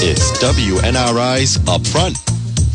It's 0.00 0.30
WNRI's 0.38 1.58
Upfront. 1.66 2.14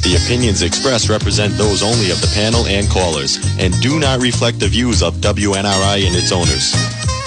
The 0.04 0.20
opinions 0.22 0.62
expressed 0.62 1.08
represent 1.08 1.54
those 1.54 1.82
only 1.82 2.12
of 2.12 2.20
the 2.20 2.30
panel 2.36 2.68
and 2.68 2.86
callers 2.90 3.40
and 3.60 3.74
do 3.80 3.98
not 3.98 4.22
reflect 4.22 4.60
the 4.60 4.68
views 4.68 5.02
of 5.02 5.14
WNRI 5.16 6.06
and 6.06 6.14
its 6.14 6.34
owners. 6.34 6.74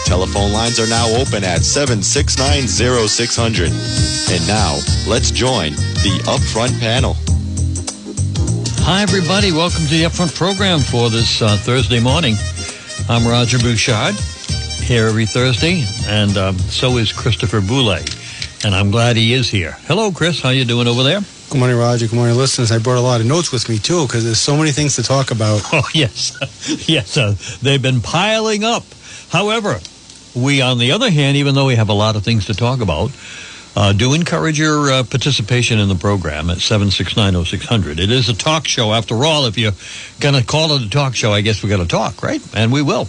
Telephone 0.04 0.52
lines 0.52 0.78
are 0.78 0.86
now 0.86 1.08
open 1.16 1.44
at 1.44 1.60
7690600. 1.60 4.30
And 4.30 4.46
now, 4.46 4.74
let's 5.08 5.30
join 5.30 5.72
the 6.04 6.20
Upfront 6.28 6.78
panel. 6.78 7.16
Hi, 8.84 9.00
everybody. 9.00 9.50
Welcome 9.50 9.84
to 9.84 9.90
the 9.90 10.04
Upfront 10.04 10.36
program 10.36 10.80
for 10.80 11.08
this 11.08 11.40
uh, 11.40 11.56
Thursday 11.56 12.00
morning. 12.00 12.36
I'm 13.08 13.26
Roger 13.26 13.58
Bouchard 13.58 14.14
here 14.86 15.06
every 15.06 15.26
Thursday, 15.26 15.84
and 16.06 16.36
um, 16.36 16.58
so 16.58 16.98
is 16.98 17.12
Christopher 17.12 17.60
Boulay, 17.60 18.04
and 18.66 18.74
I'm 18.74 18.90
glad 18.90 19.14
he 19.14 19.32
is 19.32 19.48
here. 19.48 19.76
Hello, 19.82 20.10
Chris. 20.10 20.40
How 20.40 20.48
you 20.48 20.64
doing 20.64 20.88
over 20.88 21.04
there? 21.04 21.20
Good 21.50 21.58
morning, 21.58 21.78
Roger. 21.78 22.08
Good 22.08 22.16
morning, 22.16 22.36
listeners. 22.36 22.72
I 22.72 22.80
brought 22.80 22.98
a 22.98 23.00
lot 23.00 23.20
of 23.20 23.26
notes 23.28 23.52
with 23.52 23.68
me 23.68 23.78
too 23.78 24.08
because 24.08 24.24
there's 24.24 24.40
so 24.40 24.56
many 24.56 24.72
things 24.72 24.96
to 24.96 25.04
talk 25.04 25.30
about. 25.30 25.62
Oh 25.72 25.88
yes, 25.94 26.36
yes. 26.88 27.16
Uh, 27.16 27.36
they've 27.62 27.80
been 27.80 28.00
piling 28.00 28.64
up. 28.64 28.82
However, 29.30 29.78
we, 30.34 30.62
on 30.62 30.78
the 30.78 30.90
other 30.90 31.10
hand, 31.10 31.36
even 31.36 31.54
though 31.54 31.66
we 31.66 31.76
have 31.76 31.90
a 31.90 31.92
lot 31.92 32.16
of 32.16 32.24
things 32.24 32.46
to 32.46 32.54
talk 32.54 32.80
about, 32.80 33.12
uh, 33.76 33.92
do 33.92 34.14
encourage 34.14 34.58
your 34.58 34.90
uh, 34.90 35.02
participation 35.04 35.78
in 35.78 35.88
the 35.88 35.94
program 35.94 36.50
at 36.50 36.58
7690600. 36.58 38.00
It 38.00 38.10
is 38.10 38.28
a 38.28 38.34
talk 38.34 38.66
show. 38.66 38.92
After 38.92 39.24
all, 39.24 39.46
if 39.46 39.56
you're 39.56 39.74
going 40.18 40.34
to 40.34 40.44
call 40.44 40.72
it 40.72 40.82
a 40.82 40.90
talk 40.90 41.14
show, 41.14 41.32
I 41.32 41.40
guess 41.40 41.62
we're 41.62 41.68
going 41.68 41.82
to 41.82 41.88
talk, 41.88 42.20
right? 42.20 42.42
And 42.52 42.72
we 42.72 42.82
will. 42.82 43.08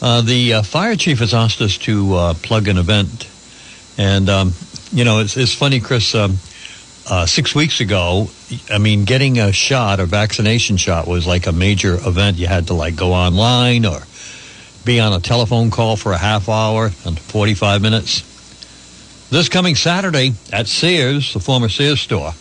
Uh, 0.00 0.22
the 0.22 0.54
uh, 0.54 0.62
fire 0.62 0.96
chief 0.96 1.18
has 1.18 1.34
asked 1.34 1.60
us 1.60 1.76
to 1.78 2.14
uh, 2.14 2.34
plug 2.34 2.68
an 2.68 2.78
event. 2.78 3.28
And, 3.98 4.28
um, 4.28 4.52
you 4.92 5.04
know, 5.04 5.20
it's, 5.20 5.36
it's 5.36 5.54
funny, 5.54 5.80
Chris. 5.80 6.14
Um, 6.14 6.38
uh, 7.08 7.24
six 7.24 7.54
weeks 7.54 7.80
ago, 7.80 8.28
I 8.70 8.78
mean, 8.78 9.04
getting 9.04 9.38
a 9.38 9.52
shot, 9.52 10.00
a 10.00 10.06
vaccination 10.06 10.76
shot, 10.76 11.06
was 11.06 11.26
like 11.26 11.46
a 11.46 11.52
major 11.52 11.94
event. 11.94 12.36
You 12.36 12.48
had 12.48 12.66
to 12.68 12.74
like 12.74 12.96
go 12.96 13.12
online 13.12 13.86
or 13.86 14.00
be 14.84 15.00
on 15.00 15.12
a 15.12 15.20
telephone 15.20 15.70
call 15.70 15.96
for 15.96 16.12
a 16.12 16.18
half 16.18 16.48
hour 16.48 16.90
and 17.04 17.18
45 17.18 17.82
minutes. 17.82 19.28
This 19.30 19.48
coming 19.48 19.74
Saturday 19.74 20.32
at 20.52 20.66
Sears, 20.66 21.32
the 21.32 21.40
former 21.40 21.68
Sears 21.68 22.00
store, 22.00 22.32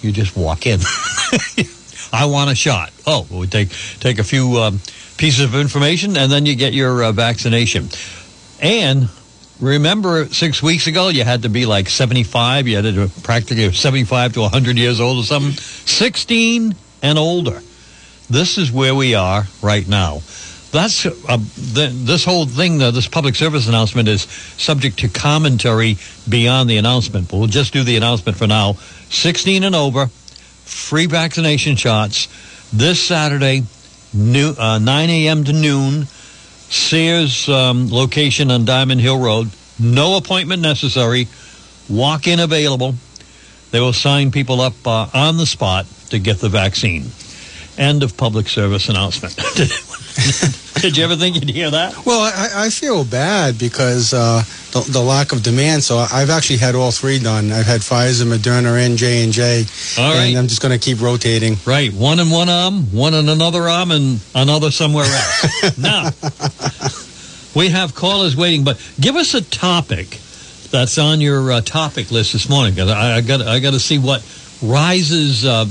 you 0.00 0.12
just 0.12 0.36
walk 0.36 0.66
in. 0.66 0.80
I 2.12 2.26
want 2.26 2.50
a 2.50 2.54
shot. 2.54 2.92
Oh, 3.06 3.26
we 3.30 3.46
take 3.46 3.70
take 4.00 4.18
a 4.18 4.24
few 4.24 4.58
um, 4.58 4.80
pieces 5.16 5.40
of 5.40 5.54
information, 5.54 6.16
and 6.16 6.30
then 6.30 6.44
you 6.44 6.56
get 6.56 6.72
your 6.72 7.04
uh, 7.04 7.12
vaccination. 7.12 7.88
And 8.60 9.08
remember, 9.62 10.26
six 10.26 10.62
weeks 10.62 10.86
ago, 10.86 11.08
you 11.08 11.24
had 11.24 11.42
to 11.42 11.48
be 11.48 11.64
like 11.64 11.88
75. 11.88 12.68
You 12.68 12.76
had 12.76 12.94
to 12.94 13.10
practically 13.22 13.72
75 13.72 14.34
to 14.34 14.40
100 14.40 14.76
years 14.76 15.00
old 15.00 15.18
or 15.18 15.24
something. 15.24 15.52
16 15.52 16.74
and 17.02 17.18
older. 17.18 17.62
This 18.28 18.58
is 18.58 18.70
where 18.70 18.94
we 18.94 19.14
are 19.14 19.44
right 19.62 19.86
now. 19.86 20.20
That's 20.72 21.04
uh, 21.04 21.10
the, 21.36 21.90
this 21.92 22.24
whole 22.24 22.46
thing. 22.46 22.80
Uh, 22.82 22.90
this 22.90 23.06
public 23.06 23.34
service 23.34 23.68
announcement 23.68 24.08
is 24.08 24.22
subject 24.22 25.00
to 25.00 25.08
commentary 25.08 25.98
beyond 26.26 26.68
the 26.70 26.78
announcement. 26.78 27.28
But 27.30 27.38
we'll 27.38 27.46
just 27.46 27.72
do 27.72 27.84
the 27.84 27.96
announcement 27.96 28.38
for 28.38 28.46
now. 28.46 28.74
16 29.10 29.64
and 29.64 29.74
over, 29.74 30.06
free 30.06 31.06
vaccination 31.06 31.76
shots 31.76 32.28
this 32.72 33.06
Saturday, 33.06 33.64
new, 34.14 34.54
uh, 34.58 34.78
9 34.78 35.10
a.m. 35.10 35.44
to 35.44 35.52
noon. 35.52 36.06
Sears 36.72 37.50
um, 37.50 37.90
location 37.90 38.50
on 38.50 38.64
Diamond 38.64 39.00
Hill 39.00 39.20
Road. 39.20 39.50
No 39.78 40.16
appointment 40.16 40.62
necessary. 40.62 41.28
Walk 41.88 42.26
in 42.26 42.40
available. 42.40 42.94
They 43.72 43.80
will 43.80 43.92
sign 43.92 44.30
people 44.30 44.60
up 44.60 44.74
uh, 44.86 45.08
on 45.12 45.36
the 45.36 45.44
spot 45.44 45.86
to 46.10 46.18
get 46.18 46.38
the 46.38 46.48
vaccine. 46.48 47.04
End 47.78 48.02
of 48.02 48.16
public 48.16 48.48
service 48.48 48.88
announcement. 48.88 49.34
Did 50.82 50.96
you 50.96 51.04
ever 51.04 51.16
think 51.16 51.36
you'd 51.36 51.48
hear 51.48 51.70
that? 51.70 52.04
Well, 52.04 52.20
I, 52.20 52.66
I 52.66 52.70
feel 52.70 53.04
bad 53.04 53.58
because 53.58 54.12
uh, 54.12 54.42
the, 54.72 54.80
the, 54.90 55.00
lack 55.00 55.32
of 55.32 55.42
demand. 55.42 55.82
So 55.82 55.98
I've 55.98 56.28
actually 56.28 56.58
had 56.58 56.74
all 56.74 56.90
three 56.90 57.18
done. 57.18 57.50
I've 57.50 57.66
had 57.66 57.80
Pfizer, 57.80 58.24
Moderna, 58.24 58.84
and 58.84 58.98
J 58.98 59.24
and 59.24 59.32
J. 59.32 59.64
All 59.98 60.12
right. 60.12 60.26
And 60.26 60.38
I'm 60.38 60.48
just 60.48 60.60
going 60.60 60.78
to 60.78 60.84
keep 60.84 61.00
rotating. 61.00 61.56
Right, 61.64 61.92
one 61.92 62.20
in 62.20 62.30
one 62.30 62.48
arm, 62.48 62.92
one 62.92 63.14
in 63.14 63.28
another 63.28 63.62
arm, 63.62 63.90
and 63.90 64.20
another 64.34 64.70
somewhere 64.70 65.04
else. 65.04 65.78
now, 65.78 66.10
we 67.54 67.70
have 67.70 67.94
callers 67.94 68.36
waiting, 68.36 68.64
but 68.64 68.78
give 69.00 69.16
us 69.16 69.34
a 69.34 69.42
topic 69.42 70.18
that's 70.70 70.98
on 70.98 71.20
your 71.20 71.52
uh, 71.52 71.60
topic 71.60 72.10
list 72.10 72.32
this 72.32 72.48
morning. 72.50 72.78
I, 72.80 73.16
I 73.16 73.20
got 73.22 73.40
I 73.40 73.60
got 73.60 73.72
to 73.72 73.80
see 73.80 73.98
what 73.98 74.22
rises. 74.62 75.46
Uh, 75.46 75.64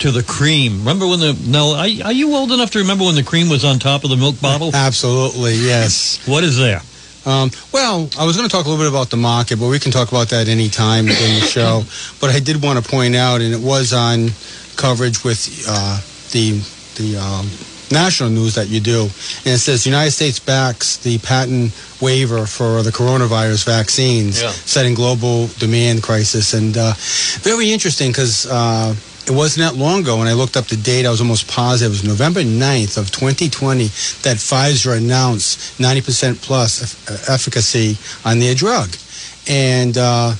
to 0.00 0.10
the 0.10 0.22
cream. 0.22 0.78
Remember 0.78 1.06
when 1.06 1.20
the 1.20 1.38
no? 1.46 1.74
Are, 1.74 2.06
are, 2.06 2.12
you 2.12 2.34
old 2.34 2.52
enough 2.52 2.70
to 2.72 2.78
remember 2.80 3.04
when 3.04 3.14
the 3.14 3.22
cream 3.22 3.48
was 3.48 3.64
on 3.64 3.78
top 3.78 4.04
of 4.04 4.10
the 4.10 4.16
milk 4.16 4.40
bottle? 4.40 4.70
Absolutely, 4.74 5.54
yes. 5.54 6.26
what 6.26 6.44
is 6.44 6.56
there? 6.56 6.80
Um, 7.26 7.50
well, 7.72 8.08
I 8.18 8.26
was 8.26 8.36
going 8.36 8.48
to 8.48 8.54
talk 8.54 8.66
a 8.66 8.68
little 8.68 8.84
bit 8.84 8.90
about 8.90 9.10
the 9.10 9.16
market, 9.16 9.58
but 9.58 9.68
we 9.68 9.78
can 9.78 9.92
talk 9.92 10.08
about 10.08 10.28
that 10.28 10.48
any 10.48 10.68
time 10.68 11.08
in 11.08 11.40
the 11.40 11.46
show. 11.46 11.82
but 12.20 12.30
I 12.30 12.38
did 12.38 12.62
want 12.62 12.82
to 12.82 12.90
point 12.90 13.16
out, 13.16 13.40
and 13.40 13.54
it 13.54 13.60
was 13.60 13.92
on 13.92 14.28
coverage 14.76 15.24
with 15.24 15.64
uh, 15.68 16.00
the 16.32 16.60
the 16.96 17.16
um, 17.16 17.48
national 17.90 18.30
news 18.30 18.54
that 18.56 18.68
you 18.68 18.80
do, 18.80 19.02
and 19.02 19.54
it 19.54 19.58
says 19.58 19.84
the 19.84 19.90
United 19.90 20.10
States 20.10 20.38
backs 20.38 20.98
the 20.98 21.18
patent 21.18 21.72
waiver 22.02 22.46
for 22.46 22.82
the 22.82 22.90
coronavirus 22.90 23.64
vaccines, 23.64 24.42
yeah. 24.42 24.50
setting 24.50 24.94
global 24.94 25.46
demand 25.58 26.02
crisis, 26.02 26.52
and 26.52 26.76
uh, 26.76 26.92
very 27.40 27.72
interesting 27.72 28.10
because. 28.10 28.46
Uh, 28.46 28.94
it 29.26 29.30
wasn't 29.30 29.64
that 29.66 29.78
long 29.78 30.02
ago 30.02 30.18
when 30.18 30.28
I 30.28 30.34
looked 30.34 30.56
up 30.56 30.66
the 30.66 30.76
date, 30.76 31.06
I 31.06 31.10
was 31.10 31.20
almost 31.20 31.48
positive. 31.48 31.92
It 31.92 32.02
was 32.02 32.04
November 32.04 32.40
9th 32.40 32.98
of 32.98 33.10
2020 33.10 33.84
that 34.20 34.36
Pfizer 34.36 34.96
announced 34.96 35.80
90% 35.80 36.42
plus 36.42 37.28
efficacy 37.28 37.96
on 38.28 38.38
their 38.38 38.54
drug. 38.54 38.94
And 39.48 39.96
uh, 39.96 40.34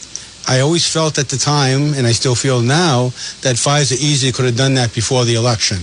I 0.46 0.60
always 0.60 0.86
felt 0.86 1.18
at 1.18 1.28
the 1.30 1.38
time, 1.38 1.94
and 1.94 2.06
I 2.06 2.12
still 2.12 2.34
feel 2.34 2.60
now, 2.60 3.08
that 3.40 3.56
Pfizer 3.56 3.92
easily 3.92 4.32
could 4.32 4.44
have 4.44 4.56
done 4.56 4.74
that 4.74 4.94
before 4.94 5.24
the 5.24 5.34
election. 5.34 5.78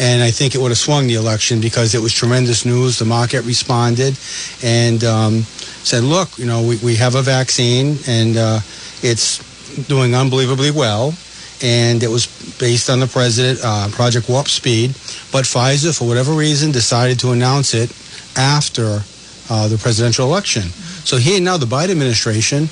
And 0.00 0.20
I 0.20 0.32
think 0.32 0.56
it 0.56 0.58
would 0.58 0.70
have 0.70 0.78
swung 0.78 1.06
the 1.06 1.14
election 1.14 1.60
because 1.60 1.94
it 1.94 2.00
was 2.00 2.12
tremendous 2.12 2.64
news. 2.64 2.98
The 2.98 3.04
market 3.04 3.44
responded 3.44 4.18
and 4.64 5.04
um, 5.04 5.42
said, 5.84 6.02
look, 6.02 6.36
you 6.36 6.46
know, 6.46 6.62
we, 6.66 6.78
we 6.78 6.96
have 6.96 7.14
a 7.14 7.22
vaccine 7.22 7.98
and 8.08 8.36
uh, 8.36 8.58
it's 9.02 9.38
doing 9.86 10.16
unbelievably 10.16 10.72
well 10.72 11.14
and 11.62 12.02
it 12.02 12.08
was 12.08 12.26
based 12.58 12.88
on 12.88 13.00
the 13.00 13.06
president 13.06 13.60
uh, 13.62 13.88
Project 13.90 14.28
Warp 14.28 14.48
Speed. 14.48 14.90
But 15.32 15.44
Pfizer, 15.44 15.96
for 15.96 16.08
whatever 16.08 16.32
reason, 16.32 16.72
decided 16.72 17.18
to 17.20 17.30
announce 17.32 17.74
it 17.74 17.90
after 18.36 19.02
uh, 19.50 19.68
the 19.68 19.78
presidential 19.78 20.26
election. 20.26 20.62
So 21.04 21.16
here 21.16 21.40
now, 21.40 21.56
the 21.56 21.66
Biden 21.66 21.90
administration 21.90 22.68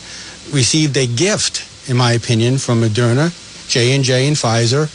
received 0.53 0.97
a 0.97 1.07
gift, 1.07 1.91
in 1.91 1.97
my 1.97 2.13
opinion, 2.13 2.59
from 2.59 2.81
Moderna, 2.81 3.33
J 3.69 3.95
and 3.95 4.05
J, 4.05 4.27
and 4.27 4.37
Pfizer. 4.37 4.89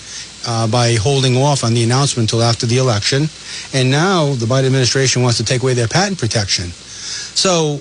Uh, 0.46 0.68
by 0.68 0.96
holding 0.96 1.38
off 1.38 1.64
on 1.64 1.74
the 1.74 1.82
announcement 1.84 2.30
until 2.30 2.44
after 2.44 2.66
the 2.66 2.78
election. 2.78 3.30
And 3.74 3.90
now 3.90 4.34
the 4.34 4.46
Biden 4.46 4.66
administration 4.66 5.22
wants 5.22 5.38
to 5.38 5.46
take 5.46 5.62
away 5.64 5.74
their 5.74 5.88
patent 5.88 6.20
protection. 6.20 6.66
So 6.72 7.80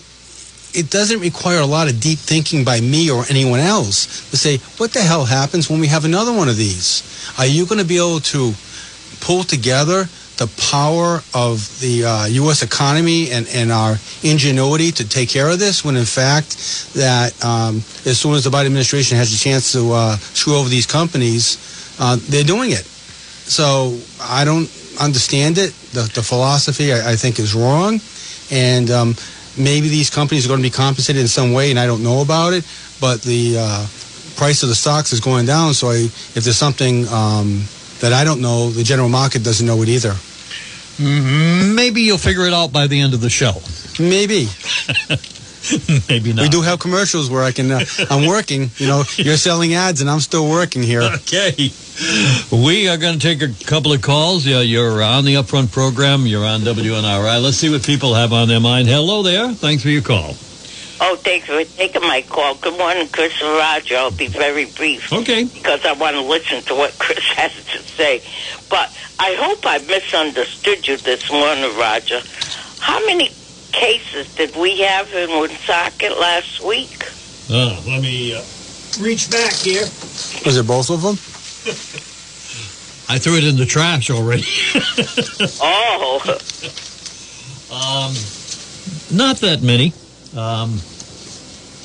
it 0.75 0.91
doesn't 0.91 1.21
require 1.21 1.61
a 1.61 1.67
lot 1.67 1.89
of 1.89 2.01
deep 2.01 2.19
thinking 2.19 2.65
by 2.65 2.81
me 2.81 3.11
or 3.11 3.25
anyone 3.29 3.61
else 3.61 4.31
to 4.31 4.37
say, 4.37 4.59
what 4.79 4.93
the 4.93 5.01
hell 5.01 5.25
happens 5.25 5.69
when 5.69 5.81
we 5.81 5.87
have 5.89 6.05
another 6.05 6.33
one 6.33 6.49
of 6.49 6.57
these? 6.57 7.03
Are 7.39 7.47
you 7.47 7.67
going 7.67 7.81
to 7.81 7.87
be 7.87 7.97
able 7.97 8.21
to 8.21 8.53
pull 9.21 9.45
together 9.45 10.05
the 10.39 10.51
power 10.71 11.23
of 11.35 11.79
the 11.81 12.05
uh, 12.05 12.27
U.S. 12.27 12.63
economy 12.63 13.31
and, 13.31 13.47
and 13.55 13.71
our 13.71 13.97
ingenuity 14.23 14.91
to 14.93 15.09
take 15.09 15.29
care 15.29 15.49
of 15.49 15.59
this 15.59 15.85
when 15.85 15.97
in 15.97 16.05
fact 16.05 16.95
that 16.95 17.33
um, 17.45 17.77
as 18.07 18.19
soon 18.19 18.35
as 18.35 18.45
the 18.45 18.51
Biden 18.51 18.67
administration 18.67 19.17
has 19.19 19.33
a 19.33 19.39
chance 19.39 19.73
to 19.73 19.93
uh, 19.93 20.17
screw 20.17 20.57
over 20.57 20.69
these 20.69 20.87
companies, 20.87 21.97
uh, 22.01 22.17
they're 22.29 22.45
doing 22.45 22.71
it. 22.71 22.85
So 22.85 23.99
I 24.21 24.45
don't 24.45 24.71
understand 25.01 25.59
it. 25.59 25.73
The, 25.93 26.11
the 26.15 26.23
philosophy 26.23 26.93
I, 26.93 27.13
I 27.13 27.17
think 27.17 27.39
is 27.39 27.55
wrong. 27.55 28.01
And 28.51 28.91
um, 28.91 29.15
maybe 29.57 29.89
these 29.89 30.11
companies 30.11 30.45
are 30.47 30.49
going 30.49 30.61
to 30.61 30.67
be 30.67 30.71
compensated 30.71 31.21
in 31.21 31.29
some 31.29 31.53
way, 31.53 31.71
and 31.71 31.79
I 31.79 31.87
don't 31.87 32.03
know 32.03 32.23
about 32.23 32.53
it. 32.53 32.65
But 33.01 33.23
the 33.23 33.57
uh, 33.59 33.87
price 34.37 34.63
of 34.63 34.69
the 34.69 34.75
stocks 34.75 35.13
is 35.13 35.21
going 35.21 35.47
down, 35.47 35.75
so 35.75 35.89
I, 35.89 35.97
if 36.05 36.45
there's 36.45 36.57
something 36.57 37.07
um, 37.09 37.65
that 38.01 38.13
I 38.13 38.25
don't 38.25 38.41
know, 38.41 38.71
the 38.71 38.83
general 38.83 39.09
market 39.09 39.43
doesn't 39.43 39.67
know 39.67 39.83
it 39.83 39.89
either. 39.89 40.15
Maybe 40.99 42.03
you'll 42.03 42.19
figure 42.19 42.47
it 42.47 42.53
out 42.53 42.73
by 42.73 42.87
the 42.87 43.01
end 43.01 43.15
of 43.15 43.21
the 43.21 43.31
show. 43.31 43.55
Maybe. 43.99 44.49
Maybe 46.09 46.33
not. 46.33 46.43
We 46.43 46.49
do 46.49 46.63
have 46.63 46.79
commercials 46.79 47.31
where 47.31 47.43
I 47.43 47.53
can. 47.53 47.71
Uh, 47.71 47.85
I'm 48.11 48.27
working. 48.37 48.71
You 48.77 48.89
know, 48.89 49.03
you're 49.17 49.37
selling 49.37 49.75
ads, 49.75 50.01
and 50.01 50.11
I'm 50.11 50.21
still 50.21 50.49
working 50.49 50.83
here. 50.83 51.03
Okay. 51.03 51.71
We 52.51 52.89
are 52.89 52.97
going 52.97 53.19
to 53.19 53.21
take 53.21 53.43
a 53.43 53.65
couple 53.65 53.93
of 53.93 54.03
calls. 54.03 54.47
Yeah, 54.47 54.61
you're 54.61 55.03
on 55.03 55.25
the 55.25 55.35
upfront 55.35 55.73
program. 55.73 56.27
You're 56.27 56.45
on 56.45 56.61
WNRI. 56.61 57.43
Let's 57.43 57.59
see 57.59 57.71
what 57.71 57.85
people 57.85 58.15
have 58.15 58.33
on 58.33 58.49
their 58.49 58.61
mind. 58.61 58.89
Hello 58.89 59.23
there. 59.23 59.53
Thanks 59.53 59.83
for 59.83 59.91
your 59.91 60.03
call. 60.03 60.35
Oh, 61.05 61.17
thanks 61.17 61.47
for 61.47 61.63
taking 61.65 62.03
my 62.03 62.23
call. 62.23 62.55
Good 62.55 62.79
morning, 62.79 63.09
Chris 63.09 63.41
and 63.43 63.51
Roger. 63.59 63.97
I'll 63.97 64.13
be 64.13 64.29
very 64.29 64.67
brief. 64.67 65.13
Okay. 65.13 65.45
Because 65.45 65.85
I 65.85 65.93
want 65.95 66.15
to 66.15 66.23
listen 66.23 66.63
to 66.65 66.75
what 66.75 66.97
Chris 66.99 67.19
has 67.37 67.53
to 67.53 67.79
say. 67.79 68.23
But 68.71 68.89
I 69.19 69.35
hope 69.35 69.67
I 69.67 69.79
misunderstood 69.79 70.87
you 70.87 70.97
this 70.97 71.31
morning, 71.31 71.77
Roger. 71.77 72.21
How 72.79 73.05
many 73.07 73.31
cases 73.73 74.33
did 74.35 74.55
we 74.57 74.79
have 74.81 75.13
in 75.13 75.29
Woonsocket 75.31 76.19
last 76.19 76.61
week? 76.63 77.05
Uh, 77.51 77.81
let 77.87 78.01
me 78.03 78.35
uh, 78.35 78.43
reach 79.01 79.31
back 79.31 79.53
here. 79.53 79.83
Was 80.45 80.57
it 80.57 80.67
both 80.67 80.91
of 80.91 81.03
them? 81.03 81.17
I 83.09 83.19
threw 83.19 83.37
it 83.37 83.45
in 83.45 83.57
the 83.57 83.67
trash 83.67 84.11
already. 84.11 84.45
Oh, 85.65 86.21
um, 87.73 88.13
not 89.17 89.37
that 89.39 89.63
many. 89.63 89.93
Um, 90.37 90.79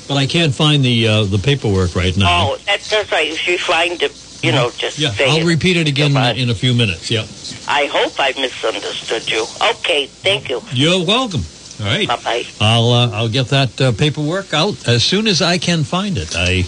but 0.06 0.16
I 0.16 0.26
can't 0.26 0.54
find 0.54 0.84
the 0.84 1.08
uh, 1.08 1.24
the 1.24 1.38
paperwork 1.38 1.94
right 1.94 2.16
now. 2.16 2.52
oh, 2.52 2.58
that's, 2.66 2.90
that's 2.90 3.10
right. 3.10 3.28
If 3.28 3.46
you 3.48 3.58
find 3.58 4.02
it, 4.02 4.12
you 4.42 4.52
know, 4.52 4.70
just 4.76 4.98
yeah, 4.98 5.10
say 5.10 5.28
I'll 5.30 5.38
it. 5.38 5.46
repeat 5.46 5.76
it 5.76 5.88
again 5.88 6.12
Come 6.12 6.36
in 6.36 6.50
a 6.50 6.54
few 6.54 6.74
minutes. 6.74 7.10
Yeah. 7.10 7.26
I 7.68 7.86
hope 7.86 8.14
I 8.18 8.32
misunderstood 8.38 9.30
you. 9.30 9.46
Okay, 9.70 10.06
thank 10.06 10.48
you. 10.48 10.62
You're 10.72 11.04
welcome. 11.04 11.42
All 11.80 11.86
right. 11.86 12.08
Bye 12.08 12.16
bye. 12.24 12.44
I'll 12.60 12.90
uh, 12.90 13.10
I'll 13.12 13.28
get 13.28 13.48
that 13.48 13.80
uh, 13.80 13.92
paperwork 13.92 14.52
out 14.52 14.88
as 14.88 15.04
soon 15.04 15.26
as 15.26 15.40
I 15.42 15.58
can 15.58 15.84
find 15.84 16.18
it. 16.18 16.34
I 16.36 16.64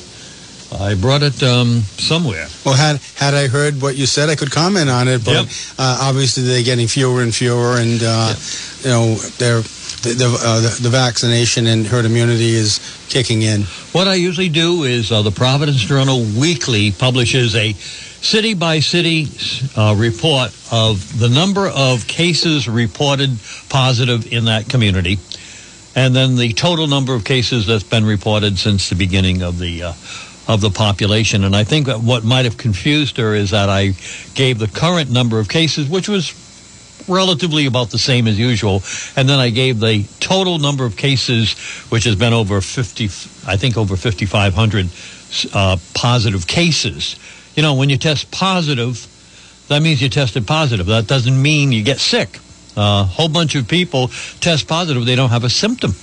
I 0.73 0.95
brought 0.95 1.23
it 1.25 1.43
um, 1.43 1.81
somewhere. 1.99 2.47
Well, 2.65 2.75
had 2.75 3.01
had 3.17 3.35
I 3.35 3.49
heard 3.49 3.83
what 3.83 3.97
you 3.97 4.07
said, 4.07 4.29
I 4.29 4.37
could 4.37 4.53
comment 4.53 4.89
on 4.89 5.09
it. 5.09 5.25
But 5.25 5.33
Yep. 5.33 5.47
uh, 5.79 5.99
obviously, 6.03 6.45
they're 6.45 6.63
getting 6.63 6.87
fewer 6.87 7.23
and 7.23 7.35
fewer, 7.35 7.77
and 7.79 8.01
uh, 8.03 8.35
you 8.83 8.89
know, 8.91 9.15
they're 9.39 9.63
the 10.03 10.15
the, 10.15 10.39
uh, 10.43 10.61
the 10.61 10.83
the 10.83 10.89
vaccination 10.91 11.67
and 11.67 11.87
herd 11.87 12.05
immunity 12.05 12.55
is 12.55 12.79
kicking 13.09 13.43
in. 13.43 13.63
What 13.93 14.07
I 14.07 14.15
usually 14.15 14.49
do 14.49 14.85
is 14.85 15.11
uh, 15.11 15.23
the 15.23 15.33
Providence 15.33 15.81
Journal 15.81 16.21
weekly 16.39 16.93
publishes 16.93 17.57
a 17.57 17.75
city 18.23 18.55
by 18.55 18.81
city 18.81 19.27
uh, 19.77 19.95
report 19.97 20.55
of 20.71 21.19
the 21.19 21.29
number 21.29 21.67
of 21.69 22.07
cases 22.07 22.69
reported 22.69 23.31
positive 23.69 24.33
in 24.33 24.45
that 24.47 24.69
community, 24.69 25.19
and 25.95 26.15
then 26.15 26.37
the 26.37 26.53
total 26.53 26.87
number 26.87 27.15
of 27.15 27.25
cases 27.25 27.67
that's 27.67 27.83
been 27.83 28.05
reported 28.05 28.59
since 28.59 28.89
the 28.89 28.97
beginning 28.97 29.43
of 29.43 29.59
the. 29.59 29.83
Uh, 29.83 29.93
of 30.49 30.61
the 30.61 30.71
population, 30.71 31.45
and 31.45 31.55
I 31.55 31.63
think 31.63 31.87
what 31.87 32.25
might 32.25 32.45
have 32.45 32.57
confused 32.57 33.19
her 33.19 33.37
is 33.37 33.51
that 33.51 33.69
I 33.69 33.95
gave 34.35 34.59
the 34.59 34.67
current 34.67 35.09
number 35.09 35.39
of 35.39 35.49
cases, 35.49 35.89
which 35.89 36.09
was 36.09 36.33
relatively 37.07 37.67
about 37.67 37.91
the 37.91 37.99
same 37.99 38.27
as 38.27 38.39
usual. 38.39 38.83
And 39.17 39.29
then 39.29 39.39
I 39.39 39.51
gave 39.51 39.81
the 39.81 40.05
total 40.19 40.59
number 40.59 40.85
of 40.85 40.97
cases, 40.97 41.53
which 41.91 42.05
has 42.05 42.17
been 42.17 42.33
over 42.33 42.61
50, 42.61 43.05
I 43.47 43.57
think 43.57 43.77
over 43.77 43.97
5,500 43.97 44.89
uh, 45.55 45.77
positive 45.95 46.47
cases. 46.47 47.17
You 47.55 47.63
know, 47.63 47.75
when 47.75 47.91
you 47.91 47.97
test 47.97 48.31
positive, 48.31 49.07
that 49.69 49.83
means 49.83 50.03
you 50.03 50.09
tested 50.09 50.47
positive. 50.47 50.87
That 50.87 51.07
doesn't 51.07 51.41
mean 51.41 51.73
you 51.73 51.83
get 51.83 51.99
sick. 51.99 52.39
A 52.77 52.81
uh, 52.81 53.05
whole 53.05 53.29
bunch 53.29 53.55
of 53.57 53.69
people 53.69 54.09
test 54.41 54.69
positive, 54.69 55.05
they 55.05 55.17
don't 55.17 55.31
have 55.31 55.45
a 55.45 55.51
symptom. 55.51 55.95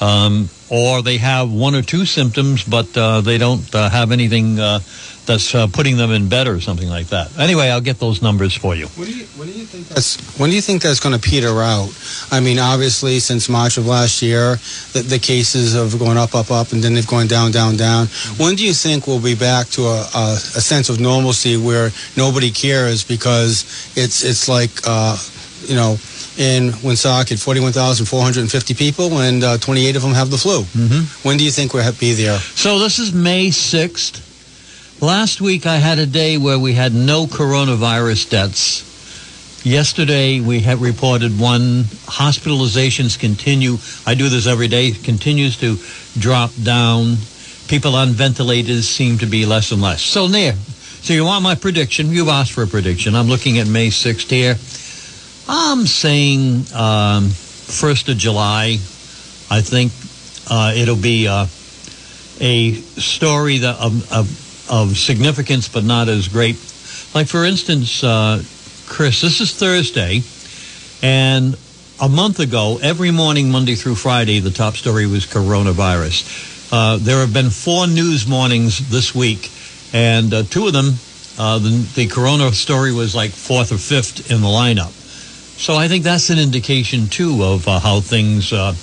Um, 0.00 0.48
or 0.70 1.02
they 1.02 1.18
have 1.18 1.52
one 1.52 1.74
or 1.74 1.82
two 1.82 2.06
symptoms, 2.06 2.64
but 2.64 2.96
uh, 2.96 3.20
they 3.20 3.36
don't 3.36 3.74
uh, 3.74 3.90
have 3.90 4.12
anything 4.12 4.58
uh, 4.58 4.80
that's 5.26 5.54
uh, 5.54 5.66
putting 5.66 5.96
them 5.96 6.10
in 6.10 6.28
bed 6.28 6.48
or 6.48 6.60
something 6.60 6.88
like 6.88 7.08
that. 7.08 7.36
Anyway, 7.38 7.68
I'll 7.68 7.80
get 7.80 7.98
those 7.98 8.22
numbers 8.22 8.54
for 8.54 8.74
you. 8.74 8.86
What 8.88 9.06
do 9.06 9.16
you 9.16 9.24
What 9.36 9.46
do 9.46 9.52
you 9.52 9.64
think? 9.64 9.88
That's, 9.88 10.38
when 10.38 10.50
do 10.50 10.56
you 10.56 10.62
think 10.62 10.82
that's 10.82 11.00
going 11.00 11.18
to 11.18 11.20
peter 11.20 11.48
out? 11.62 11.90
I 12.30 12.40
mean, 12.40 12.58
obviously, 12.58 13.20
since 13.20 13.48
March 13.48 13.76
of 13.76 13.86
last 13.86 14.22
year, 14.22 14.56
the, 14.92 15.02
the 15.02 15.18
cases 15.18 15.74
have 15.74 15.98
gone 15.98 16.16
up, 16.16 16.34
up, 16.34 16.50
up, 16.50 16.72
and 16.72 16.82
then 16.82 16.94
they've 16.94 17.06
gone 17.06 17.26
down, 17.26 17.52
down, 17.52 17.76
down. 17.76 18.06
When 18.38 18.56
do 18.56 18.64
you 18.66 18.72
think 18.72 19.06
we'll 19.06 19.22
be 19.22 19.34
back 19.34 19.68
to 19.68 19.82
a, 19.82 20.00
a, 20.14 20.32
a 20.34 20.60
sense 20.60 20.88
of 20.88 21.00
normalcy 21.00 21.56
where 21.56 21.90
nobody 22.16 22.50
cares 22.50 23.04
because 23.04 23.64
it's 23.96 24.24
it's 24.24 24.48
like 24.48 24.70
uh, 24.86 25.16
you 25.66 25.76
know. 25.76 25.96
In 26.38 26.72
Woonsocket, 26.82 27.38
41,450 27.38 28.74
people, 28.74 29.18
and 29.18 29.44
uh, 29.44 29.58
28 29.58 29.96
of 29.96 30.02
them 30.02 30.12
have 30.12 30.30
the 30.30 30.38
flu. 30.38 30.62
Mm-hmm. 30.62 31.28
When 31.28 31.36
do 31.36 31.44
you 31.44 31.50
think 31.50 31.74
we'll 31.74 31.92
be 31.92 32.14
there? 32.14 32.38
So 32.38 32.78
this 32.78 32.98
is 32.98 33.12
May 33.12 33.48
6th. 33.48 34.29
Last 35.00 35.40
week 35.40 35.64
I 35.64 35.76
had 35.76 35.98
a 35.98 36.04
day 36.04 36.36
where 36.36 36.58
we 36.58 36.74
had 36.74 36.92
no 36.92 37.24
coronavirus 37.24 38.28
deaths. 38.28 39.64
Yesterday 39.64 40.40
we 40.40 40.60
had 40.60 40.78
reported 40.78 41.40
one. 41.40 41.84
Hospitalizations 42.04 43.18
continue. 43.18 43.78
I 44.06 44.14
do 44.14 44.28
this 44.28 44.46
every 44.46 44.68
day. 44.68 44.90
Continues 44.90 45.56
to 45.60 45.78
drop 46.20 46.50
down. 46.62 47.16
People 47.66 47.96
on 47.96 48.10
ventilators 48.10 48.90
seem 48.90 49.16
to 49.18 49.26
be 49.26 49.46
less 49.46 49.72
and 49.72 49.80
less. 49.80 50.02
So 50.02 50.28
there. 50.28 50.52
So 50.52 51.14
you 51.14 51.24
want 51.24 51.42
my 51.42 51.54
prediction? 51.54 52.10
You've 52.10 52.28
asked 52.28 52.52
for 52.52 52.62
a 52.62 52.66
prediction. 52.66 53.14
I'm 53.14 53.28
looking 53.28 53.58
at 53.58 53.66
May 53.66 53.88
6th 53.88 54.28
here. 54.28 54.56
I'm 55.48 55.86
saying 55.86 56.66
um, 56.74 57.28
1st 57.28 58.10
of 58.10 58.18
July. 58.18 58.76
I 59.50 59.62
think 59.62 59.92
uh, 60.50 60.74
it'll 60.76 60.94
be 60.94 61.26
uh, 61.26 61.46
a 62.38 62.74
story 62.74 63.58
that 63.58 63.76
of, 63.76 64.12
of 64.70 64.96
significance, 64.96 65.68
but 65.68 65.84
not 65.84 66.08
as 66.08 66.28
great. 66.28 66.56
Like, 67.14 67.26
for 67.26 67.44
instance, 67.44 68.04
uh, 68.04 68.42
Chris, 68.86 69.20
this 69.20 69.40
is 69.40 69.52
Thursday, 69.54 70.22
and 71.02 71.56
a 72.00 72.08
month 72.08 72.38
ago, 72.38 72.78
every 72.82 73.10
morning, 73.10 73.50
Monday 73.50 73.74
through 73.74 73.96
Friday, 73.96 74.40
the 74.40 74.50
top 74.50 74.74
story 74.74 75.06
was 75.06 75.26
coronavirus. 75.26 76.72
Uh, 76.72 76.98
there 76.98 77.18
have 77.18 77.34
been 77.34 77.50
four 77.50 77.86
news 77.86 78.26
mornings 78.26 78.88
this 78.90 79.14
week, 79.14 79.50
and 79.92 80.32
uh, 80.32 80.42
two 80.44 80.66
of 80.66 80.72
them, 80.72 80.94
uh, 81.38 81.58
the, 81.58 81.70
the 81.96 82.06
corona 82.06 82.52
story 82.52 82.92
was 82.92 83.14
like 83.14 83.32
fourth 83.32 83.72
or 83.72 83.78
fifth 83.78 84.30
in 84.30 84.40
the 84.40 84.46
lineup. 84.46 84.92
So 85.58 85.74
I 85.74 85.88
think 85.88 86.04
that's 86.04 86.30
an 86.30 86.38
indication, 86.38 87.08
too, 87.08 87.42
of 87.42 87.66
uh, 87.66 87.80
how 87.80 88.00
things 88.00 88.52
uh, 88.52 88.74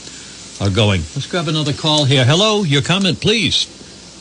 are 0.62 0.70
going. 0.70 1.02
Let's 1.16 1.28
grab 1.28 1.48
another 1.48 1.74
call 1.74 2.06
here. 2.06 2.26
Hello, 2.26 2.64
your 2.64 2.82
comment, 2.82 3.20
please. 3.22 3.77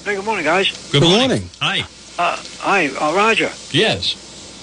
Hey, 0.06 0.14
good 0.14 0.25
morning, 0.25 0.44
guys. 0.44 0.70
Good, 0.93 1.03
Good 1.03 1.19
morning. 1.19 1.50
Hi. 1.61 1.81
Uh, 2.17 2.41
hi, 2.61 2.87
uh, 2.87 3.12
Roger. 3.12 3.50
Yes. 3.73 4.14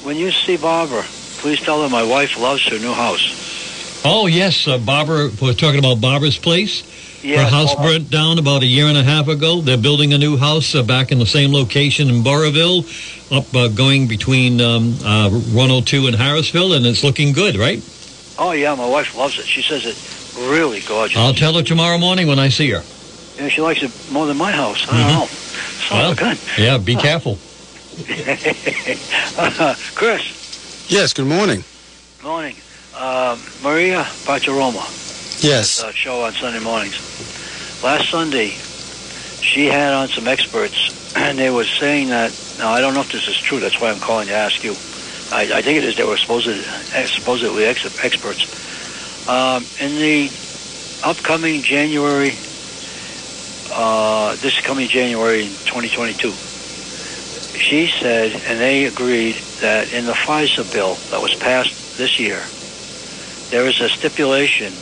When 0.01 0.15
you 0.15 0.31
see 0.31 0.55
Barbara, 0.55 1.03
please 1.39 1.59
tell 1.59 1.83
her 1.83 1.89
my 1.89 2.01
wife 2.01 2.39
loves 2.39 2.65
her 2.69 2.79
new 2.79 2.93
house. 2.93 4.01
Oh, 4.05 4.27
yes, 4.27 4.69
uh, 4.69 4.77
Barbara, 4.77 5.31
we're 5.41 5.51
talking 5.51 5.79
about 5.79 5.99
Barbara's 5.99 6.37
place. 6.37 7.21
Yeah, 7.25 7.43
Her 7.43 7.49
house 7.49 7.75
burnt 7.75 8.09
down 8.09 8.39
about 8.39 8.63
a 8.63 8.65
year 8.65 8.85
and 8.85 8.97
a 8.97 9.03
half 9.03 9.27
ago. 9.27 9.59
They're 9.59 9.75
building 9.75 10.13
a 10.13 10.17
new 10.17 10.37
house 10.37 10.75
uh, 10.75 10.81
back 10.81 11.11
in 11.11 11.19
the 11.19 11.25
same 11.25 11.51
location 11.51 12.07
in 12.07 12.23
Burrillville, 12.23 12.85
up 13.37 13.53
uh, 13.53 13.67
going 13.67 14.07
between 14.07 14.61
um, 14.61 14.95
uh, 15.03 15.29
102 15.29 16.07
and 16.07 16.15
Harrisville, 16.15 16.73
and 16.73 16.85
it's 16.85 17.03
looking 17.03 17.33
good, 17.33 17.57
right? 17.57 17.83
Oh, 18.39 18.53
yeah, 18.53 18.73
my 18.75 18.87
wife 18.87 19.13
loves 19.17 19.37
it. 19.39 19.45
She 19.45 19.61
says 19.61 19.85
it's 19.85 20.37
really 20.37 20.79
gorgeous. 20.79 21.17
I'll 21.17 21.33
tell 21.33 21.55
her 21.55 21.63
tomorrow 21.63 21.97
morning 21.97 22.27
when 22.27 22.39
I 22.39 22.47
see 22.47 22.69
her. 22.69 22.81
Yeah, 23.37 23.49
she 23.49 23.61
likes 23.61 23.81
it 23.81 23.91
more 24.09 24.27
than 24.27 24.37
my 24.37 24.51
house. 24.51 24.85
I 24.87 24.97
don't 24.97 25.31
know. 25.31 25.37
Son 25.89 25.97
Well, 25.97 26.11
of 26.11 26.17
a 26.17 26.21
gun. 26.21 26.39
yeah, 26.57 26.77
be 26.77 26.95
careful. 26.95 27.39
uh, 29.37 29.75
Chris, 29.95 30.21
Yes. 30.87 31.13
Good 31.13 31.25
morning. 31.27 31.63
morning. 32.21 32.55
Uh, 32.93 33.37
Maria 33.61 34.03
Bartiromo. 34.25 34.83
Yes. 35.39 35.79
uh, 35.81 35.91
show 35.93 36.21
on 36.23 36.33
Sunday 36.35 36.59
mornings. 36.59 36.95
Last 37.81 38.09
Sunday, 38.11 38.55
she 39.41 39.65
had 39.65 39.93
on 39.93 40.09
some 40.09 40.27
experts, 40.27 40.75
and 41.15 41.39
they 41.39 41.49
were 41.49 41.65
saying 41.79 42.09
that. 42.09 42.33
Now, 42.59 42.71
I 42.71 42.81
don't 42.81 42.93
know 42.93 43.01
if 43.01 43.11
this 43.11 43.27
is 43.27 43.37
true. 43.39 43.59
That's 43.59 43.79
why 43.81 43.89
I'm 43.89 43.99
calling 43.99 44.27
to 44.27 44.33
ask 44.35 44.63
you. 44.63 44.75
I, 45.31 45.51
I 45.53 45.61
think 45.63 45.77
it 45.79 45.85
is. 45.85 45.95
They 45.95 46.03
were 46.03 46.17
supposedly, 46.17 46.63
supposedly 47.07 47.65
ex- 47.65 47.85
experts. 48.03 48.45
Um, 49.27 49.65
in 49.79 49.95
the 49.95 50.29
upcoming 51.01 51.63
January, 51.63 52.37
uh, 53.73 54.35
this 54.35 54.53
coming 54.65 54.87
January 54.87 55.49
2022, 55.65 56.33
she 57.69 57.87
said, 58.01 58.31
and 58.31 58.61
they 58.61 58.85
agreed 58.85 59.35
that 59.61 59.89
in 59.89 60.05
the 60.05 60.13
FISA 60.13 60.71
bill 60.71 60.97
that 61.11 61.21
was 61.21 61.33
passed 61.39 61.73
this 61.97 62.19
year, 62.19 62.45
there 63.49 63.67
is 63.67 63.79
a 63.81 63.89
stipulation 63.89 64.73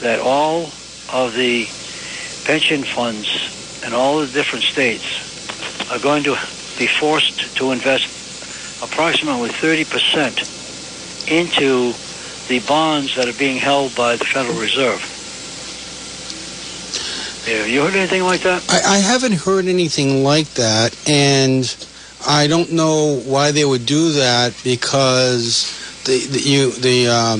that 0.00 0.20
all 0.20 0.72
of 1.08 1.32
the 1.32 1.66
pension 2.44 2.84
funds 2.94 3.28
in 3.84 3.92
all 3.92 4.20
the 4.20 4.26
different 4.28 4.64
states 4.72 5.04
are 5.90 5.98
going 5.98 6.24
to 6.24 6.36
be 6.78 6.88
forced 7.00 7.56
to 7.56 7.72
invest 7.72 8.06
approximately 8.82 9.50
30% 9.50 10.46
into 11.26 11.94
the 12.48 12.60
bonds 12.60 13.10
that 13.16 13.28
are 13.28 13.32
being 13.32 13.58
held 13.58 13.94
by 13.94 14.16
the 14.16 14.26
Federal 14.32 14.56
Reserve. 14.56 15.00
Have 17.46 17.68
you 17.68 17.82
heard 17.82 17.94
anything 17.94 18.24
like 18.24 18.40
that? 18.40 18.64
I, 18.68 18.96
I 18.96 18.98
haven't 18.98 19.34
heard 19.34 19.66
anything 19.66 20.24
like 20.24 20.48
that, 20.54 20.96
and 21.08 21.62
I 22.26 22.48
don't 22.48 22.72
know 22.72 23.20
why 23.24 23.52
they 23.52 23.64
would 23.64 23.86
do 23.86 24.12
that 24.12 24.52
because 24.64 25.70
the, 26.06 26.26
the 26.26 26.40
you 26.40 26.72
the 26.72 27.06
um, 27.06 27.38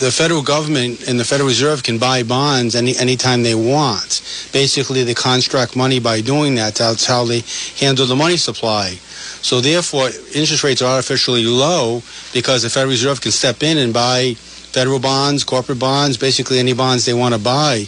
the 0.00 0.10
federal 0.10 0.42
government 0.42 1.06
and 1.08 1.20
the 1.20 1.24
Federal 1.24 1.48
Reserve 1.48 1.84
can 1.84 1.98
buy 1.98 2.24
bonds 2.24 2.74
any 2.74 2.96
anytime 2.96 3.44
they 3.44 3.54
want. 3.54 4.22
Basically, 4.52 5.04
they 5.04 5.14
construct 5.14 5.76
money 5.76 6.00
by 6.00 6.20
doing 6.20 6.56
that. 6.56 6.74
That's 6.74 7.06
how 7.06 7.24
they 7.24 7.44
handle 7.78 8.06
the 8.06 8.16
money 8.16 8.38
supply. 8.38 8.98
So 9.40 9.60
therefore, 9.60 10.08
interest 10.34 10.64
rates 10.64 10.82
are 10.82 10.96
artificially 10.96 11.44
low 11.44 12.02
because 12.32 12.62
the 12.62 12.70
Federal 12.70 12.90
Reserve 12.90 13.20
can 13.20 13.30
step 13.30 13.62
in 13.62 13.78
and 13.78 13.94
buy 13.94 14.34
federal 14.78 15.00
bonds, 15.00 15.42
corporate 15.42 15.78
bonds, 15.80 16.16
basically 16.16 16.60
any 16.60 16.72
bonds 16.72 17.04
they 17.04 17.14
want 17.14 17.34
to 17.34 17.40
buy. 17.40 17.78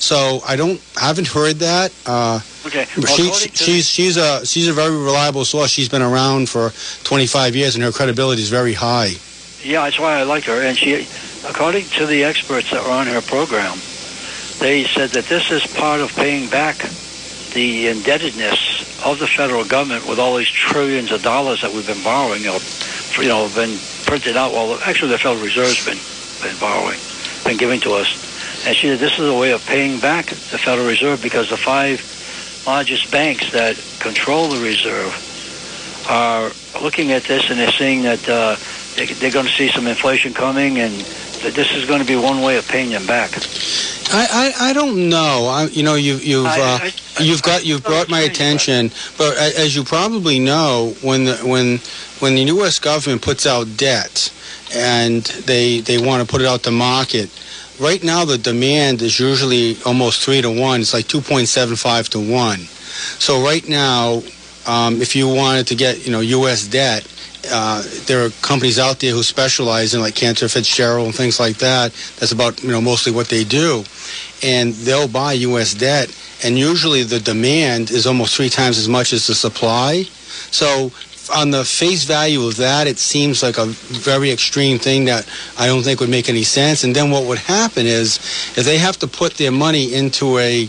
So 0.00 0.40
I 0.44 0.56
don't 0.56 0.80
haven't 0.96 1.28
heard 1.28 1.56
that. 1.60 1.92
Uh, 2.04 2.40
Okay. 2.66 2.86
Well, 2.94 3.04
according 3.06 3.32
to 3.32 3.56
she's 3.56 3.88
she's 3.88 4.16
a 4.18 4.44
she's 4.44 4.68
a 4.68 4.74
very 4.74 4.94
reliable 4.94 5.46
source. 5.46 5.70
She's 5.70 5.88
been 5.88 6.02
around 6.02 6.50
for 6.50 6.72
25 7.04 7.56
years, 7.56 7.74
and 7.74 7.82
her 7.82 7.90
credibility 7.90 8.42
is 8.42 8.50
very 8.50 8.74
high. 8.74 9.12
Yeah, 9.64 9.84
that's 9.84 9.98
why 9.98 10.18
I 10.18 10.24
like 10.24 10.44
her. 10.44 10.60
And 10.60 10.76
she, 10.76 11.06
according 11.48 11.86
to 11.96 12.04
the 12.04 12.22
experts 12.24 12.70
that 12.70 12.84
were 12.84 12.90
on 12.90 13.06
her 13.06 13.22
program, 13.22 13.78
they 14.58 14.84
said 14.84 15.08
that 15.16 15.24
this 15.24 15.50
is 15.50 15.66
part 15.72 16.00
of 16.02 16.14
paying 16.14 16.50
back 16.50 16.76
the 17.54 17.88
indebtedness 17.88 18.60
of 19.06 19.18
the 19.18 19.26
federal 19.26 19.64
government 19.64 20.06
with 20.06 20.18
all 20.18 20.36
these 20.36 20.50
trillions 20.50 21.10
of 21.12 21.22
dollars 21.22 21.62
that 21.62 21.72
we've 21.72 21.86
been 21.86 22.04
borrowing, 22.04 22.46
or 22.46 22.60
you 23.22 23.28
know, 23.28 23.48
been 23.54 23.78
printed 24.04 24.36
out. 24.36 24.52
Well, 24.52 24.78
actually, 24.84 25.12
the 25.12 25.18
Federal 25.18 25.42
Reserve's 25.42 25.82
been 25.86 25.98
been 26.42 26.56
borrowing, 26.58 26.98
been 27.44 27.56
giving 27.56 27.80
to 27.80 27.92
us. 27.94 28.08
And 28.66 28.76
she 28.76 28.88
said 28.88 28.98
this 28.98 29.12
is 29.18 29.26
a 29.26 29.34
way 29.34 29.52
of 29.52 29.64
paying 29.66 30.00
back 30.00 30.26
the 30.26 30.58
Federal 30.58 30.86
Reserve 30.86 31.22
because 31.22 31.48
the 31.48 31.56
five 31.56 32.00
largest 32.66 33.10
banks 33.10 33.50
that 33.52 33.76
control 34.00 34.48
the 34.48 34.62
reserve 34.62 35.12
are 36.08 36.50
looking 36.82 37.12
at 37.12 37.24
this 37.24 37.50
and 37.50 37.58
they're 37.58 37.72
seeing 37.72 38.02
that 38.02 38.28
uh, 38.28 38.56
they, 38.96 39.06
they're 39.14 39.30
going 39.30 39.46
to 39.46 39.52
see 39.52 39.68
some 39.70 39.86
inflation 39.86 40.34
coming 40.34 40.78
and 40.78 40.92
that 41.42 41.54
this 41.54 41.72
is 41.74 41.86
going 41.86 42.00
to 42.00 42.06
be 42.06 42.16
one 42.16 42.42
way 42.42 42.56
of 42.58 42.68
paying 42.68 42.90
them 42.90 43.06
back. 43.06 43.30
I, 44.12 44.52
I, 44.60 44.70
I 44.70 44.72
don't 44.72 45.08
know. 45.08 45.46
I, 45.50 45.66
you 45.72 45.82
know, 45.82 45.94
you, 45.94 46.16
you've 46.16 46.46
I- 46.46 46.60
uh, 46.60 46.78
I- 46.82 46.92
you've 47.22 47.42
got 47.42 47.64
you've 47.64 47.82
brought 47.82 48.08
my 48.08 48.20
attention, 48.20 48.90
but 49.18 49.36
as 49.36 49.74
you 49.76 49.84
probably 49.84 50.38
know, 50.38 50.94
when 51.02 51.24
the, 51.24 51.36
when 51.38 51.78
when 52.20 52.34
the 52.34 52.42
U.S. 52.44 52.78
government 52.78 53.20
puts 53.22 53.46
out 53.46 53.76
debt 53.76 54.32
and 54.74 55.22
they 55.22 55.80
they 55.80 55.98
want 55.98 56.26
to 56.26 56.30
put 56.30 56.40
it 56.40 56.46
out 56.46 56.62
to 56.64 56.70
market, 56.70 57.30
right 57.80 58.02
now 58.02 58.24
the 58.24 58.38
demand 58.38 59.02
is 59.02 59.18
usually 59.18 59.76
almost 59.86 60.22
three 60.22 60.42
to 60.42 60.50
one. 60.50 60.80
It's 60.80 60.94
like 60.94 61.08
two 61.08 61.20
point 61.20 61.48
seven 61.48 61.76
five 61.76 62.08
to 62.10 62.20
one. 62.20 62.60
So 63.18 63.42
right 63.42 63.66
now, 63.68 64.22
um, 64.66 65.00
if 65.00 65.16
you 65.16 65.28
wanted 65.28 65.66
to 65.68 65.74
get 65.74 66.06
you 66.06 66.12
know 66.12 66.20
U.S. 66.20 66.66
debt, 66.66 67.06
uh, 67.50 67.82
there 68.06 68.24
are 68.24 68.30
companies 68.42 68.78
out 68.78 69.00
there 69.00 69.12
who 69.12 69.22
specialize 69.22 69.94
in 69.94 70.00
like 70.00 70.14
Cantor 70.14 70.48
Fitzgerald 70.48 71.06
and 71.06 71.14
things 71.14 71.40
like 71.40 71.56
that. 71.58 71.92
That's 72.18 72.32
about 72.32 72.62
you 72.62 72.70
know 72.70 72.80
mostly 72.80 73.12
what 73.12 73.28
they 73.28 73.44
do, 73.44 73.84
and 74.42 74.72
they'll 74.74 75.08
buy 75.08 75.32
U.S. 75.32 75.74
debt, 75.74 76.14
and 76.44 76.58
usually 76.58 77.02
the 77.02 77.20
demand 77.20 77.90
is 77.90 78.06
almost 78.06 78.36
three 78.36 78.50
times 78.50 78.78
as 78.78 78.88
much 78.88 79.12
as 79.12 79.26
the 79.26 79.34
supply. 79.34 80.04
So 80.52 80.90
on 81.34 81.50
the 81.50 81.64
face 81.64 82.04
value 82.04 82.46
of 82.46 82.56
that, 82.56 82.86
it 82.86 82.98
seems 82.98 83.42
like 83.42 83.58
a 83.58 83.66
very 83.66 84.30
extreme 84.30 84.78
thing 84.78 85.06
that 85.06 85.28
I 85.58 85.66
don't 85.66 85.82
think 85.82 86.00
would 86.00 86.10
make 86.10 86.28
any 86.28 86.42
sense. 86.42 86.84
And 86.84 86.94
then 86.94 87.10
what 87.10 87.24
would 87.24 87.38
happen 87.38 87.86
is 87.86 88.16
if 88.56 88.64
they 88.64 88.78
have 88.78 88.98
to 88.98 89.06
put 89.06 89.34
their 89.34 89.52
money 89.52 89.94
into 89.94 90.38
a 90.38 90.68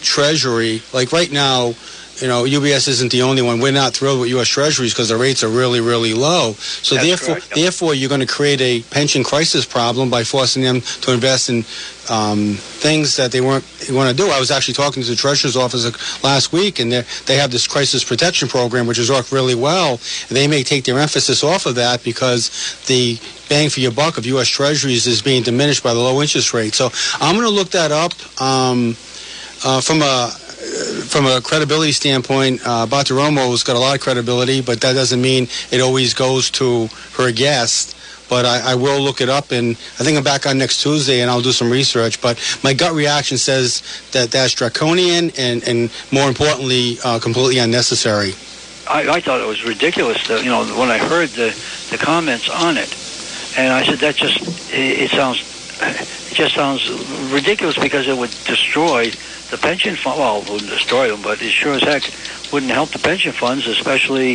treasury, 0.00 0.82
like 0.92 1.12
right 1.12 1.30
now, 1.30 1.74
you 2.20 2.28
know, 2.28 2.44
UBS 2.44 2.88
isn't 2.88 3.12
the 3.12 3.22
only 3.22 3.42
one. 3.42 3.60
We're 3.60 3.72
not 3.72 3.94
thrilled 3.94 4.20
with 4.20 4.28
U.S. 4.30 4.48
Treasuries 4.48 4.92
because 4.92 5.08
the 5.08 5.16
rates 5.16 5.44
are 5.44 5.48
really, 5.48 5.80
really 5.80 6.14
low. 6.14 6.52
So 6.52 6.94
That's 6.94 7.06
therefore, 7.06 7.34
correct, 7.36 7.54
therefore, 7.54 7.94
you're 7.94 8.08
going 8.08 8.20
to 8.20 8.26
create 8.26 8.60
a 8.60 8.82
pension 8.90 9.22
crisis 9.22 9.64
problem 9.64 10.10
by 10.10 10.24
forcing 10.24 10.62
them 10.62 10.80
to 10.80 11.12
invest 11.12 11.48
in 11.48 11.64
um, 12.10 12.54
things 12.54 13.16
that 13.16 13.32
they 13.32 13.40
weren't 13.40 13.64
want 13.90 14.10
to 14.10 14.16
do. 14.16 14.30
I 14.30 14.40
was 14.40 14.50
actually 14.50 14.74
talking 14.74 15.02
to 15.02 15.08
the 15.08 15.16
Treasurer's 15.16 15.56
office 15.56 16.24
last 16.24 16.52
week, 16.52 16.80
and 16.80 16.90
they 16.90 17.04
they 17.26 17.36
have 17.36 17.50
this 17.50 17.66
crisis 17.66 18.02
protection 18.02 18.48
program, 18.48 18.86
which 18.86 18.96
has 18.96 19.10
worked 19.10 19.30
really 19.30 19.54
well. 19.54 20.00
They 20.28 20.48
may 20.48 20.62
take 20.62 20.84
their 20.84 20.98
emphasis 20.98 21.44
off 21.44 21.66
of 21.66 21.76
that 21.76 22.02
because 22.02 22.50
the 22.86 23.18
bang 23.48 23.70
for 23.70 23.80
your 23.80 23.92
buck 23.92 24.18
of 24.18 24.26
U.S. 24.26 24.48
Treasuries 24.48 25.06
is 25.06 25.22
being 25.22 25.42
diminished 25.42 25.82
by 25.82 25.94
the 25.94 26.00
low 26.00 26.20
interest 26.20 26.52
rate. 26.52 26.74
So 26.74 26.90
I'm 27.20 27.34
going 27.34 27.46
to 27.46 27.54
look 27.54 27.70
that 27.70 27.92
up 27.92 28.12
um, 28.40 28.96
uh, 29.64 29.80
from 29.80 30.02
a 30.02 30.30
from 31.08 31.26
a 31.26 31.40
credibility 31.40 31.92
standpoint, 31.92 32.60
uh, 32.64 32.86
Romo's 32.86 33.62
got 33.62 33.76
a 33.76 33.78
lot 33.78 33.94
of 33.94 34.00
credibility, 34.00 34.60
but 34.60 34.80
that 34.80 34.94
doesn't 34.94 35.20
mean 35.20 35.48
it 35.70 35.80
always 35.80 36.14
goes 36.14 36.50
to 36.52 36.88
her 37.16 37.32
guest. 37.32 37.96
But 38.28 38.44
I, 38.44 38.72
I 38.72 38.74
will 38.74 39.00
look 39.00 39.22
it 39.22 39.30
up, 39.30 39.52
and 39.52 39.70
I 39.98 40.04
think 40.04 40.18
I'm 40.18 40.24
back 40.24 40.44
on 40.44 40.58
next 40.58 40.82
Tuesday, 40.82 41.22
and 41.22 41.30
I'll 41.30 41.40
do 41.40 41.50
some 41.52 41.70
research. 41.70 42.20
But 42.20 42.38
my 42.62 42.74
gut 42.74 42.92
reaction 42.92 43.38
says 43.38 43.82
that 44.12 44.30
that's 44.30 44.52
draconian, 44.52 45.30
and, 45.38 45.66
and 45.66 45.90
more 46.12 46.28
importantly, 46.28 46.98
uh, 47.04 47.18
completely 47.20 47.58
unnecessary. 47.58 48.34
I, 48.86 49.16
I 49.16 49.20
thought 49.20 49.40
it 49.40 49.46
was 49.46 49.64
ridiculous, 49.64 50.28
that, 50.28 50.44
you 50.44 50.50
know, 50.50 50.64
when 50.78 50.90
I 50.90 50.98
heard 50.98 51.30
the, 51.30 51.56
the 51.90 51.96
comments 51.96 52.50
on 52.50 52.76
it. 52.76 52.94
And 53.56 53.72
I 53.72 53.82
said, 53.84 53.98
that 54.00 54.16
just, 54.16 54.42
it, 54.72 55.00
it 55.00 55.10
sounds, 55.10 55.40
it 55.80 56.34
just 56.34 56.54
sounds 56.54 56.90
ridiculous 57.32 57.78
because 57.78 58.08
it 58.08 58.16
would 58.16 58.30
destroy 58.44 59.10
the 59.50 59.58
pension 59.58 59.96
fund. 59.96 60.18
Well, 60.20 60.42
it 60.42 60.50
wouldn't 60.50 60.70
destroy 60.70 61.08
them, 61.08 61.22
but 61.22 61.40
it 61.42 61.50
sure 61.50 61.74
as 61.74 61.82
heck 61.82 62.02
wouldn't 62.52 62.72
help 62.72 62.90
the 62.90 62.98
pension 62.98 63.32
funds, 63.32 63.66
especially 63.66 64.32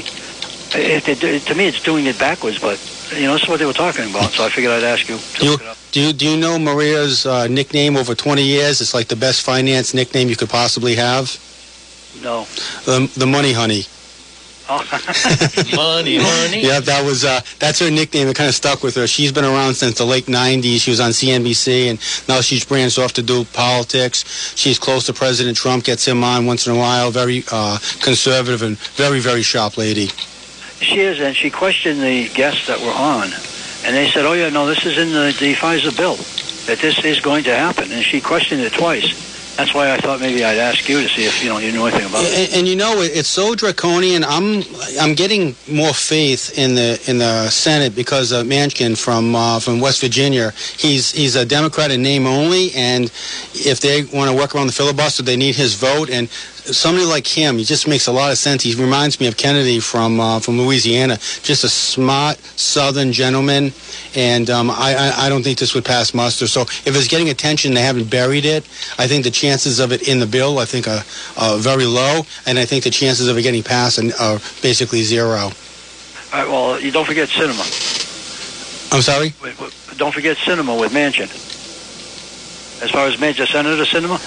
if 0.75 1.05
they, 1.05 1.15
do- 1.15 1.39
to 1.39 1.55
me, 1.55 1.67
it's 1.67 1.81
doing 1.81 2.05
it 2.05 2.17
backwards. 2.19 2.59
But 2.59 2.79
you 3.15 3.23
know, 3.23 3.33
this 3.33 3.43
is 3.43 3.49
what 3.49 3.59
they 3.59 3.65
were 3.65 3.73
talking 3.73 4.09
about, 4.09 4.31
so 4.31 4.43
I 4.45 4.49
figured 4.49 4.71
I'd 4.71 4.83
ask 4.83 5.07
you 5.07 5.17
to 5.17 5.45
You, 5.45 5.51
look 5.51 5.61
it 5.61 5.67
up. 5.67 5.77
do 5.91 6.01
you 6.01 6.13
do 6.13 6.27
you 6.29 6.37
know 6.37 6.57
Maria's 6.57 7.25
uh, 7.25 7.47
nickname 7.47 7.95
over 7.95 8.15
20 8.15 8.41
years? 8.43 8.81
It's 8.81 8.93
like 8.93 9.07
the 9.07 9.15
best 9.15 9.41
finance 9.41 9.93
nickname 9.93 10.29
you 10.29 10.35
could 10.35 10.49
possibly 10.49 10.95
have. 10.95 11.37
No. 12.23 12.45
The 12.85 13.11
the 13.17 13.27
Money 13.27 13.53
Honey. 13.53 13.85
Oh. 14.69 14.79
Money, 15.75 16.17
money. 16.19 16.61
Yeah, 16.61 16.79
that 16.79 17.03
was 17.03 17.25
uh, 17.25 17.41
that's 17.59 17.79
her 17.79 17.91
nickname. 17.91 18.27
It 18.29 18.35
kind 18.35 18.47
of 18.47 18.55
stuck 18.55 18.81
with 18.81 18.95
her. 18.95 19.07
She's 19.07 19.31
been 19.31 19.43
around 19.43 19.73
since 19.73 19.97
the 19.97 20.05
late 20.05 20.27
'90s. 20.27 20.79
She 20.79 20.89
was 20.89 21.01
on 21.01 21.11
CNBC, 21.11 21.89
and 21.89 21.99
now 22.29 22.39
she's 22.39 22.63
branched 22.63 22.97
off 22.97 23.13
to 23.13 23.21
do 23.21 23.43
politics. 23.45 24.53
She's 24.55 24.79
close 24.79 25.05
to 25.07 25.13
President 25.13 25.57
Trump. 25.57 25.83
Gets 25.83 26.07
him 26.07 26.23
on 26.23 26.45
once 26.45 26.65
in 26.65 26.73
a 26.73 26.77
while. 26.77 27.11
Very 27.11 27.43
uh, 27.51 27.77
conservative 28.01 28.61
and 28.61 28.77
very 28.95 29.19
very 29.19 29.41
sharp 29.41 29.77
lady. 29.77 30.07
She 30.79 30.99
is, 30.99 31.19
and 31.19 31.35
she 31.35 31.49
questioned 31.49 32.01
the 32.01 32.29
guests 32.29 32.67
that 32.67 32.79
were 32.79 32.91
on, 32.91 33.29
and 33.85 33.95
they 33.95 34.09
said, 34.09 34.25
"Oh 34.25 34.33
yeah, 34.33 34.49
no, 34.49 34.65
this 34.65 34.85
is 34.85 34.97
in 34.97 35.11
the, 35.11 35.35
the 35.39 35.55
FISA 35.55 35.95
bill 35.97 36.15
that 36.67 36.79
this 36.79 37.03
is 37.03 37.19
going 37.19 37.43
to 37.45 37.55
happen," 37.55 37.91
and 37.91 38.03
she 38.03 38.21
questioned 38.21 38.61
it 38.61 38.71
twice. 38.71 39.32
That's 39.57 39.73
why 39.73 39.93
I 39.93 39.97
thought 39.97 40.19
maybe 40.19 40.43
I'd 40.43 40.57
ask 40.57 40.89
you 40.89 41.01
to 41.03 41.07
see 41.09 41.25
if 41.25 41.43
you 41.43 41.49
know 41.49 41.59
you 41.59 41.71
knew 41.71 41.85
anything 41.85 42.07
about 42.07 42.23
it. 42.25 42.49
And, 42.49 42.59
and 42.59 42.67
you 42.67 42.75
know, 42.75 43.01
it's 43.01 43.29
so 43.29 43.53
draconian. 43.53 44.23
I'm 44.23 44.63
I'm 44.99 45.13
getting 45.13 45.55
more 45.71 45.93
faith 45.93 46.57
in 46.57 46.73
the 46.73 46.99
in 47.07 47.19
the 47.19 47.49
Senate 47.49 47.95
because 47.95 48.31
of 48.31 48.47
Manchin 48.47 48.97
from 48.97 49.35
uh, 49.35 49.59
from 49.59 49.79
West 49.79 50.01
Virginia. 50.01 50.53
He's 50.77 51.11
he's 51.11 51.35
a 51.35 51.45
Democrat 51.45 51.91
in 51.91 52.01
name 52.01 52.25
only, 52.25 52.71
and 52.75 53.05
if 53.53 53.79
they 53.79 54.05
want 54.05 54.31
to 54.31 54.35
work 54.35 54.55
around 54.55 54.67
the 54.67 54.73
filibuster, 54.73 55.21
they 55.21 55.37
need 55.37 55.55
his 55.55 55.75
vote. 55.75 56.09
And 56.09 56.29
somebody 56.65 57.05
like 57.05 57.27
him, 57.27 57.57
he 57.57 57.63
just 57.63 57.87
makes 57.87 58.07
a 58.07 58.11
lot 58.11 58.31
of 58.31 58.37
sense. 58.37 58.63
He 58.63 58.73
reminds 58.75 59.19
me 59.19 59.27
of 59.27 59.37
Kennedy 59.37 59.79
from 59.79 60.19
uh, 60.19 60.39
from 60.39 60.57
Louisiana, 60.57 61.17
just 61.41 61.63
a 61.63 61.69
smart 61.69 62.37
Southern 62.37 63.11
gentleman. 63.11 63.73
And 64.15 64.49
um, 64.49 64.69
I, 64.71 64.95
I 64.95 65.25
I 65.25 65.29
don't 65.29 65.43
think 65.43 65.59
this 65.59 65.73
would 65.75 65.85
pass 65.85 66.13
muster. 66.13 66.47
So 66.47 66.61
if 66.61 66.87
it's 66.87 67.07
getting 67.07 67.29
attention, 67.29 67.73
they 67.73 67.81
haven't 67.81 68.09
buried 68.09 68.45
it. 68.45 68.63
I 68.97 69.07
think 69.07 69.23
the 69.23 69.31
chances 69.31 69.79
of 69.79 69.91
it 69.91 70.07
in 70.07 70.19
the 70.19 70.27
bill, 70.27 70.59
I 70.59 70.65
think, 70.65 70.87
are, 70.87 71.03
are 71.37 71.57
very 71.57 71.85
low, 71.85 72.21
and 72.45 72.57
I 72.57 72.65
think 72.65 72.83
the 72.83 72.89
chances 72.89 73.27
of 73.27 73.37
it 73.37 73.41
getting 73.41 73.63
passed 73.63 73.99
are, 74.19 74.39
basically 74.61 75.03
zero. 75.03 75.37
All 75.37 75.51
right, 76.33 76.47
well, 76.47 76.79
you 76.79 76.91
don't 76.91 77.05
forget 77.05 77.29
Sinema. 77.29 77.63
I'm 78.93 79.01
sorry. 79.01 79.33
Don't 79.97 80.13
forget 80.13 80.37
Sinema 80.37 80.79
with 80.79 80.91
Manchin. 80.91 81.29
As 82.83 82.89
far 82.91 83.07
as 83.07 83.17
Manchin, 83.17 83.47
Senator 83.47 83.83
Sinema, 83.83 84.19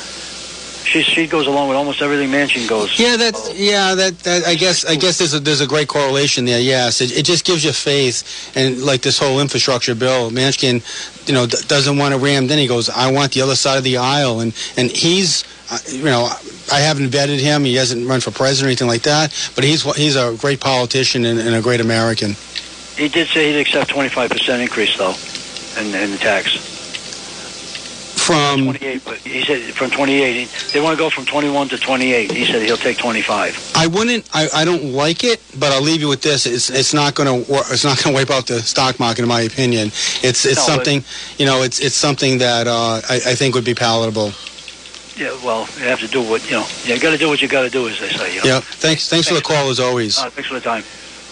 she 0.86 1.02
she 1.02 1.26
goes 1.26 1.46
along 1.46 1.68
with 1.68 1.76
almost 1.76 2.00
everything 2.00 2.30
Manchin 2.30 2.68
goes. 2.68 2.98
Yeah, 2.98 3.16
that's 3.16 3.52
yeah. 3.58 3.94
That, 3.94 4.18
that 4.20 4.44
I 4.44 4.54
guess 4.54 4.84
I 4.84 4.94
guess 4.94 5.18
there's 5.18 5.34
a 5.34 5.40
there's 5.40 5.60
a 5.60 5.66
great 5.66 5.88
correlation 5.88 6.44
there. 6.44 6.60
Yes, 6.60 7.00
it, 7.00 7.16
it 7.16 7.24
just 7.24 7.44
gives 7.44 7.64
you 7.64 7.72
faith, 7.72 8.52
and 8.56 8.80
like 8.82 9.02
this 9.02 9.18
whole 9.18 9.40
infrastructure 9.40 9.94
bill, 9.94 10.30
Manchin, 10.30 10.82
you 11.26 11.34
know, 11.34 11.46
doesn't 11.46 11.98
want 11.98 12.14
to 12.14 12.20
ram. 12.20 12.46
Then 12.46 12.58
he 12.58 12.66
goes, 12.66 12.88
I 12.88 13.10
want 13.10 13.32
the 13.32 13.42
other 13.42 13.56
side 13.56 13.78
of 13.78 13.84
the 13.84 13.96
aisle, 13.96 14.40
and 14.40 14.54
and 14.76 14.90
he's, 14.90 15.44
uh, 15.70 15.78
you 15.88 16.04
know, 16.04 16.30
I 16.72 16.78
haven't 16.78 17.10
vetted 17.10 17.40
him. 17.40 17.64
He 17.64 17.74
hasn't 17.74 18.08
run 18.08 18.20
for 18.20 18.30
president 18.30 18.66
or 18.66 18.68
anything 18.68 18.88
like 18.88 19.02
that, 19.02 19.34
but 19.54 19.64
he's 19.64 19.82
he's 19.96 20.16
a 20.16 20.36
great 20.38 20.60
politician 20.60 21.24
and, 21.24 21.40
and 21.40 21.54
a 21.54 21.60
great 21.60 21.80
American. 21.80 22.36
He 22.96 23.08
did 23.08 23.28
say 23.28 23.52
he'd 23.52 23.60
accept 23.60 23.90
25% 23.90 24.60
increase 24.60 24.96
though, 24.96 25.14
in, 25.80 25.94
in 25.94 26.12
the 26.12 26.16
tax. 26.16 26.75
From 28.26 28.64
28, 28.64 29.04
but 29.04 29.18
he 29.18 29.44
said 29.44 29.62
from 29.74 29.88
28. 29.90 30.48
They 30.72 30.80
want 30.80 30.96
to 30.96 30.98
go 30.98 31.10
from 31.10 31.26
21 31.26 31.68
to 31.68 31.78
28. 31.78 32.32
He 32.32 32.44
said 32.44 32.60
he'll 32.62 32.76
take 32.76 32.98
25. 32.98 33.72
I 33.76 33.86
wouldn't. 33.86 34.28
I, 34.34 34.48
I 34.52 34.64
don't 34.64 34.92
like 34.92 35.22
it, 35.22 35.40
but 35.60 35.70
I'll 35.70 35.80
leave 35.80 36.00
you 36.00 36.08
with 36.08 36.22
this. 36.22 36.44
It's 36.44 36.68
it's 36.68 36.92
not 36.92 37.14
going 37.14 37.44
to 37.44 37.54
it's 37.70 37.84
not 37.84 38.02
going 38.02 38.16
to 38.16 38.20
wipe 38.20 38.30
out 38.30 38.48
the 38.48 38.58
stock 38.60 38.98
market, 38.98 39.22
in 39.22 39.28
my 39.28 39.42
opinion. 39.42 39.88
It's 39.88 40.44
it's 40.44 40.44
No, 40.44 40.54
but- 40.54 40.84
something 40.84 41.04
you 41.38 41.46
know. 41.46 41.62
It's 41.62 41.78
it's 41.78 41.94
something 41.94 42.38
that 42.38 42.66
uh, 42.66 43.00
I, 43.08 43.14
I 43.14 43.34
think 43.36 43.54
would 43.54 43.64
be 43.64 43.74
palatable. 43.74 44.32
Yeah, 45.16 45.28
well, 45.44 45.68
you 45.78 45.84
have 45.84 46.00
to 46.00 46.08
do 46.08 46.20
what, 46.20 46.44
you 46.44 46.56
know, 46.58 46.66
you 46.84 47.00
got 47.00 47.12
to 47.12 47.16
do 47.16 47.28
what 47.28 47.40
you 47.40 47.48
got 47.48 47.62
to 47.62 47.70
do, 47.70 47.88
as 47.88 47.98
they 47.98 48.10
say. 48.10 48.34
You 48.34 48.42
know? 48.42 48.46
Yeah. 48.56 48.60
Thanks. 48.60 49.08
Thanks 49.08 49.28
for 49.28 49.32
the 49.34 49.40
call 49.40 49.70
as 49.70 49.80
always. 49.80 50.18
Uh, 50.18 50.28
thanks 50.28 50.48
for 50.48 50.54
the 50.54 50.60
time. 50.60 50.84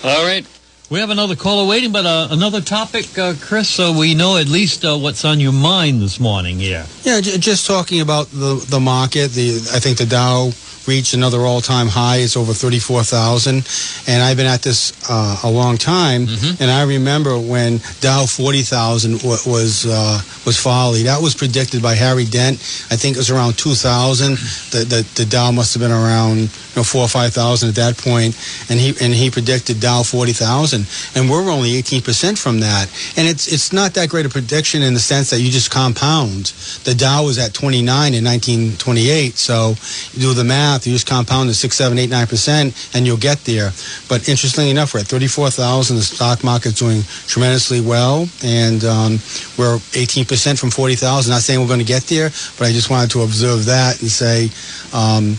All 0.02 0.24
right. 0.24 0.46
We 0.90 1.00
have 1.00 1.08
another 1.10 1.34
caller 1.34 1.66
waiting, 1.66 1.92
but 1.92 2.04
uh, 2.04 2.28
another 2.30 2.60
topic, 2.60 3.18
uh, 3.18 3.34
Chris, 3.40 3.68
so 3.70 3.98
we 3.98 4.14
know 4.14 4.36
at 4.36 4.48
least 4.48 4.84
uh, 4.84 4.96
what's 4.96 5.24
on 5.24 5.40
your 5.40 5.52
mind 5.52 6.02
this 6.02 6.20
morning. 6.20 6.60
Yeah, 7.04 7.20
j- 7.22 7.38
just 7.38 7.66
talking 7.66 8.00
about 8.02 8.30
the 8.30 8.64
the 8.68 8.80
market. 8.80 9.32
The 9.32 9.56
I 9.74 9.80
think 9.80 9.96
the 9.98 10.04
Dow 10.06 10.50
reached 10.86 11.14
another 11.14 11.40
all 11.40 11.60
time 11.60 11.88
high. 11.88 12.18
It's 12.18 12.36
over 12.36 12.52
thirty 12.52 12.78
four 12.78 13.02
thousand, 13.02 13.66
and 14.06 14.22
I've 14.22 14.36
been 14.36 14.46
at 14.46 14.62
this 14.62 14.92
uh, 15.10 15.40
a 15.44 15.50
long 15.50 15.76
time. 15.78 16.26
And 16.60 16.70
I 16.70 16.84
remember 16.84 17.38
when 17.38 17.78
Dow 18.00 18.26
forty 18.26 18.62
thousand 18.62 19.18
w- 19.18 19.38
was 19.46 19.86
uh, 19.86 20.20
was 20.46 20.58
folly. 20.58 21.04
That 21.04 21.20
was 21.22 21.34
predicted 21.34 21.82
by 21.82 21.94
Harry 21.94 22.24
Dent. 22.24 22.56
I 22.90 22.96
think 22.96 23.16
it 23.16 23.18
was 23.18 23.30
around 23.30 23.56
two 23.58 23.74
thousand. 23.74 24.36
The, 24.70 24.84
the 24.84 25.22
the 25.22 25.24
Dow 25.28 25.50
must 25.50 25.74
have 25.74 25.80
been 25.82 25.92
around 25.92 26.38
you 26.38 26.76
know 26.76 26.84
four 26.84 27.02
or 27.02 27.08
five 27.08 27.32
thousand 27.32 27.70
at 27.70 27.74
that 27.76 27.96
point, 27.98 28.36
and 28.70 28.78
he 28.78 28.94
and 29.00 29.14
he 29.14 29.30
predicted 29.30 29.80
Dow 29.80 30.02
forty 30.02 30.32
thousand, 30.32 30.86
and 31.14 31.30
we're 31.30 31.50
only 31.50 31.76
eighteen 31.76 32.02
percent 32.02 32.38
from 32.38 32.60
that. 32.60 32.86
And 33.16 33.26
it's 33.28 33.48
it's 33.52 33.72
not 33.72 33.94
that 33.94 34.08
great 34.10 34.26
a 34.26 34.28
prediction 34.28 34.82
in 34.82 34.94
the 34.94 35.00
sense 35.00 35.30
that 35.30 35.40
you 35.40 35.50
just 35.50 35.70
compound. 35.70 36.52
The 36.84 36.94
Dow 36.94 37.24
was 37.24 37.38
at 37.38 37.54
twenty 37.54 37.82
nine 37.82 38.14
in 38.14 38.24
nineteen 38.24 38.76
twenty 38.76 39.08
eight, 39.10 39.36
so 39.36 39.74
you 40.12 40.20
do 40.20 40.34
the 40.34 40.44
math. 40.44 40.73
You 40.82 40.92
just 40.92 41.06
compound 41.06 41.48
the 41.48 41.54
six, 41.54 41.76
seven, 41.76 41.98
eight, 41.98 42.10
nine 42.10 42.26
percent, 42.26 42.74
and 42.94 43.06
you'll 43.06 43.16
get 43.16 43.38
there. 43.44 43.70
But 44.08 44.28
interestingly 44.28 44.70
enough, 44.70 44.94
we're 44.94 45.00
at 45.00 45.06
thirty 45.06 45.28
four 45.28 45.50
thousand. 45.50 45.96
The 45.96 46.02
stock 46.02 46.42
market's 46.42 46.78
doing 46.78 47.02
tremendously 47.26 47.80
well, 47.80 48.26
and 48.42 48.84
um, 48.84 49.18
we're 49.58 49.78
eighteen 49.94 50.24
percent 50.24 50.58
from 50.58 50.70
forty 50.70 50.94
thousand. 50.96 51.30
Not 51.32 51.42
saying 51.42 51.60
we're 51.60 51.68
going 51.68 51.80
to 51.80 51.86
get 51.86 52.04
there, 52.04 52.30
but 52.58 52.68
I 52.68 52.72
just 52.72 52.90
wanted 52.90 53.10
to 53.12 53.22
observe 53.22 53.66
that 53.66 54.00
and 54.00 54.10
say. 54.10 54.50
Um, 54.92 55.36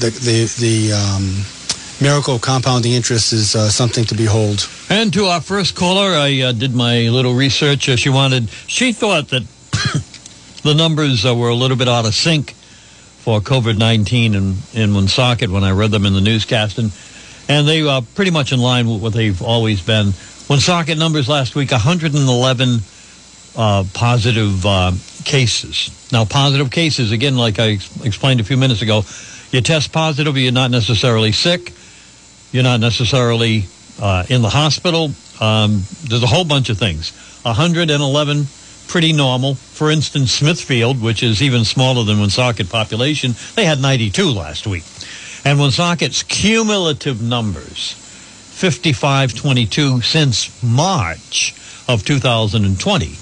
the 0.00 0.10
the 0.10 0.38
the 0.58 0.92
um, 0.92 1.44
miracle 2.00 2.34
of 2.36 2.40
compounding 2.42 2.92
interest 2.92 3.32
is 3.32 3.54
uh, 3.54 3.68
something 3.68 4.04
to 4.06 4.14
behold. 4.14 4.68
And 4.90 5.12
to 5.14 5.26
our 5.26 5.40
first 5.40 5.74
caller, 5.74 6.10
I 6.10 6.40
uh, 6.40 6.52
did 6.52 6.74
my 6.74 7.08
little 7.08 7.34
research. 7.34 7.88
Uh, 7.88 7.96
she 7.96 8.10
wanted, 8.10 8.50
she 8.66 8.92
thought 8.92 9.28
that 9.28 9.42
the 10.62 10.74
numbers 10.74 11.24
uh, 11.24 11.34
were 11.34 11.48
a 11.48 11.54
little 11.54 11.76
bit 11.76 11.88
out 11.88 12.06
of 12.06 12.14
sync 12.14 12.53
for 13.24 13.40
COVID 13.40 13.78
19 13.78 14.34
in, 14.34 14.54
in 14.74 14.94
Woonsocket 14.94 15.48
when 15.48 15.64
I 15.64 15.70
read 15.70 15.90
them 15.90 16.04
in 16.04 16.12
the 16.12 16.20
newscast. 16.20 16.76
And, 16.76 16.92
and 17.48 17.66
they 17.66 17.80
are 17.80 18.02
pretty 18.02 18.30
much 18.30 18.52
in 18.52 18.60
line 18.60 18.86
with 18.86 19.00
what 19.00 19.14
they've 19.14 19.40
always 19.40 19.80
been. 19.80 20.12
Woonsocket 20.50 20.98
numbers 20.98 21.26
last 21.26 21.54
week 21.54 21.70
111 21.70 22.80
uh, 23.56 23.84
positive 23.94 24.66
uh, 24.66 24.92
cases. 25.24 25.90
Now, 26.12 26.26
positive 26.26 26.70
cases, 26.70 27.12
again, 27.12 27.38
like 27.38 27.58
I 27.58 27.72
ex- 27.72 28.04
explained 28.04 28.40
a 28.40 28.44
few 28.44 28.58
minutes 28.58 28.82
ago, 28.82 29.04
you 29.52 29.62
test 29.62 29.90
positive, 29.90 30.36
you're 30.36 30.52
not 30.52 30.70
necessarily 30.70 31.32
sick, 31.32 31.72
you're 32.52 32.62
not 32.62 32.80
necessarily 32.80 33.64
uh, 34.02 34.24
in 34.28 34.42
the 34.42 34.50
hospital. 34.50 35.12
Um, 35.40 35.82
there's 36.04 36.22
a 36.22 36.26
whole 36.26 36.44
bunch 36.44 36.68
of 36.68 36.76
things. 36.76 37.12
111, 37.42 38.46
pretty 38.88 39.12
normal. 39.12 39.54
For 39.54 39.90
instance, 39.90 40.32
Smithfield, 40.32 41.00
which 41.00 41.22
is 41.22 41.42
even 41.42 41.64
smaller 41.64 42.04
than 42.04 42.18
Woonsocket 42.18 42.68
population, 42.68 43.34
they 43.54 43.64
had 43.64 43.80
92 43.80 44.30
last 44.30 44.66
week. 44.66 44.84
And 45.44 45.58
Woonsocket's 45.58 46.22
cumulative 46.22 47.20
numbers, 47.20 47.92
5522 47.92 50.02
since 50.02 50.62
March 50.62 51.54
of 51.88 52.04
2020. 52.04 53.16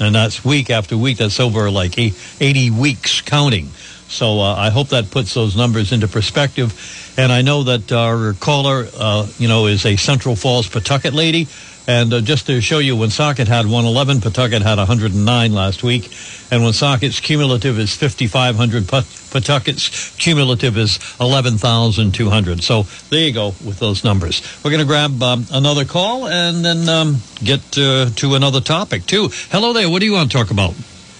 And 0.00 0.14
that's 0.14 0.44
week 0.44 0.70
after 0.70 0.96
week. 0.96 1.18
That's 1.18 1.38
over 1.38 1.70
like 1.70 1.96
80 1.96 2.70
weeks 2.70 3.20
counting. 3.20 3.68
So 4.08 4.40
uh, 4.40 4.54
I 4.54 4.70
hope 4.70 4.88
that 4.88 5.10
puts 5.10 5.32
those 5.32 5.56
numbers 5.56 5.92
into 5.92 6.06
perspective. 6.06 7.14
And 7.16 7.32
I 7.32 7.42
know 7.42 7.62
that 7.62 7.92
our 7.92 8.34
caller, 8.34 8.86
uh, 8.98 9.26
you 9.38 9.48
know, 9.48 9.66
is 9.66 9.86
a 9.86 9.96
Central 9.96 10.36
Falls 10.36 10.68
Pawtucket 10.68 11.14
lady. 11.14 11.46
And 11.86 12.12
uh, 12.12 12.20
just 12.20 12.46
to 12.46 12.60
show 12.60 12.78
you, 12.78 12.96
Woonsocket 12.96 13.48
had 13.48 13.64
111, 13.66 14.20
Pawtucket 14.20 14.62
had 14.62 14.78
109 14.78 15.52
last 15.52 15.82
week. 15.82 16.04
And 16.50 16.62
Woonsocket's 16.62 17.18
cumulative 17.18 17.78
is 17.78 17.96
5,500. 17.96 18.86
Paw- 18.86 19.00
Pawtucket's 19.00 20.14
cumulative 20.16 20.76
is 20.78 21.00
11,200. 21.20 22.62
So 22.62 22.84
there 23.10 23.26
you 23.26 23.32
go 23.32 23.48
with 23.64 23.80
those 23.80 24.04
numbers. 24.04 24.42
We're 24.62 24.70
going 24.70 24.80
to 24.80 24.86
grab 24.86 25.20
um, 25.22 25.46
another 25.52 25.84
call 25.84 26.28
and 26.28 26.64
then 26.64 26.88
um, 26.88 27.16
get 27.42 27.60
uh, 27.76 28.10
to 28.10 28.34
another 28.34 28.60
topic, 28.60 29.06
too. 29.06 29.30
Hello 29.50 29.72
there. 29.72 29.90
What 29.90 30.00
do 30.00 30.06
you 30.06 30.12
want 30.12 30.30
to 30.30 30.36
talk 30.38 30.50
about? 30.50 30.74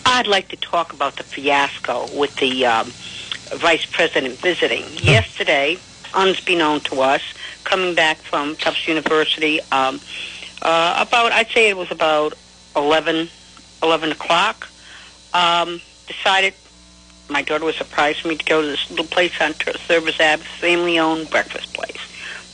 I'd 0.06 0.26
like 0.26 0.48
to 0.48 0.56
talk 0.56 0.92
about 0.92 1.16
the 1.16 1.24
fiasco 1.24 2.06
with 2.16 2.36
the 2.36 2.66
um, 2.66 2.86
vice 3.58 3.86
president 3.86 4.34
visiting. 4.34 4.84
Yesterday, 4.98 5.78
unbeknown 6.14 6.80
to 6.80 7.00
us, 7.00 7.22
coming 7.64 7.94
back 7.94 8.18
from 8.18 8.54
Tufts 8.56 8.86
University, 8.86 9.60
um, 9.72 10.00
uh, 10.62 11.04
about, 11.06 11.32
I'd 11.32 11.48
say 11.48 11.68
it 11.68 11.76
was 11.76 11.90
about 11.90 12.34
11, 12.76 13.28
11 13.82 14.12
o'clock, 14.12 14.68
um, 15.34 15.80
decided 16.06 16.54
my 17.28 17.42
daughter 17.42 17.64
was 17.64 17.76
surprised 17.76 18.20
for 18.20 18.28
me 18.28 18.36
to 18.36 18.44
go 18.44 18.62
to 18.62 18.68
this 18.68 18.90
little 18.90 19.06
place 19.06 19.32
on 19.40 19.54
Service 19.54 20.20
Ave, 20.20 20.42
family-owned 20.42 21.30
breakfast 21.30 21.72
place. 21.74 21.98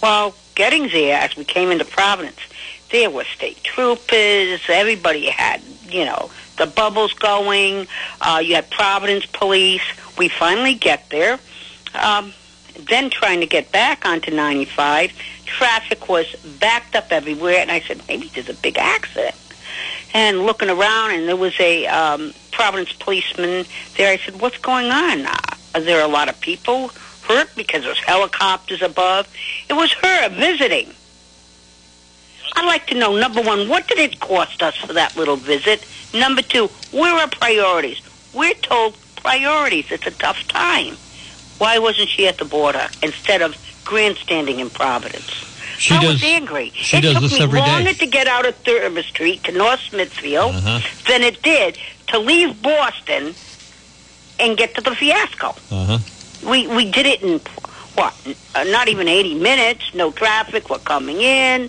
Well, 0.03 0.35
getting 0.55 0.89
there, 0.89 1.21
as 1.21 1.37
we 1.37 1.45
came 1.45 1.71
into 1.71 1.85
Providence, 1.85 2.39
there 2.91 3.11
were 3.11 3.25
state 3.25 3.63
troopers. 3.63 4.61
Everybody 4.69 5.27
had, 5.27 5.63
you 5.89 6.05
know, 6.05 6.31
the 6.57 6.67
bubbles 6.67 7.13
going. 7.13 7.87
Uh, 8.21 8.41
you 8.43 8.55
had 8.55 8.71
Providence 8.71 9.27
police. 9.27 9.83
We 10.17 10.29
finally 10.29 10.75
get 10.75 11.11
there. 11.11 11.39
Um, 11.95 12.33
then 12.79 13.11
trying 13.11 13.41
to 13.41 13.47
get 13.47 13.73
back 13.73 14.07
onto 14.07 14.31
95, 14.31 15.13
traffic 15.45 16.09
was 16.09 16.35
backed 16.61 16.95
up 16.95 17.11
everywhere, 17.11 17.59
and 17.59 17.71
I 17.71 17.81
said, 17.81 18.01
maybe 18.09 18.29
there's 18.29 18.49
a 18.49 18.55
big 18.55 18.79
accident. 18.79 19.35
And 20.15 20.47
looking 20.47 20.71
around, 20.71 21.13
and 21.13 21.29
there 21.29 21.37
was 21.37 21.59
a 21.61 21.87
um, 21.87 22.33
Providence 22.53 22.93
policeman 22.95 23.67
there. 23.97 24.11
I 24.11 24.17
said, 24.17 24.41
what's 24.41 24.59
going 24.59 24.91
on? 24.91 25.27
Are 25.75 25.81
there 25.81 26.05
a 26.05 26.09
lot 26.09 26.29
of 26.29 26.41
people 26.41 26.89
hurt 27.23 27.49
because 27.55 27.85
there's 27.85 28.01
helicopters 28.01 28.83
above? 28.83 29.29
It 29.69 29.75
was 29.75 29.93
her 29.93 30.29
visiting. 30.31 30.93
I'd 32.57 32.67
like 32.67 32.87
to 32.89 32.95
know, 32.95 33.17
number 33.17 33.43
one, 33.43 33.69
what 33.69 33.87
did 33.87 33.99
it 33.99 34.19
cost 34.19 34.63
us 34.63 34.77
for 34.77 34.93
that 34.95 35.17
little 35.17 35.37
visit? 35.37 35.87
Number 36.15 36.43
two, 36.43 36.69
where 36.91 37.15
are 37.15 37.29
priorities? 37.29 38.01
We're 38.33 38.55
told 38.55 38.97
priorities. 39.17 39.93
It's 39.93 40.07
a 40.07 40.11
tough 40.11 40.49
time. 40.49 40.97
Why 41.59 41.79
wasn't 41.79 42.09
she 42.09 42.27
at 42.29 42.39
the 42.39 42.45
border 42.45 42.89
instead 43.03 43.43
of 43.43 43.57
grandstanding 43.85 44.59
in 44.61 44.71
Providence? 44.71 45.29
She 45.79 45.95
I 45.95 46.01
does. 46.01 46.13
was 46.15 46.25
angry. 46.25 46.71
she 46.75 46.97
it 46.97 47.01
does 47.03 47.15
took 47.15 47.33
me 47.33 47.41
every 47.41 47.61
day. 47.61 47.67
longer 47.67 47.93
to 47.95 48.07
get 48.07 48.27
out 48.27 48.47
of 48.47 48.55
Thurber 48.57 49.03
Street 49.03 49.45
to 49.45 49.53
North 49.53 49.81
Smithfield 49.81 50.55
Uh-huh. 50.57 50.81
than 51.09 51.23
it 51.23 51.43
did 51.43 51.79
to 52.09 52.19
leave 52.19 52.61
Boston 52.63 53.35
and 54.41 54.57
get 54.57 54.75
to 54.77 54.81
the 54.81 54.95
fiasco. 54.95 55.49
Uh-huh. 55.71 55.99
We 56.49 56.67
we 56.69 56.91
did 56.91 57.07
it 57.07 57.23
in 57.23 57.41
what? 57.95 58.15
Uh, 58.55 58.65
not 58.65 58.89
even 58.89 59.09
80 59.09 59.35
minutes. 59.35 59.93
No 59.95 60.11
traffic. 60.13 60.71
We're 60.71 60.79
coming 60.79 61.21
in. 61.21 61.69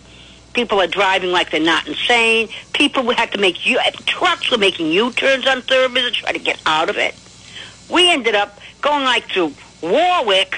People 0.53 0.79
are 0.81 0.87
driving 0.87 1.31
like 1.31 1.51
they're 1.51 1.59
not 1.59 1.87
insane. 1.87 2.49
People 2.73 3.09
had 3.11 3.31
to 3.31 3.37
make 3.39 3.65
U 3.65 3.79
trucks 4.05 4.49
were 4.51 4.57
making 4.57 4.87
U-turns 4.91 5.45
on 5.47 5.61
Thurber 5.61 6.01
to 6.01 6.11
try 6.11 6.31
to 6.31 6.39
get 6.39 6.59
out 6.65 6.89
of 6.89 6.97
it. 6.97 7.15
We 7.89 8.11
ended 8.11 8.35
up 8.35 8.59
going 8.81 9.03
like 9.03 9.25
through 9.31 9.53
Warwick, 9.81 10.57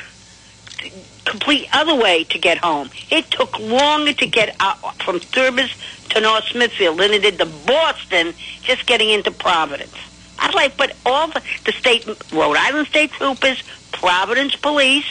complete 1.25 1.67
other 1.73 1.95
way 1.95 2.23
to 2.25 2.39
get 2.39 2.57
home. 2.57 2.89
It 3.09 3.29
took 3.31 3.59
longer 3.59 4.13
to 4.13 4.27
get 4.27 4.55
out 4.59 4.79
from 5.01 5.19
Thurbers 5.19 5.73
to 6.09 6.21
North 6.21 6.45
Smithfield 6.45 6.97
than 6.99 7.11
it 7.11 7.21
did 7.21 7.37
to 7.37 7.45
Boston 7.45 8.33
just 8.61 8.85
getting 8.85 9.09
into 9.09 9.31
Providence. 9.31 9.95
I'd 10.39 10.55
like, 10.55 10.75
but 10.75 10.95
all 11.05 11.27
the, 11.27 11.41
the 11.65 11.71
state, 11.71 12.05
Rhode 12.33 12.57
Island 12.57 12.87
State 12.87 13.11
Troopers, 13.11 13.61
Providence 13.91 14.55
Police, 14.55 15.05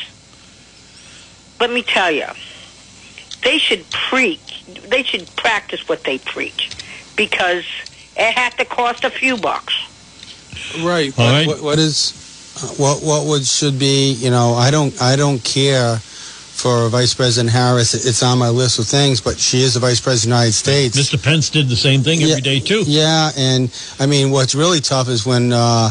let 1.60 1.70
me 1.70 1.82
tell 1.82 2.10
you, 2.10 2.26
they 3.42 3.58
should 3.58 3.88
preach, 3.90 4.64
they 4.88 5.02
should 5.02 5.28
practice 5.36 5.88
what 5.88 6.04
they 6.04 6.18
preach 6.18 6.70
because 7.16 7.64
it 8.16 8.34
had 8.34 8.50
to 8.58 8.64
cost 8.64 9.04
a 9.04 9.10
few 9.10 9.36
bucks. 9.36 9.74
Right. 10.80 11.16
All 11.18 11.46
What, 11.46 11.56
what, 11.56 11.64
what 11.64 11.78
is 11.78 12.29
what 12.76 13.02
what 13.02 13.26
would 13.26 13.44
should 13.44 13.78
be? 13.78 14.12
You 14.12 14.30
know, 14.30 14.54
I 14.54 14.70
don't 14.70 15.00
I 15.00 15.16
don't 15.16 15.42
care 15.42 15.98
for 16.60 16.88
Vice 16.90 17.14
President 17.14 17.50
Harris. 17.50 17.94
It's 17.94 18.22
on 18.22 18.38
my 18.38 18.50
list 18.50 18.78
of 18.78 18.86
things, 18.86 19.20
but 19.20 19.38
she 19.38 19.62
is 19.62 19.74
the 19.74 19.80
Vice 19.80 20.00
President 20.00 20.34
of 20.34 20.38
the 20.38 20.44
United 20.44 20.52
States. 20.52 20.96
Mr. 20.98 21.22
Pence 21.22 21.48
did 21.48 21.68
the 21.68 21.76
same 21.76 22.02
thing 22.02 22.22
every 22.22 22.42
day 22.42 22.60
too. 22.60 22.82
Yeah, 22.86 23.30
and 23.36 23.72
I 23.98 24.06
mean, 24.06 24.30
what's 24.30 24.54
really 24.54 24.80
tough 24.80 25.08
is 25.08 25.24
when 25.24 25.52
uh, 25.52 25.90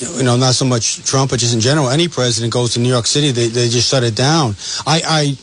you 0.00 0.22
know, 0.22 0.36
not 0.36 0.54
so 0.54 0.64
much 0.64 1.04
Trump, 1.04 1.30
but 1.30 1.40
just 1.40 1.54
in 1.54 1.60
general, 1.60 1.90
any 1.90 2.08
president 2.08 2.52
goes 2.52 2.74
to 2.74 2.80
New 2.80 2.88
York 2.88 3.06
City, 3.06 3.30
they, 3.30 3.48
they 3.48 3.68
just 3.68 3.90
shut 3.90 4.02
it 4.02 4.16
down. 4.16 4.54
I, 4.86 5.36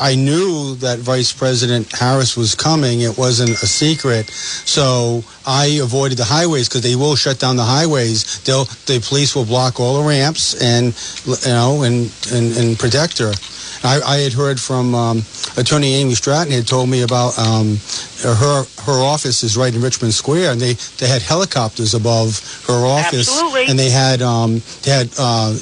I, 0.00 0.10
I 0.12 0.14
knew 0.14 0.76
that 0.76 0.98
Vice 1.00 1.32
President 1.32 1.90
Harris 1.92 2.36
was 2.36 2.54
coming. 2.54 3.00
It 3.00 3.18
wasn't 3.18 3.50
a 3.50 3.66
secret. 3.66 4.30
So 4.30 5.24
I 5.46 5.78
avoided 5.82 6.18
the 6.18 6.24
highways 6.24 6.68
because 6.68 6.82
they 6.82 6.96
will 6.96 7.16
shut 7.16 7.38
down 7.38 7.56
the 7.56 7.64
highways. 7.64 8.42
They'll, 8.44 8.64
the 8.86 9.04
police 9.06 9.34
will 9.34 9.44
block 9.44 9.80
all 9.80 10.02
the 10.02 10.08
ramps 10.08 10.60
and, 10.62 10.94
you 11.26 11.52
know, 11.52 11.82
and, 11.82 12.12
and, 12.32 12.56
and 12.56 12.78
protect 12.78 13.18
her. 13.18 13.32
I, 13.84 14.00
I 14.00 14.16
had 14.18 14.32
heard 14.32 14.58
from 14.58 14.94
um, 14.94 15.18
Attorney 15.58 15.94
Amy 15.94 16.14
Stratton 16.14 16.52
had 16.52 16.66
told 16.66 16.88
me 16.88 17.02
about 17.02 17.38
um, 17.38 17.76
her 18.22 18.64
her 18.84 19.02
office 19.02 19.42
is 19.42 19.56
right 19.56 19.74
in 19.74 19.80
Richmond 19.80 20.14
Square, 20.14 20.52
and 20.52 20.60
they, 20.60 20.74
they 20.98 21.08
had 21.08 21.22
helicopters 21.22 21.94
above 21.94 22.40
her 22.66 22.86
office, 22.86 23.28
Absolutely. 23.28 23.66
and 23.66 23.78
they 23.78 23.90
had 23.90 24.03
um, 24.22 24.62
they 24.82 24.90
had 24.90 25.10
uh, 25.18 25.56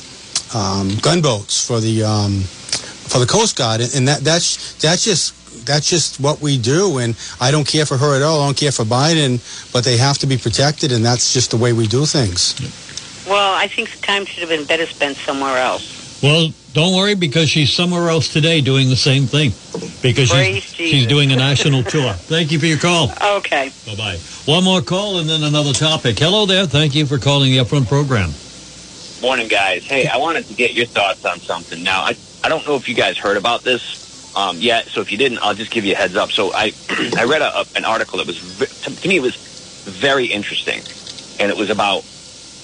um, 0.55 0.91
gunboats 1.01 1.67
for 1.67 1.81
the 1.81 2.05
um, 2.05 2.41
for 2.41 3.19
the 3.19 3.27
Coast 3.27 3.57
Guard, 3.57 3.81
and 3.81 4.09
that 4.09 4.21
that's 4.21 4.75
that's 4.75 5.05
just 5.05 5.35
that's 5.67 5.89
just 5.89 6.21
what 6.21 6.41
we 6.41 6.59
do. 6.59 6.99
And 6.99 7.17
I 7.41 7.51
don't 7.51 7.67
care 7.67 7.87
for 7.87 7.97
her 7.97 8.17
at 8.17 8.23
all. 8.23 8.41
I 8.41 8.47
don't 8.47 8.57
care 8.57 8.73
for 8.73 8.85
Biden, 8.85 9.41
but 9.73 9.85
they 9.85 9.97
have 9.97 10.19
to 10.19 10.27
be 10.27 10.37
protected, 10.37 10.93
and 10.93 11.05
that's 11.05 11.33
just 11.33 11.51
the 11.51 11.57
way 11.57 11.73
we 11.73 11.87
do 11.87 12.07
things. 12.07 12.55
Well, 13.27 13.55
I 13.55 13.69
think 13.69 13.91
the 13.93 14.03
time 14.03 14.25
should 14.25 14.41
have 14.41 14.49
been 14.49 14.67
better 14.67 14.87
spent 14.87 15.17
somewhere 15.17 15.59
else. 15.59 16.02
Well, 16.23 16.51
don't 16.73 16.95
worry 16.95 17.17
because 17.17 17.51
she's 17.51 17.73
somewhere 17.73 18.09
else 18.09 18.33
today 18.33 18.61
doing 18.61 18.89
the 18.89 18.97
same 18.97 19.25
thing. 19.25 19.51
Because 20.03 20.31
Praise 20.31 20.63
she's, 20.63 20.73
Jesus. 20.73 21.01
she's 21.01 21.07
doing 21.07 21.33
a 21.33 21.37
national 21.37 21.83
tour. 21.83 22.13
Thank 22.31 22.53
you 22.53 22.61
for 22.61 22.67
your 22.67 22.79
call. 22.79 23.11
Okay. 23.39 23.71
Bye 23.87 23.97
bye. 23.97 24.17
One 24.47 24.63
more 24.63 24.81
call 24.83 25.19
and 25.19 25.29
then 25.29 25.43
another 25.43 25.73
topic. 25.73 26.19
Hello 26.19 26.47
there. 26.47 26.67
Thank 26.67 26.95
you 26.95 27.07
for 27.07 27.19
calling 27.19 27.51
the 27.51 27.59
Upfront 27.59 27.89
program. 27.89 28.31
Morning, 29.21 29.49
guys. 29.49 29.85
Hey, 29.85 30.07
I 30.07 30.17
wanted 30.17 30.47
to 30.47 30.55
get 30.55 30.75
your 30.75 30.87
thoughts 30.87 31.25
on 31.25 31.39
something. 31.41 31.83
Now, 31.83 32.03
I, 32.03 32.17
I 32.45 32.49
don't 32.49 32.67
know 32.67 32.77
if 32.77 32.89
you 32.89 32.95
guys 32.95 33.19
heard 33.19 33.37
about 33.37 33.63
this 33.63 34.37
um, 34.37 34.59
yet, 34.59 34.87
so 34.87 35.01
if 35.01 35.11
you 35.11 35.19
didn't, 35.19 35.39
I'll 35.39 35.55
just 35.55 35.71
give 35.71 35.85
you 35.85 35.93
a 35.93 35.97
heads 35.97 36.17
up. 36.17 36.31
So 36.31 36.53
I, 36.55 36.73
I 37.17 37.25
read 37.25 37.43
a, 37.43 37.61
a, 37.61 37.65
an 37.77 37.85
article 37.85 38.19
that 38.19 38.27
was, 38.27 38.59
to, 38.83 38.97
to 38.97 39.09
me, 39.09 39.17
it 39.17 39.23
was 39.23 39.37
very 39.85 40.27
interesting. 40.27 40.83
And 41.41 41.51
it 41.51 41.57
was 41.57 41.71
about 41.71 42.05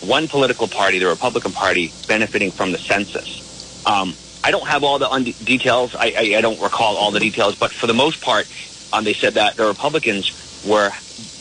one 0.00 0.28
political 0.28 0.68
party, 0.68 0.98
the 0.98 1.06
Republican 1.06 1.52
Party, 1.52 1.92
benefiting 2.06 2.50
from 2.50 2.72
the 2.72 2.78
census. 2.78 3.47
Um, 3.88 4.12
I 4.44 4.50
don't 4.50 4.68
have 4.68 4.84
all 4.84 4.98
the 4.98 5.34
details. 5.44 5.94
I, 5.96 6.12
I, 6.16 6.36
I 6.38 6.40
don't 6.40 6.60
recall 6.60 6.96
all 6.96 7.10
the 7.10 7.20
details, 7.20 7.56
but 7.56 7.72
for 7.72 7.86
the 7.86 7.94
most 7.94 8.20
part, 8.20 8.46
um, 8.92 9.04
they 9.04 9.14
said 9.14 9.34
that 9.34 9.56
the 9.56 9.66
Republicans 9.66 10.30
were 10.66 10.90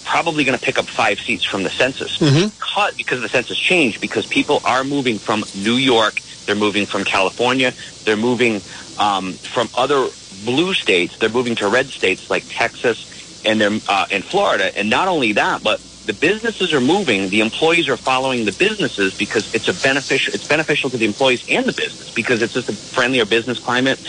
probably 0.06 0.46
going 0.46 0.58
to 0.58 0.64
pick 0.64 0.80
up 0.80 0.86
five 0.86 1.20
seats 1.20 1.44
from 1.44 1.64
the 1.64 1.70
census 1.70 2.18
because, 2.50 2.96
because 2.96 3.22
the 3.22 3.30
census 3.30 3.58
changed 3.58 4.00
because 4.00 4.26
people 4.26 4.62
are 4.64 4.84
moving 4.86 5.20
from 5.20 5.44
New 5.56 5.76
York, 5.76 6.22
they're 6.46 6.56
moving 6.56 6.86
from 6.86 7.04
California, 7.04 7.74
they're 8.06 8.16
moving 8.16 8.62
um, 8.98 9.34
from 9.34 9.70
other 9.76 10.08
blue 10.46 10.74
states, 10.74 11.18
they're 11.18 11.30
moving 11.30 11.56
to 11.56 11.68
red 11.68 11.88
states 11.88 12.30
like 12.30 12.46
Texas 12.50 13.06
and 13.46 13.60
they're 13.60 13.80
uh, 13.90 14.06
in 14.10 14.22
Florida, 14.22 14.76
and 14.78 14.90
not 14.90 15.08
only 15.08 15.34
that, 15.34 15.62
but 15.64 15.80
the 16.08 16.14
businesses 16.14 16.74
are 16.74 16.80
moving. 16.80 17.30
The 17.30 17.42
employees 17.42 17.90
are 17.90 17.98
following 17.98 18.46
the 18.46 18.54
businesses 18.54 19.14
because 19.14 19.54
it's 19.54 19.68
a 19.68 19.74
beneficial. 19.74 20.34
It's 20.34 20.48
beneficial 20.48 20.90
to 20.90 20.98
the 20.98 21.06
employees 21.06 21.44
and 21.50 21.66
the 21.66 21.74
business 21.74 22.10
because 22.12 22.42
it's 22.42 22.54
just 22.54 22.70
a 22.70 22.74
friendlier 22.74 23.26
business 23.26 23.60
climate. 23.60 24.00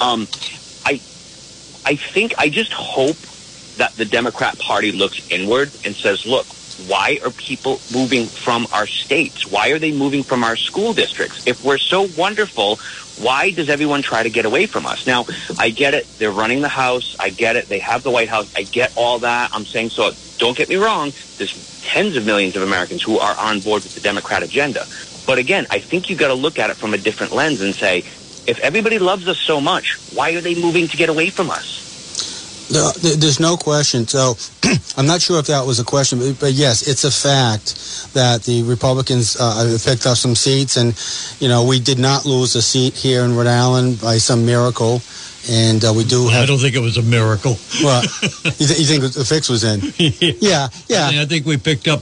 Um, 0.00 0.28
I, 0.84 1.00
I 1.84 1.96
think 1.96 2.34
I 2.38 2.48
just 2.48 2.72
hope 2.72 3.16
that 3.78 3.96
the 3.96 4.04
Democrat 4.04 4.58
Party 4.60 4.92
looks 4.92 5.20
inward 5.28 5.72
and 5.84 5.96
says, 5.96 6.24
"Look, 6.24 6.46
why 6.86 7.18
are 7.24 7.30
people 7.30 7.80
moving 7.92 8.28
from 8.28 8.68
our 8.72 8.86
states? 8.86 9.46
Why 9.50 9.70
are 9.70 9.80
they 9.80 9.92
moving 9.92 10.22
from 10.22 10.44
our 10.44 10.56
school 10.56 10.94
districts? 10.94 11.42
If 11.46 11.64
we're 11.64 11.78
so 11.78 12.02
wonderful, 12.16 12.78
why 13.20 13.50
does 13.50 13.68
everyone 13.68 14.02
try 14.02 14.22
to 14.22 14.30
get 14.30 14.46
away 14.46 14.66
from 14.66 14.86
us? 14.86 15.06
Now, 15.06 15.26
I 15.58 15.70
get 15.70 15.94
it. 15.94 16.08
They're 16.18 16.32
running 16.32 16.62
the 16.62 16.68
House. 16.68 17.14
I 17.20 17.30
get 17.30 17.56
it. 17.56 17.68
They 17.68 17.78
have 17.80 18.02
the 18.02 18.10
White 18.10 18.28
House. 18.28 18.48
I 18.56 18.62
get 18.64 18.92
all 18.96 19.20
that. 19.20 19.50
I'm 19.52 19.66
saying 19.66 19.90
so. 19.90 20.12
Don't 20.38 20.56
get 20.56 20.68
me 20.68 20.76
wrong. 20.76 21.12
There's 21.36 21.54
tens 21.82 22.16
of 22.16 22.24
millions 22.24 22.56
of 22.56 22.62
Americans 22.62 23.02
who 23.02 23.18
are 23.18 23.36
on 23.38 23.60
board 23.60 23.84
with 23.84 23.92
the 23.94 24.00
Democrat 24.00 24.42
agenda. 24.42 24.88
But 25.26 25.38
again, 25.38 25.66
I 25.70 25.80
think 25.80 26.08
you've 26.08 26.18
got 26.18 26.28
to 26.28 26.34
look 26.34 26.58
at 26.58 26.70
it 26.70 26.78
from 26.78 26.94
a 26.94 26.98
different 26.98 27.32
lens 27.32 27.60
and 27.60 27.74
say, 27.74 28.04
if 28.46 28.58
everybody 28.60 28.98
loves 28.98 29.28
us 29.28 29.38
so 29.46 29.60
much, 29.60 29.98
why 30.10 30.32
are 30.32 30.40
they 30.40 30.54
moving 30.54 30.88
to 30.88 30.96
get 30.96 31.10
away 31.10 31.30
from 31.30 31.50
us? 31.50 31.84
There's 32.70 33.40
no 33.40 33.56
question. 33.56 34.06
So 34.06 34.34
I'm 34.96 35.06
not 35.06 35.20
sure 35.20 35.38
if 35.40 35.46
that 35.46 35.66
was 35.66 35.80
a 35.80 35.84
question, 35.84 36.20
but, 36.20 36.38
but 36.38 36.52
yes, 36.52 36.86
it's 36.86 37.04
a 37.04 37.10
fact 37.10 38.14
that 38.14 38.42
the 38.44 38.62
Republicans 38.62 39.36
uh, 39.38 39.76
picked 39.84 40.06
up 40.06 40.16
some 40.16 40.34
seats, 40.34 40.76
and 40.76 40.94
you 41.40 41.48
know 41.48 41.64
we 41.64 41.80
did 41.80 41.98
not 41.98 42.24
lose 42.24 42.54
a 42.54 42.62
seat 42.62 42.94
here 42.94 43.24
in 43.24 43.34
Rhode 43.36 43.48
Island 43.48 44.00
by 44.00 44.18
some 44.18 44.46
miracle, 44.46 45.02
and 45.48 45.84
uh, 45.84 45.92
we 45.96 46.04
do 46.04 46.28
have. 46.28 46.42
I 46.42 46.46
don't 46.46 46.58
think 46.58 46.74
it 46.76 46.80
was 46.80 46.96
a 46.98 47.02
miracle. 47.02 47.56
Well, 47.82 48.02
you, 48.22 48.66
th- 48.66 48.78
you 48.78 48.86
think 48.86 49.02
the 49.14 49.24
fix 49.24 49.48
was 49.48 49.64
in? 49.64 49.80
Yeah, 50.40 50.68
yeah. 50.88 51.22
I 51.22 51.24
think 51.26 51.46
we 51.46 51.56
picked 51.56 51.88
up 51.88 52.00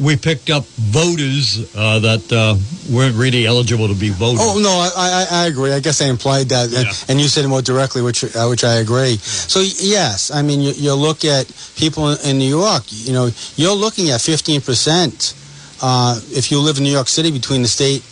we 0.00 0.16
picked 0.16 0.48
up 0.50 0.64
voters 0.64 1.74
uh, 1.76 1.98
that 2.00 2.32
uh, 2.32 2.56
weren't 2.92 3.14
really 3.16 3.46
eligible 3.46 3.86
to 3.88 3.94
be 3.94 4.08
voters. 4.10 4.40
Oh 4.42 4.58
no, 4.58 4.70
I, 4.70 5.26
I, 5.30 5.42
I 5.44 5.46
agree. 5.46 5.72
I 5.72 5.80
guess 5.80 6.00
I 6.02 6.06
implied 6.06 6.48
that, 6.48 6.64
and, 6.72 6.86
Yeah. 6.86 6.92
and 7.08 7.20
you 7.20 7.28
said 7.28 7.44
it 7.44 7.48
more 7.48 7.62
directly, 7.62 8.02
which 8.02 8.24
uh, 8.24 8.46
which 8.48 8.64
I 8.64 8.74
agree. 8.76 9.16
So 9.16 9.60
yes, 9.60 10.30
I 10.30 10.42
mean 10.42 10.60
you, 10.60 10.72
you 10.72 10.94
look 10.94 11.24
at 11.24 11.46
people 11.76 12.10
in, 12.10 12.18
in 12.30 12.38
New 12.38 12.48
York. 12.48 12.84
You 12.88 13.12
know, 13.12 13.30
you're 13.56 13.74
looking 13.74 14.10
at 14.10 14.20
15 14.20 14.60
percent 14.62 15.34
uh, 15.82 16.18
if 16.30 16.50
you 16.50 16.58
live 16.60 16.78
in 16.78 16.84
New 16.84 16.92
York 16.92 17.08
City 17.08 17.30
between 17.30 17.62
the 17.62 17.68
state 17.68 18.02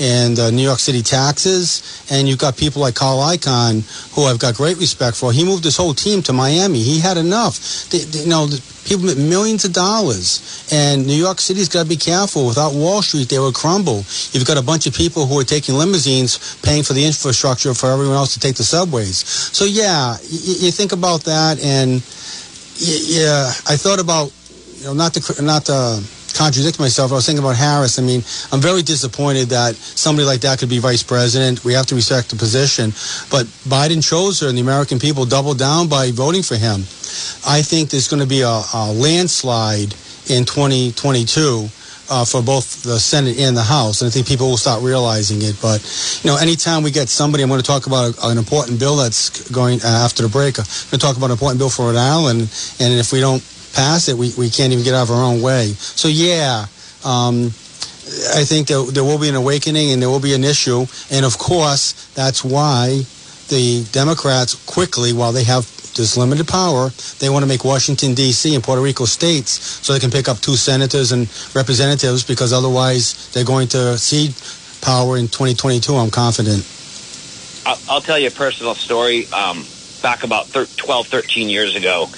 and 0.00 0.38
uh, 0.38 0.50
New 0.50 0.62
York 0.62 0.78
City 0.78 1.02
taxes, 1.02 2.04
and 2.10 2.28
you've 2.28 2.38
got 2.38 2.56
people 2.56 2.82
like 2.82 2.94
Carl 2.94 3.18
Icahn, 3.18 3.82
who 4.14 4.24
I've 4.24 4.38
got 4.38 4.54
great 4.54 4.76
respect 4.78 5.16
for. 5.16 5.32
He 5.32 5.44
moved 5.44 5.64
his 5.64 5.76
whole 5.76 5.94
team 5.94 6.22
to 6.22 6.32
Miami. 6.32 6.82
He 6.82 7.00
had 7.00 7.16
enough. 7.16 7.88
They, 7.90 7.98
they- 7.98 8.24
you 8.24 8.28
know, 8.28 8.48
people 8.84 9.06
make 9.06 9.16
millions 9.18 9.64
of 9.64 9.72
dollars, 9.72 10.68
and 10.72 11.06
New 11.06 11.14
York 11.14 11.40
City's 11.40 11.68
got 11.68 11.84
to 11.84 11.88
be 11.88 11.96
careful. 11.96 12.46
Without 12.46 12.72
Wall 12.74 13.02
Street, 13.02 13.28
they 13.28 13.38
would 13.38 13.54
crumble. 13.54 14.04
You've 14.32 14.46
got 14.46 14.58
a 14.58 14.62
bunch 14.62 14.86
of 14.86 14.94
people 14.94 15.26
who 15.26 15.38
are 15.40 15.44
taking 15.44 15.74
limousines, 15.76 16.56
paying 16.62 16.82
for 16.82 16.92
the 16.92 17.04
infrastructure 17.04 17.72
for 17.74 17.90
everyone 17.90 18.16
else 18.16 18.34
to 18.34 18.40
take 18.40 18.56
the 18.56 18.64
subways. 18.64 19.18
So 19.26 19.64
yeah, 19.64 20.16
you, 20.28 20.66
you 20.66 20.70
think 20.70 20.92
about 20.92 21.24
that, 21.24 21.58
and 21.64 22.02
yeah, 22.78 23.48
I 23.66 23.76
thought 23.76 24.00
about 24.00 24.32
you 24.78 24.84
know 24.84 24.92
not 24.92 25.14
to 25.14 25.42
not 25.42 25.64
to 25.66 26.02
contradict 26.36 26.78
myself. 26.78 27.10
I 27.10 27.14
was 27.14 27.26
thinking 27.26 27.42
about 27.42 27.56
Harris. 27.56 27.98
I 27.98 28.02
mean, 28.02 28.22
I'm 28.52 28.60
very 28.60 28.82
disappointed 28.82 29.48
that 29.48 29.74
somebody 29.74 30.26
like 30.26 30.42
that 30.42 30.58
could 30.58 30.68
be 30.68 30.78
vice 30.78 31.02
president. 31.02 31.64
We 31.64 31.72
have 31.72 31.86
to 31.86 31.94
respect 31.94 32.30
the 32.30 32.36
position, 32.36 32.90
but 33.30 33.46
Biden 33.64 34.04
chose 34.06 34.40
her, 34.40 34.48
and 34.48 34.56
the 34.56 34.62
American 34.62 34.98
people 34.98 35.24
doubled 35.24 35.58
down 35.58 35.88
by 35.88 36.10
voting 36.10 36.42
for 36.42 36.56
him. 36.56 36.80
I 37.46 37.62
think 37.62 37.90
there's 37.90 38.08
going 38.08 38.22
to 38.22 38.28
be 38.28 38.42
a, 38.42 38.62
a 38.74 38.92
landslide 38.92 39.94
in 40.28 40.44
2022. 40.44 41.68
Uh, 42.08 42.24
for 42.24 42.40
both 42.40 42.84
the 42.84 43.00
Senate 43.00 43.36
and 43.36 43.56
the 43.56 43.64
House, 43.64 44.00
and 44.00 44.06
I 44.06 44.12
think 44.12 44.28
people 44.28 44.48
will 44.48 44.56
start 44.56 44.80
realizing 44.80 45.42
it. 45.42 45.56
But 45.60 45.82
you 46.22 46.30
know, 46.30 46.36
anytime 46.36 46.84
we 46.84 46.92
get 46.92 47.08
somebody, 47.08 47.42
I'm 47.42 47.48
going 47.48 47.60
to 47.60 47.66
talk 47.66 47.88
about 47.88 48.14
an 48.22 48.38
important 48.38 48.78
bill 48.78 48.94
that's 48.94 49.50
going 49.50 49.80
uh, 49.82 49.88
after 50.06 50.22
the 50.22 50.28
break. 50.28 50.56
I'm 50.56 50.66
going 50.66 51.00
to 51.02 51.04
talk 51.04 51.16
about 51.16 51.26
an 51.26 51.32
important 51.32 51.58
bill 51.58 51.68
for 51.68 51.86
Rhode 51.86 51.96
Island, 51.96 52.42
and 52.78 52.94
if 52.94 53.10
we 53.10 53.18
don't 53.18 53.42
pass 53.76 54.08
it, 54.08 54.16
we, 54.16 54.32
we 54.38 54.48
can't 54.48 54.72
even 54.72 54.84
get 54.84 54.94
out 54.94 55.04
of 55.04 55.10
our 55.10 55.22
own 55.22 55.42
way. 55.42 55.66
So 55.76 56.08
yeah, 56.08 56.66
um, 57.04 57.52
I 58.34 58.44
think 58.44 58.68
there, 58.68 58.82
there 58.82 59.04
will 59.04 59.18
be 59.18 59.28
an 59.28 59.34
awakening 59.34 59.92
and 59.92 60.00
there 60.00 60.08
will 60.08 60.20
be 60.20 60.34
an 60.34 60.44
issue. 60.44 60.86
And 61.10 61.24
of 61.24 61.38
course, 61.38 61.92
that's 62.14 62.42
why 62.42 63.02
the 63.48 63.84
Democrats 63.92 64.54
quickly, 64.66 65.12
while 65.12 65.32
they 65.32 65.44
have 65.44 65.64
this 65.94 66.16
limited 66.16 66.48
power, 66.48 66.88
they 67.20 67.28
want 67.28 67.42
to 67.42 67.48
make 67.48 67.64
Washington, 67.64 68.14
D.C. 68.14 68.54
and 68.54 68.64
Puerto 68.64 68.82
Rico 68.82 69.04
states 69.04 69.50
so 69.84 69.92
they 69.92 70.00
can 70.00 70.10
pick 70.10 70.28
up 70.28 70.40
two 70.40 70.56
senators 70.56 71.12
and 71.12 71.28
representatives 71.54 72.24
because 72.24 72.52
otherwise 72.52 73.30
they're 73.32 73.44
going 73.44 73.68
to 73.68 73.96
cede 73.98 74.34
power 74.80 75.16
in 75.16 75.26
2022, 75.28 75.94
I'm 75.94 76.10
confident. 76.10 76.64
I'll 77.88 78.00
tell 78.00 78.18
you 78.18 78.28
a 78.28 78.30
personal 78.30 78.74
story. 78.74 79.26
Um, 79.32 79.64
back 80.02 80.22
about 80.22 80.46
thir- 80.46 80.68
12, 80.76 81.08
13 81.08 81.48
years 81.48 81.74
ago, 81.74 82.08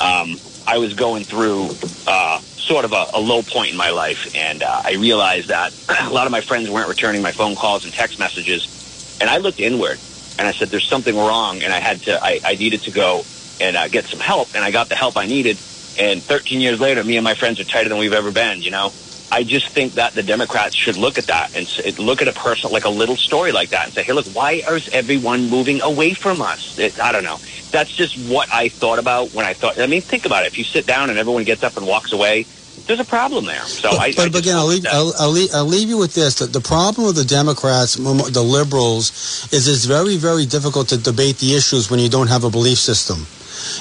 um, 0.00 0.36
I 0.68 0.76
was 0.76 0.92
going 0.92 1.24
through 1.24 1.70
uh, 2.06 2.40
sort 2.40 2.84
of 2.84 2.92
a, 2.92 3.06
a 3.14 3.20
low 3.20 3.40
point 3.40 3.70
in 3.70 3.76
my 3.78 3.88
life, 3.88 4.18
and 4.34 4.62
uh, 4.62 4.82
I 4.84 4.96
realized 4.96 5.48
that 5.48 5.72
a 6.02 6.10
lot 6.10 6.26
of 6.26 6.30
my 6.30 6.42
friends 6.42 6.68
weren't 6.68 6.90
returning 6.90 7.22
my 7.22 7.32
phone 7.32 7.56
calls 7.56 7.86
and 7.86 7.94
text 7.94 8.18
messages. 8.18 9.16
And 9.18 9.30
I 9.30 9.38
looked 9.38 9.60
inward, 9.60 9.98
and 10.38 10.46
I 10.46 10.52
said, 10.52 10.68
"There's 10.68 10.86
something 10.86 11.16
wrong," 11.16 11.62
and 11.62 11.72
I 11.72 11.80
had 11.80 12.02
to. 12.02 12.22
I, 12.22 12.40
I 12.44 12.54
needed 12.56 12.82
to 12.82 12.90
go 12.90 13.24
and 13.62 13.78
uh, 13.78 13.88
get 13.88 14.08
some 14.08 14.20
help, 14.20 14.54
and 14.54 14.62
I 14.62 14.70
got 14.70 14.90
the 14.90 14.94
help 14.94 15.16
I 15.16 15.24
needed. 15.24 15.56
And 15.98 16.22
13 16.22 16.60
years 16.60 16.78
later, 16.78 17.02
me 17.02 17.16
and 17.16 17.24
my 17.24 17.34
friends 17.34 17.58
are 17.60 17.64
tighter 17.64 17.88
than 17.88 17.96
we've 17.96 18.12
ever 18.12 18.30
been. 18.30 18.60
You 18.60 18.70
know, 18.70 18.92
I 19.30 19.44
just 19.44 19.68
think 19.68 19.94
that 19.94 20.14
the 20.14 20.22
Democrats 20.22 20.74
should 20.74 20.96
look 20.96 21.18
at 21.18 21.26
that 21.26 21.54
and 21.54 21.98
look 21.98 22.22
at 22.22 22.28
a 22.28 22.32
person 22.32 22.70
like 22.70 22.84
a 22.84 22.90
little 22.90 23.16
story 23.16 23.52
like 23.52 23.70
that 23.70 23.86
and 23.86 23.94
say, 23.94 24.02
"Hey, 24.02 24.12
look, 24.12 24.26
why 24.28 24.62
is 24.68 24.88
everyone 24.88 25.50
moving 25.50 25.82
away 25.82 26.14
from 26.14 26.40
us?" 26.40 26.78
It, 26.78 26.98
I 27.00 27.12
don't 27.12 27.24
know. 27.24 27.38
That's 27.70 27.90
just 27.90 28.16
what 28.30 28.48
I 28.52 28.68
thought 28.68 28.98
about 28.98 29.34
when 29.34 29.44
I 29.44 29.52
thought. 29.52 29.78
I 29.78 29.86
mean, 29.86 30.00
think 30.00 30.24
about 30.24 30.44
it. 30.44 30.48
If 30.48 30.58
you 30.58 30.64
sit 30.64 30.86
down 30.86 31.10
and 31.10 31.18
everyone 31.18 31.44
gets 31.44 31.62
up 31.62 31.76
and 31.76 31.86
walks 31.86 32.12
away, 32.12 32.46
there's 32.86 33.00
a 33.00 33.04
problem 33.04 33.44
there. 33.44 33.62
So 33.62 33.90
but, 33.90 34.00
I, 34.00 34.12
but 34.12 34.34
I 34.34 34.38
again, 34.38 34.56
I'll 34.56 34.66
leave, 34.66 34.86
I'll, 34.90 35.12
I'll, 35.18 35.30
leave, 35.30 35.50
I'll 35.52 35.64
leave 35.66 35.88
you 35.88 35.98
with 35.98 36.14
this. 36.14 36.36
The, 36.36 36.46
the 36.46 36.60
problem 36.60 37.06
with 37.06 37.16
the 37.16 37.24
Democrats, 37.24 37.96
the 37.96 38.42
liberals, 38.42 39.10
is 39.52 39.68
it's 39.68 39.84
very, 39.84 40.16
very 40.16 40.46
difficult 40.46 40.88
to 40.88 40.96
debate 40.96 41.36
the 41.36 41.54
issues 41.54 41.90
when 41.90 42.00
you 42.00 42.08
don't 42.08 42.28
have 42.28 42.44
a 42.44 42.50
belief 42.50 42.78
system. 42.78 43.26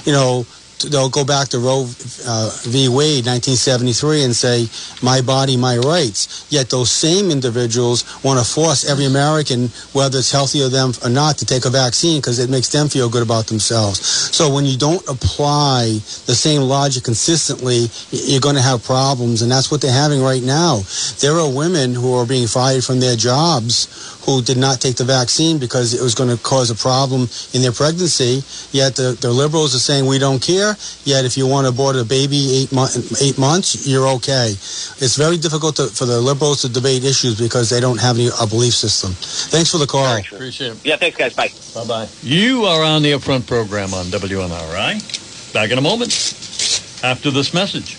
You 0.06 0.12
know, 0.12 0.46
they'll 0.90 1.10
go 1.10 1.26
back 1.26 1.50
to 1.50 1.60
Roe 1.60 1.90
uh, 2.28 2.52
v. 2.64 2.88
Wade, 2.88 3.26
1973, 3.26 4.24
and 4.24 4.36
say, 4.36 4.68
my 5.02 5.22
body, 5.22 5.58
my 5.58 5.78
rights. 5.78 6.46
Yet 6.50 6.70
those 6.70 6.92
same 6.92 7.32
individuals 7.32 8.06
want 8.24 8.40
to 8.40 8.46
force 8.46 8.90
every 8.90 9.06
American, 9.06 9.70
whether 9.94 10.20
it's 10.20 10.32
healthy 10.32 10.64
or 10.64 10.70
them 10.70 10.94
or 11.04 11.10
not, 11.10 11.38
to 11.40 11.46
take 11.46 11.66
a 11.66 11.70
vaccine 11.70 12.22
because 12.22 12.40
it 12.40 12.50
makes 12.50 12.70
them 12.70 12.88
feel 12.88 13.10
good 13.10 13.24
about 13.24 13.48
themselves. 13.48 14.00
So 14.36 14.54
when 14.54 14.66
you 14.66 14.78
don't 14.78 15.08
apply 15.08 16.00
the 16.26 16.36
same 16.36 16.62
logic 16.62 17.04
consistently, 17.04 17.88
you're 18.12 18.42
going 18.42 18.56
to 18.56 18.62
have 18.62 18.84
problems, 18.84 19.42
and 19.42 19.52
that's 19.52 19.72
what 19.72 19.82
they're 19.82 19.92
having 19.92 20.22
right 20.22 20.44
now. 20.44 20.82
There 21.20 21.34
are 21.34 21.50
women 21.50 21.94
who 21.94 22.14
are 22.16 22.26
being 22.26 22.48
fired 22.48 22.84
from 22.84 23.00
their 23.00 23.16
jobs 23.16 24.17
who 24.28 24.42
did 24.42 24.58
not 24.58 24.82
take 24.82 24.98
the 24.98 25.06
vaccine 25.06 25.58
because 25.58 25.94
it 25.94 26.02
was 26.04 26.14
going 26.14 26.30
to 26.30 26.36
cause 26.44 26.70
a 26.70 26.76
problem 26.76 27.30
in 27.54 27.62
their 27.62 27.72
pregnancy. 27.72 28.44
Yet 28.76 28.96
the, 28.98 29.18
the 29.20 29.32
liberals 29.32 29.74
are 29.74 29.80
saying 29.80 30.06
we 30.06 30.20
don't 30.20 30.42
care. 30.44 30.76
Yet 31.06 31.24
if 31.24 31.38
you 31.38 31.48
want 31.48 31.64
to 31.64 31.70
abort 31.70 31.96
a 31.96 32.04
baby 32.04 32.52
eight, 32.60 32.72
mo- 32.74 32.92
eight 33.22 33.38
months, 33.40 33.88
you're 33.88 34.08
okay. 34.20 34.50
It's 34.52 35.16
very 35.16 35.38
difficult 35.38 35.78
to, 35.78 35.88
for 35.88 36.06
the 36.06 36.20
liberals 36.20 36.62
to 36.64 36.70
debate 36.70 37.06
issues 37.06 37.40
because 37.40 37.70
they 37.70 37.80
don't 37.80 38.02
have 38.02 38.18
any 38.18 38.28
a 38.28 38.46
belief 38.46 38.74
system. 38.74 39.14
Thanks 39.16 39.72
for 39.72 39.78
the 39.78 39.88
call. 39.88 40.04
Very 40.06 40.24
true. 40.24 40.38
Appreciate 40.38 40.72
it. 40.74 40.86
Yeah, 40.86 40.98
thanks, 40.98 41.16
guys. 41.18 41.34
Bye. 41.34 41.48
Bye 41.74 41.88
bye. 41.88 42.08
You 42.22 42.66
are 42.66 42.84
on 42.84 43.04
the 43.04 43.14
Upfront 43.14 43.48
program 43.48 43.94
on 43.94 44.06
WNRI. 44.08 45.54
Back 45.54 45.72
in 45.72 45.78
a 45.78 45.82
moment 45.82 46.12
after 47.02 47.32
this 47.32 47.54
message. 47.54 47.96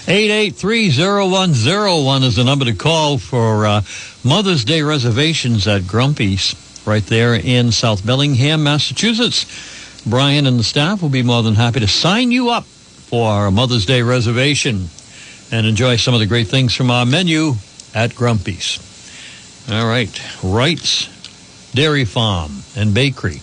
8830101 0.05 2.23
is 2.23 2.35
the 2.35 2.43
number 2.43 2.65
to 2.65 2.75
call 2.75 3.17
for 3.17 3.65
uh, 3.65 3.81
Mother's 4.23 4.63
Day 4.63 4.83
reservations 4.83 5.67
at 5.67 5.87
Grumpy's 5.87 6.53
right 6.85 7.03
there 7.07 7.33
in 7.33 7.71
South 7.71 8.05
Bellingham, 8.05 8.63
Massachusetts. 8.63 10.03
Brian 10.05 10.45
and 10.45 10.59
the 10.59 10.63
staff 10.63 11.01
will 11.01 11.09
be 11.09 11.23
more 11.23 11.41
than 11.41 11.55
happy 11.55 11.79
to 11.79 11.87
sign 11.87 12.29
you 12.29 12.51
up 12.51 12.65
for 12.65 13.47
a 13.47 13.51
Mother's 13.51 13.87
Day 13.87 14.03
reservation 14.03 14.89
and 15.51 15.65
enjoy 15.65 15.95
some 15.95 16.13
of 16.13 16.19
the 16.19 16.27
great 16.27 16.49
things 16.49 16.75
from 16.75 16.91
our 16.91 17.07
menu 17.07 17.53
at 17.95 18.13
Grumpy's. 18.13 18.77
All 19.71 19.87
right, 19.87 20.21
Wright's 20.43 21.09
Dairy 21.73 22.05
Farm 22.05 22.51
and 22.75 22.93
Bakery 22.93 23.41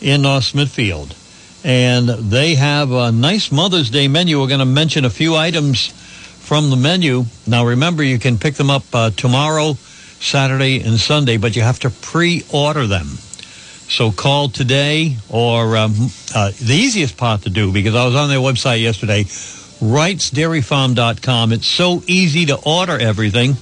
in 0.00 0.22
North 0.22 0.44
Smithfield 0.44 1.16
and 1.64 2.08
they 2.08 2.54
have 2.54 2.92
a 2.92 3.12
nice 3.12 3.52
Mother's 3.52 3.90
Day 3.90 4.08
menu. 4.08 4.40
We're 4.40 4.48
going 4.48 4.60
to 4.60 4.64
mention 4.64 5.04
a 5.04 5.10
few 5.10 5.36
items 5.36 5.88
from 5.88 6.70
the 6.70 6.76
menu. 6.76 7.24
Now, 7.46 7.66
remember, 7.66 8.02
you 8.02 8.18
can 8.18 8.38
pick 8.38 8.54
them 8.54 8.70
up 8.70 8.84
uh, 8.92 9.10
tomorrow, 9.10 9.74
Saturday, 10.20 10.80
and 10.80 10.98
Sunday, 10.98 11.36
but 11.36 11.56
you 11.56 11.62
have 11.62 11.80
to 11.80 11.90
pre-order 11.90 12.86
them. 12.86 13.06
So 13.06 14.10
call 14.10 14.48
today, 14.48 15.16
or 15.28 15.76
um, 15.76 15.92
uh, 16.34 16.50
the 16.50 16.74
easiest 16.74 17.16
part 17.16 17.42
to 17.42 17.50
do, 17.50 17.72
because 17.72 17.94
I 17.94 18.06
was 18.06 18.14
on 18.14 18.28
their 18.28 18.38
website 18.38 18.80
yesterday, 18.80 19.24
wrightsdairyfarm.com. 19.24 21.52
It's 21.52 21.66
so 21.66 22.02
easy 22.06 22.46
to 22.46 22.56
order 22.56 22.98
everything 22.98 23.56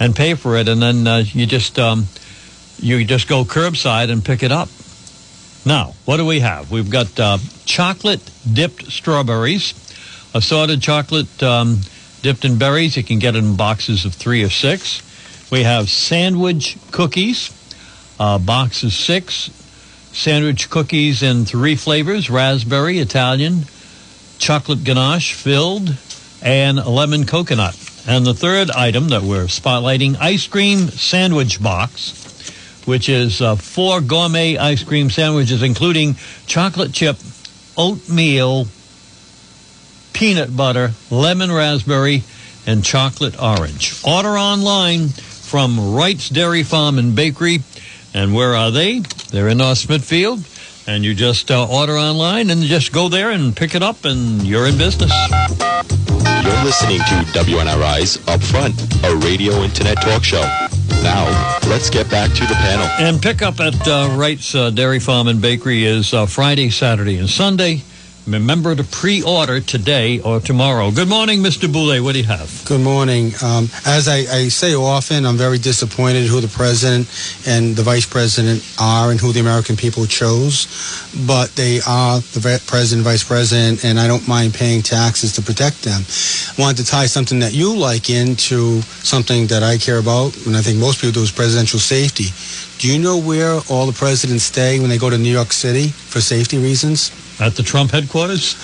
and 0.00 0.14
pay 0.14 0.34
for 0.34 0.56
it, 0.56 0.68
and 0.68 0.82
then 0.82 1.06
uh, 1.06 1.22
you 1.26 1.46
just 1.46 1.78
um, 1.78 2.06
you 2.78 3.04
just 3.04 3.28
go 3.28 3.44
curbside 3.44 4.10
and 4.10 4.24
pick 4.24 4.42
it 4.42 4.50
up. 4.50 4.68
Now, 5.66 5.94
what 6.04 6.18
do 6.18 6.24
we 6.24 6.38
have? 6.40 6.70
We've 6.70 6.88
got 6.88 7.18
uh, 7.18 7.38
chocolate 7.64 8.20
dipped 8.50 8.86
strawberries, 8.86 9.74
assorted 10.32 10.80
chocolate 10.80 11.42
um, 11.42 11.80
dipped 12.22 12.44
in 12.44 12.56
berries. 12.56 12.96
You 12.96 13.02
can 13.02 13.18
get 13.18 13.34
it 13.34 13.42
in 13.42 13.56
boxes 13.56 14.04
of 14.04 14.14
three 14.14 14.44
or 14.44 14.48
six. 14.48 15.02
We 15.50 15.64
have 15.64 15.88
sandwich 15.90 16.78
cookies, 16.92 17.50
uh, 18.20 18.38
six. 18.70 19.50
Sandwich 20.12 20.70
cookies 20.70 21.22
in 21.22 21.44
three 21.44 21.74
flavors 21.74 22.30
raspberry, 22.30 23.00
Italian, 23.00 23.64
chocolate 24.38 24.84
ganache 24.84 25.34
filled, 25.34 25.94
and 26.42 26.82
lemon 26.86 27.26
coconut. 27.26 27.76
And 28.06 28.24
the 28.24 28.34
third 28.34 28.70
item 28.70 29.08
that 29.08 29.22
we're 29.22 29.46
spotlighting 29.46 30.16
ice 30.20 30.46
cream 30.46 30.88
sandwich 30.88 31.60
box 31.60 32.25
which 32.86 33.08
is 33.08 33.42
uh, 33.42 33.56
four 33.56 34.00
gourmet 34.00 34.56
ice 34.56 34.82
cream 34.82 35.10
sandwiches, 35.10 35.62
including 35.62 36.14
chocolate 36.46 36.92
chip, 36.92 37.16
oatmeal, 37.76 38.66
peanut 40.12 40.56
butter, 40.56 40.92
lemon 41.10 41.52
raspberry, 41.52 42.22
and 42.66 42.82
chocolate 42.84 43.40
orange. 43.40 44.00
Order 44.04 44.38
online 44.38 45.08
from 45.08 45.94
Wright's 45.94 46.28
Dairy 46.28 46.62
Farm 46.62 46.98
and 46.98 47.14
Bakery. 47.14 47.58
And 48.14 48.34
where 48.34 48.54
are 48.54 48.70
they? 48.70 49.00
They're 49.30 49.48
in 49.48 49.58
North 49.58 49.78
Smithfield. 49.78 50.44
And 50.88 51.04
you 51.04 51.14
just 51.14 51.50
uh, 51.50 51.66
order 51.68 51.94
online 51.94 52.48
and 52.50 52.62
just 52.62 52.92
go 52.92 53.08
there 53.08 53.30
and 53.30 53.56
pick 53.56 53.74
it 53.74 53.82
up, 53.82 54.04
and 54.04 54.42
you're 54.44 54.68
in 54.68 54.78
business. 54.78 55.12
You're 55.30 56.64
listening 56.64 56.98
to 56.98 57.24
WNRI's 57.34 58.18
Upfront, 58.18 59.04
a 59.04 59.16
radio 59.16 59.52
internet 59.62 60.00
talk 60.00 60.22
show. 60.22 60.65
Now, 61.02 61.58
let's 61.68 61.90
get 61.90 62.10
back 62.10 62.30
to 62.32 62.46
the 62.46 62.54
panel. 62.54 62.86
And 62.98 63.20
pick 63.20 63.42
up 63.42 63.60
at 63.60 63.86
uh, 63.86 64.08
Wright's 64.12 64.54
uh, 64.54 64.70
Dairy 64.70 65.00
Farm 65.00 65.28
and 65.28 65.40
Bakery 65.40 65.84
is 65.84 66.12
uh, 66.12 66.26
Friday, 66.26 66.70
Saturday, 66.70 67.18
and 67.18 67.28
Sunday. 67.28 67.82
Remember 68.26 68.74
to 68.74 68.82
pre-order 68.82 69.60
today 69.60 70.18
or 70.18 70.40
tomorrow. 70.40 70.90
Good 70.90 71.08
morning, 71.08 71.44
Mr. 71.44 71.72
Boulay. 71.72 72.00
What 72.00 72.14
do 72.14 72.18
you 72.18 72.24
have? 72.24 72.64
Good 72.66 72.80
morning. 72.80 73.30
Um, 73.40 73.68
as 73.86 74.08
I, 74.08 74.16
I 74.26 74.48
say 74.48 74.74
often, 74.74 75.24
I'm 75.24 75.36
very 75.36 75.58
disappointed 75.58 76.26
who 76.26 76.40
the 76.40 76.48
president 76.48 77.06
and 77.46 77.76
the 77.76 77.84
vice 77.84 78.04
president 78.04 78.66
are 78.80 79.12
and 79.12 79.20
who 79.20 79.32
the 79.32 79.38
American 79.38 79.76
people 79.76 80.06
chose. 80.06 80.66
But 81.24 81.54
they 81.54 81.78
are 81.86 82.18
the 82.18 82.60
president, 82.66 83.04
vice 83.04 83.22
president, 83.22 83.84
and 83.84 83.96
I 83.96 84.08
don't 84.08 84.26
mind 84.26 84.54
paying 84.54 84.82
taxes 84.82 85.32
to 85.34 85.42
protect 85.42 85.84
them. 85.84 86.02
I 86.02 86.60
wanted 86.60 86.84
to 86.84 86.90
tie 86.90 87.06
something 87.06 87.38
that 87.38 87.54
you 87.54 87.76
like 87.76 88.10
into 88.10 88.82
something 89.06 89.46
that 89.46 89.62
I 89.62 89.78
care 89.78 89.98
about, 89.98 90.36
and 90.46 90.56
I 90.56 90.62
think 90.62 90.80
most 90.80 91.00
people 91.00 91.12
do, 91.12 91.22
is 91.22 91.30
presidential 91.30 91.78
safety. 91.78 92.34
Do 92.78 92.92
you 92.92 92.98
know 92.98 93.18
where 93.18 93.60
all 93.70 93.86
the 93.86 93.96
presidents 93.96 94.42
stay 94.42 94.80
when 94.80 94.90
they 94.90 94.98
go 94.98 95.10
to 95.10 95.16
New 95.16 95.30
York 95.30 95.52
City 95.52 95.86
for 95.86 96.20
safety 96.20 96.58
reasons? 96.58 97.12
At 97.38 97.54
the 97.54 97.62
Trump 97.62 97.90
headquarters? 97.90 98.54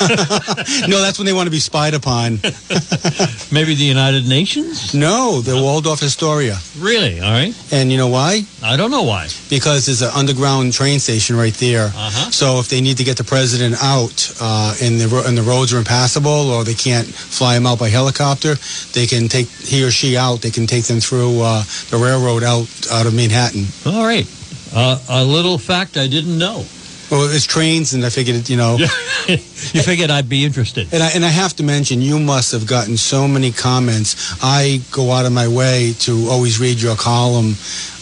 no, 0.88 1.00
that's 1.00 1.18
when 1.18 1.26
they 1.26 1.32
want 1.32 1.46
to 1.48 1.50
be 1.50 1.58
spied 1.58 1.94
upon. 1.94 2.34
Maybe 3.52 3.74
the 3.74 3.84
United 3.84 4.28
Nations? 4.28 4.94
No, 4.94 5.40
the 5.40 5.56
Waldorf 5.56 6.02
Astoria. 6.02 6.56
Really? 6.78 7.20
All 7.20 7.32
right. 7.32 7.52
And 7.72 7.90
you 7.90 7.98
know 7.98 8.06
why? 8.06 8.42
I 8.62 8.76
don't 8.76 8.92
know 8.92 9.02
why. 9.02 9.26
Because 9.48 9.86
there's 9.86 10.02
an 10.02 10.10
underground 10.14 10.72
train 10.72 11.00
station 11.00 11.34
right 11.34 11.54
there. 11.54 11.86
Uh-huh. 11.86 12.30
So 12.30 12.60
if 12.60 12.68
they 12.68 12.80
need 12.80 12.98
to 12.98 13.04
get 13.04 13.16
the 13.16 13.24
president 13.24 13.74
out 13.82 14.32
uh, 14.40 14.76
and 14.80 15.00
the 15.00 15.08
ro- 15.08 15.24
and 15.26 15.36
the 15.36 15.42
roads 15.42 15.72
are 15.74 15.78
impassable 15.78 16.50
or 16.52 16.62
they 16.62 16.74
can't 16.74 17.08
fly 17.08 17.56
him 17.56 17.66
out 17.66 17.80
by 17.80 17.88
helicopter, 17.88 18.54
they 18.92 19.06
can 19.06 19.26
take 19.28 19.48
he 19.48 19.82
or 19.84 19.90
she 19.90 20.16
out. 20.16 20.40
They 20.40 20.50
can 20.50 20.68
take 20.68 20.84
them 20.84 21.00
through 21.00 21.40
uh, 21.42 21.64
the 21.90 21.96
railroad 21.96 22.44
out 22.44 22.68
out 22.92 23.06
of 23.06 23.14
Manhattan. 23.14 23.64
All 23.86 24.04
right. 24.04 24.26
Uh, 24.72 24.98
a 25.08 25.24
little 25.24 25.58
fact 25.58 25.96
I 25.96 26.06
didn't 26.06 26.38
know. 26.38 26.64
Well, 27.10 27.28
it's 27.28 27.44
trains, 27.44 27.92
and 27.92 28.04
I 28.04 28.10
figured, 28.10 28.48
you 28.48 28.56
know. 28.56 28.76
you 29.28 29.36
figured 29.82 30.10
I'd 30.10 30.28
be 30.28 30.44
interested. 30.44 30.92
And 30.92 31.02
I, 31.02 31.10
and 31.10 31.24
I 31.24 31.28
have 31.28 31.54
to 31.56 31.64
mention, 31.64 32.00
you 32.00 32.20
must 32.20 32.52
have 32.52 32.66
gotten 32.68 32.96
so 32.96 33.26
many 33.26 33.50
comments. 33.50 34.38
I 34.42 34.80
go 34.92 35.10
out 35.10 35.26
of 35.26 35.32
my 35.32 35.48
way 35.48 35.94
to 36.00 36.28
always 36.30 36.60
read 36.60 36.80
your 36.80 36.94
column 36.94 37.56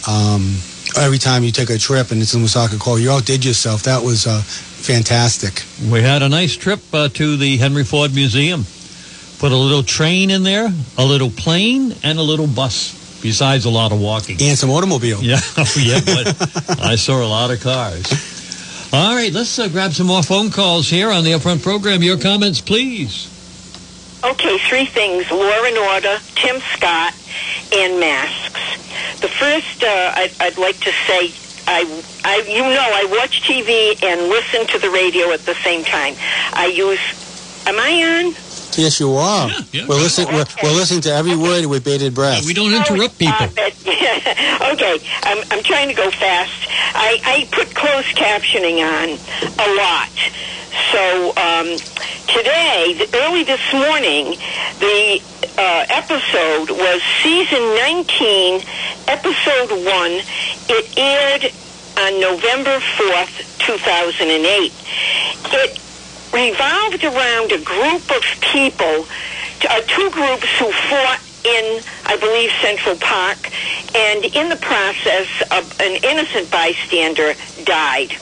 um, 0.07 0.57
every 0.95 1.17
time 1.17 1.43
you 1.43 1.51
take 1.51 1.71
a 1.71 1.79
trip, 1.79 2.11
and 2.11 2.21
it's 2.21 2.35
in 2.35 2.41
Woonsocket 2.41 2.79
Call. 2.79 2.99
You 2.99 3.09
outdid 3.09 3.43
yourself. 3.43 3.83
That 3.83 4.03
was 4.03 4.27
uh, 4.27 4.41
fantastic. 4.43 5.63
We 5.91 6.01
had 6.01 6.21
a 6.21 6.29
nice 6.29 6.55
trip 6.55 6.79
uh, 6.93 7.09
to 7.09 7.35
the 7.35 7.57
Henry 7.57 7.83
Ford 7.83 8.13
Museum. 8.13 8.63
Put 9.39 9.51
a 9.51 9.57
little 9.57 9.83
train 9.83 10.29
in 10.29 10.43
there, 10.43 10.71
a 10.99 11.05
little 11.05 11.31
plane, 11.31 11.95
and 12.03 12.19
a 12.19 12.23
little 12.23 12.47
bus. 12.47 12.97
Besides 13.21 13.65
a 13.65 13.69
lot 13.69 13.91
of 13.91 13.99
walking. 13.99 14.37
And 14.39 14.57
some 14.57 14.69
automobile. 14.69 15.19
Yeah, 15.23 15.39
yeah, 15.75 15.99
but 16.05 16.79
I 16.79 16.95
saw 16.95 17.21
a 17.21 17.27
lot 17.27 17.51
of 17.51 17.59
cars. 17.59 18.38
All 18.91 19.15
right, 19.15 19.31
let's 19.31 19.59
uh, 19.59 19.67
grab 19.67 19.93
some 19.93 20.07
more 20.07 20.23
phone 20.23 20.49
calls 20.49 20.89
here 20.89 21.11
on 21.11 21.23
the 21.23 21.33
Upfront 21.33 21.61
program. 21.61 22.01
Your 22.01 22.17
comments, 22.17 22.59
please. 22.59 23.29
Okay, 24.23 24.57
three 24.67 24.87
things 24.87 25.29
Law 25.29 25.63
and 25.63 25.77
Order, 25.77 26.17
Tim 26.33 26.59
Scott, 26.73 27.13
and 27.71 27.99
masks. 27.99 29.21
The 29.21 29.27
first, 29.27 29.83
uh, 29.83 30.13
I'd, 30.15 30.31
I'd 30.39 30.57
like 30.57 30.79
to 30.79 30.91
say, 31.05 31.31
I, 31.67 32.03
I, 32.25 32.37
you 32.47 32.63
know, 32.63 32.81
I 32.81 33.05
watch 33.19 33.43
TV 33.43 34.01
and 34.03 34.27
listen 34.27 34.65
to 34.67 34.79
the 34.79 34.89
radio 34.89 35.31
at 35.33 35.41
the 35.41 35.53
same 35.55 35.83
time. 35.83 36.15
I 36.53 36.65
use, 36.65 36.99
am 37.67 37.77
I 37.77 38.25
on? 38.25 38.48
Yes, 38.77 38.99
you 38.99 39.13
are. 39.13 39.49
We're 39.73 39.95
listening. 39.95 40.33
We're, 40.33 40.45
we're 40.63 40.75
listening 40.75 41.01
to 41.01 41.11
every 41.11 41.35
word 41.35 41.65
with 41.65 41.83
bated 41.83 42.13
breath. 42.13 42.45
we 42.45 42.53
don't 42.53 42.73
interrupt 42.73 43.17
people. 43.17 43.35
Uh, 43.35 43.47
okay, 44.73 44.99
I'm, 45.23 45.43
I'm 45.51 45.63
trying 45.63 45.89
to 45.89 45.95
go 45.95 46.09
fast. 46.11 46.51
I, 46.95 47.19
I 47.23 47.47
put 47.51 47.73
closed 47.75 48.15
captioning 48.15 48.79
on 48.79 49.09
a 49.59 49.69
lot. 49.75 50.09
So 50.91 51.29
um, 51.35 51.67
today, 52.27 53.07
early 53.13 53.43
this 53.43 53.61
morning, 53.73 54.37
the 54.79 55.21
uh, 55.57 55.85
episode 55.89 56.69
was 56.71 57.01
season 57.21 57.61
19, 57.75 58.61
episode 59.07 59.71
1. 59.71 60.11
It 60.71 60.97
aired 60.97 61.51
on 61.99 62.21
November 62.21 62.79
4th, 62.79 63.59
2008. 63.59 64.71
It 65.51 65.79
revolved 66.33 67.03
around 67.03 67.51
a 67.51 67.61
group 67.61 68.09
of 68.11 68.23
people, 68.41 69.05
uh, 69.69 69.81
two 69.87 70.09
groups 70.11 70.47
who 70.59 70.71
fought 70.71 71.19
in, 71.43 71.81
I 72.05 72.17
believe, 72.17 72.51
Central 72.61 72.95
Park, 72.97 73.37
and 73.95 74.25
in 74.25 74.49
the 74.49 74.57
process, 74.57 75.27
uh, 75.51 75.63
an 75.79 76.03
innocent 76.03 76.51
bystander 76.51 77.33
died. 77.63 78.15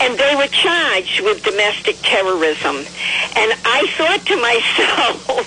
And 0.00 0.18
they 0.18 0.34
were 0.34 0.48
charged 0.48 1.20
with 1.20 1.44
domestic 1.44 1.96
terrorism. 2.02 2.76
And 3.36 3.52
I 3.64 3.86
thought 3.96 4.24
to 4.26 4.36
myself, 4.40 5.46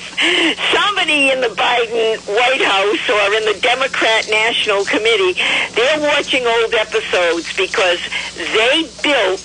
somebody 0.71 1.31
in 1.31 1.41
the 1.41 1.53
Biden 1.57 2.17
White 2.27 2.61
House 2.61 3.09
or 3.09 3.33
in 3.33 3.45
the 3.45 3.59
Democrat 3.61 4.27
National 4.29 4.85
Committee, 4.85 5.39
they're 5.75 5.99
watching 5.99 6.45
old 6.45 6.73
episodes 6.73 7.55
because 7.57 7.99
they 8.35 8.89
built 9.01 9.43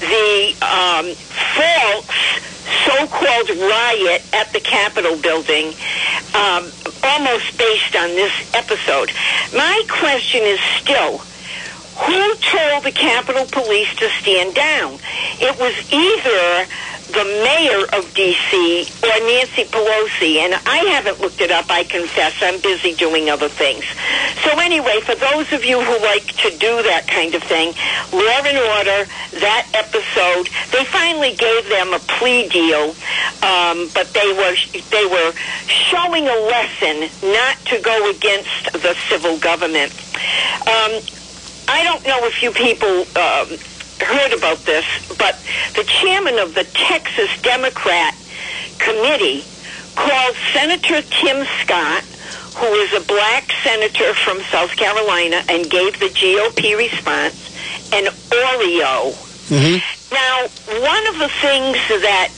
the 0.00 0.56
um, 0.64 1.06
false 1.14 2.42
so-called 2.86 3.50
riot 3.50 4.22
at 4.32 4.52
the 4.52 4.60
Capitol 4.60 5.16
building 5.16 5.74
um, 6.34 6.70
almost 7.04 7.56
based 7.58 7.96
on 7.96 8.08
this 8.10 8.32
episode. 8.54 9.12
My 9.54 9.82
question 9.88 10.42
is 10.42 10.60
still, 10.80 11.20
who 11.96 12.34
told 12.36 12.84
the 12.84 12.92
Capitol 12.92 13.46
Police 13.46 13.94
to 13.96 14.08
stand 14.20 14.54
down? 14.54 14.98
It 15.40 15.58
was 15.58 15.74
either 15.92 16.68
the 17.12 17.24
mayor 17.44 17.84
of 17.98 18.14
D.C. 18.14 18.88
or 19.04 19.20
Nancy 19.20 19.64
Pelosi, 19.64 20.36
and 20.36 20.54
I 20.66 20.78
haven't 20.92 21.20
looked 21.20 21.40
it 21.42 21.50
up, 21.50 21.70
I 21.70 21.84
confess. 21.84 22.42
I'm 22.42 22.60
busy 22.60 22.94
doing 22.94 23.28
other 23.28 23.48
things. 23.48 23.84
So 24.44 24.58
anyway, 24.58 25.00
for 25.04 25.14
those 25.14 25.52
of 25.52 25.64
you 25.64 25.80
who 25.80 25.98
like 26.04 26.24
to 26.24 26.50
do 26.50 26.82
that 26.82 27.06
kind 27.06 27.34
of 27.34 27.42
thing, 27.42 27.74
Law 28.12 28.40
and 28.48 28.56
Order, 28.56 29.10
that 29.40 29.68
episode, 29.74 30.48
they 30.72 30.84
finally 30.86 31.34
gave 31.36 31.68
them 31.68 31.92
a 31.92 31.98
plea 31.98 32.48
deal, 32.48 32.96
um, 33.44 33.88
but 33.92 34.08
they 34.14 34.32
were 34.32 34.56
they 34.90 35.04
were 35.04 35.32
showing 35.66 36.26
a 36.26 36.38
lesson 36.48 37.10
not 37.30 37.56
to 37.66 37.80
go 37.80 38.10
against 38.10 38.72
the 38.72 38.96
civil 39.08 39.38
government. 39.38 39.92
Um, 40.66 40.92
I 41.68 41.84
don't 41.84 42.04
know 42.06 42.18
if 42.26 42.42
you 42.42 42.50
people 42.50 43.06
um, 43.16 43.48
heard 44.00 44.32
about 44.32 44.58
this, 44.64 44.84
but 45.16 45.36
the 45.74 45.84
chairman 45.84 46.38
of 46.38 46.54
the 46.54 46.64
Texas 46.64 47.30
Democrat 47.42 48.14
Committee 48.78 49.44
called 49.94 50.34
Senator 50.52 51.02
Tim 51.02 51.46
Scott, 51.62 52.02
who 52.56 52.66
is 52.82 52.92
a 52.94 53.00
black 53.06 53.50
senator 53.62 54.12
from 54.14 54.40
South 54.50 54.74
Carolina, 54.76 55.42
and 55.48 55.68
gave 55.70 55.98
the 56.00 56.06
GOP 56.08 56.76
response 56.76 57.36
an 57.92 58.04
Oreo. 58.30 59.12
Now, 60.12 60.46
one 60.80 61.06
of 61.08 61.18
the 61.18 61.28
things 61.40 61.76
that 62.02 62.30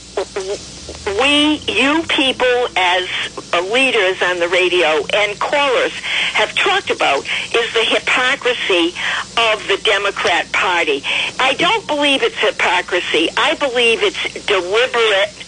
we, 1.07 1.61
you 1.69 2.03
people 2.09 2.69
as 2.77 3.09
uh, 3.53 3.61
leaders 3.73 4.23
on 4.23 4.39
the 4.39 4.49
radio 4.49 5.05
and 5.13 5.39
callers 5.39 5.93
have 6.33 6.55
talked 6.55 6.91
about 6.91 7.25
is 7.55 7.73
the 7.75 7.85
hypocrisy 7.85 8.95
of 9.37 9.67
the 9.69 9.81
Democrat 9.85 10.51
Party. 10.53 11.03
I 11.39 11.55
don't 11.55 11.87
believe 11.87 12.23
it's 12.23 12.39
hypocrisy. 12.39 13.29
I 13.37 13.55
believe 13.55 14.03
it's 14.03 14.47
deliberate 14.47 15.45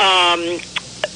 um, 0.00 0.60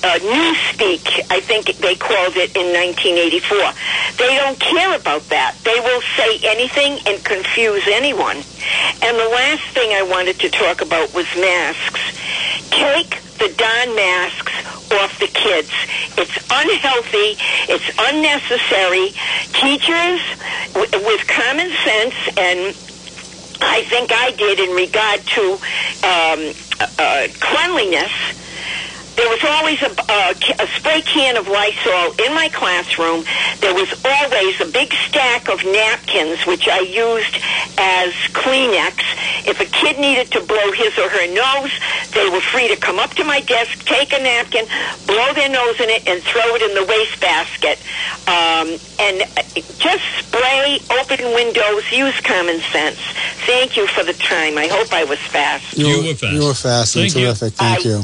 uh, 0.05 0.19
newspeak, 0.19 1.27
I 1.31 1.41
think 1.41 1.67
they 1.79 1.95
called 1.95 2.37
it 2.37 2.55
in 2.57 2.73
1984. 2.77 3.73
They 4.19 4.37
don't 4.37 4.61
care 4.61 4.95
about 4.95 5.27
that. 5.31 5.57
They 5.65 5.81
will 5.81 6.03
say 6.17 6.41
anything 6.45 7.01
and 7.07 7.25
confuse 7.25 7.85
anyone. 7.89 8.37
And 8.37 9.17
the 9.17 9.29
last 9.33 9.65
thing 9.73 9.93
I 9.93 10.03
wanted 10.03 10.39
to 10.41 10.51
talk 10.51 10.83
about 10.83 11.15
was 11.15 11.27
masks. 11.37 12.01
Take 12.71 13.24
the 13.39 13.53
darn 13.57 13.95
masks 13.97 14.53
off 14.93 15.19
the 15.19 15.27
kids. 15.27 15.71
It's 16.17 16.37
unhealthy. 16.51 17.37
It's 17.69 17.89
unnecessary. 17.99 19.13
Teachers 19.53 20.21
w- 20.73 21.07
with 21.07 21.27
common 21.27 21.71
sense 21.85 22.15
and 22.37 22.77
I 23.61 23.83
think 23.85 24.13
I 24.13 24.31
did 24.33 24.61
in 24.61 24.71
regard 24.77 25.21
to 25.27 25.43
um, 26.05 26.55
uh, 26.99 27.29
cleanliness. 27.41 28.13
There 29.17 29.29
was 29.31 29.45
always 29.45 29.81
a, 29.83 29.91
a, 30.11 30.65
a 30.65 30.67
spray 30.77 31.01
can 31.03 31.37
of 31.37 31.47
Lysol 31.47 32.15
in 32.27 32.35
my 32.35 32.49
classroom. 32.53 33.25
There 33.61 33.75
was 33.75 33.89
always 34.05 34.61
a 34.61 34.67
big 34.67 34.93
stack 35.07 35.49
of 35.49 35.65
napkins, 35.65 36.45
which 36.47 36.67
I 36.69 36.81
used 36.81 37.39
as 37.79 38.13
Kleenex. 38.35 38.99
If 39.47 39.61
a 39.61 39.67
kid 39.67 39.99
needed 39.99 40.33
to 40.33 40.41
blow 40.43 40.73
his 40.73 40.99
or 40.99 41.09
her 41.09 41.27
nose, 41.33 41.71
they 42.13 42.29
were 42.29 42.41
free 42.41 42.69
to 42.69 42.77
come 42.77 42.99
up 42.99 43.15
to 43.15 43.25
my 43.25 43.41
desk, 43.41 43.85
take 43.85 44.13
a 44.13 44.19
napkin, 44.19 44.67
blow 45.07 45.33
their 45.35 45.49
nose 45.49 45.79
in 45.79 45.91
it, 45.91 46.09
and 46.09 46.23
throw 46.25 46.55
it 46.55 46.63
in 46.63 46.75
the 46.75 46.85
wastebasket. 46.85 47.79
Um, 48.27 48.67
and 48.99 49.23
uh, 49.23 49.43
just 49.79 50.03
spray, 50.19 50.81
open 50.91 51.23
windows, 51.35 51.85
use 51.93 52.19
common 52.21 52.61
sense. 52.73 52.99
Thank 53.47 53.77
you 53.77 53.87
for 53.87 54.03
the 54.03 54.15
time. 54.15 54.59
I 54.59 54.67
hope 54.67 54.93
I 54.93 55.05
was 55.05 55.19
fast. 55.21 55.77
You 55.77 56.03
were 56.03 56.15
fast. 56.15 56.33
You 56.33 56.45
were 56.47 56.55
fast 56.55 56.97
and 56.97 57.03
Thank 57.05 57.15
you. 57.15 57.27
terrific. 57.27 57.55
Thank 57.55 57.87
I- 57.87 57.89
you. 57.89 58.03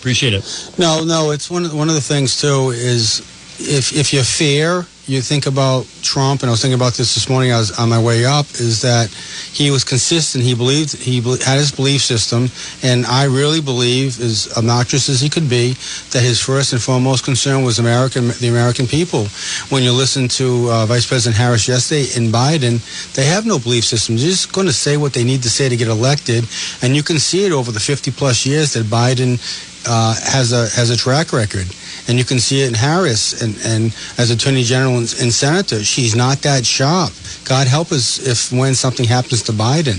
Appreciate 0.00 0.32
it. 0.32 0.72
No, 0.78 1.04
no, 1.04 1.30
it's 1.30 1.50
one 1.50 1.66
of 1.66 1.74
one 1.74 1.90
of 1.90 1.94
the 1.94 2.00
things 2.00 2.40
too 2.40 2.70
is 2.70 3.20
if 3.60 3.92
if 3.92 4.14
you're 4.14 4.24
fair, 4.24 4.86
you 5.06 5.20
think 5.20 5.46
about 5.46 5.86
Trump, 6.02 6.40
and 6.40 6.48
I 6.48 6.52
was 6.52 6.62
thinking 6.62 6.78
about 6.80 6.94
this 6.94 7.14
this 7.14 7.28
morning. 7.28 7.52
I 7.52 7.58
was 7.58 7.78
on 7.78 7.90
my 7.90 8.00
way 8.00 8.24
up. 8.24 8.46
Is 8.54 8.80
that 8.80 9.10
he 9.52 9.70
was 9.70 9.84
consistent. 9.84 10.42
He 10.42 10.54
believed 10.54 10.96
he 10.96 11.20
had 11.20 11.58
his 11.58 11.70
belief 11.70 12.00
system, 12.00 12.48
and 12.82 13.04
I 13.04 13.24
really 13.24 13.60
believe, 13.60 14.18
as 14.20 14.56
obnoxious 14.56 15.10
as 15.10 15.20
he 15.20 15.28
could 15.28 15.50
be, 15.50 15.74
that 16.12 16.22
his 16.22 16.40
first 16.40 16.72
and 16.72 16.80
foremost 16.80 17.24
concern 17.24 17.62
was 17.62 17.78
American, 17.78 18.28
the 18.40 18.48
American 18.48 18.86
people. 18.86 19.26
When 19.68 19.82
you 19.82 19.92
listen 19.92 20.28
to 20.28 20.70
uh, 20.70 20.86
Vice 20.86 21.06
President 21.06 21.36
Harris 21.36 21.68
yesterday 21.68 22.06
and 22.16 22.32
Biden, 22.32 22.80
they 23.14 23.26
have 23.26 23.44
no 23.44 23.58
belief 23.58 23.84
system. 23.84 24.16
They're 24.16 24.26
just 24.26 24.52
going 24.52 24.66
to 24.66 24.72
say 24.72 24.96
what 24.96 25.12
they 25.12 25.24
need 25.24 25.42
to 25.42 25.50
say 25.50 25.68
to 25.68 25.76
get 25.76 25.88
elected, 25.88 26.48
and 26.80 26.96
you 26.96 27.02
can 27.02 27.18
see 27.18 27.44
it 27.44 27.52
over 27.52 27.70
the 27.70 27.80
50 27.80 28.12
plus 28.12 28.46
years 28.46 28.72
that 28.72 28.86
Biden 28.86 29.38
uh, 29.86 30.14
has 30.22 30.52
a 30.52 30.68
has 30.70 30.90
a 30.90 30.96
track 30.96 31.32
record, 31.32 31.66
and 32.08 32.18
you 32.18 32.24
can 32.24 32.38
see 32.38 32.62
it 32.62 32.68
in 32.68 32.74
Harris 32.74 33.40
and, 33.42 33.56
and 33.64 33.96
as 34.18 34.30
Attorney 34.30 34.62
General 34.62 34.98
and, 34.98 35.14
and 35.20 35.32
Senator. 35.32 35.82
She's 35.82 36.14
not 36.14 36.38
that 36.42 36.66
sharp. 36.66 37.12
God 37.44 37.66
help 37.66 37.92
us 37.92 38.18
if 38.26 38.52
when 38.56 38.74
something 38.74 39.06
happens 39.06 39.42
to 39.44 39.52
Biden. 39.52 39.98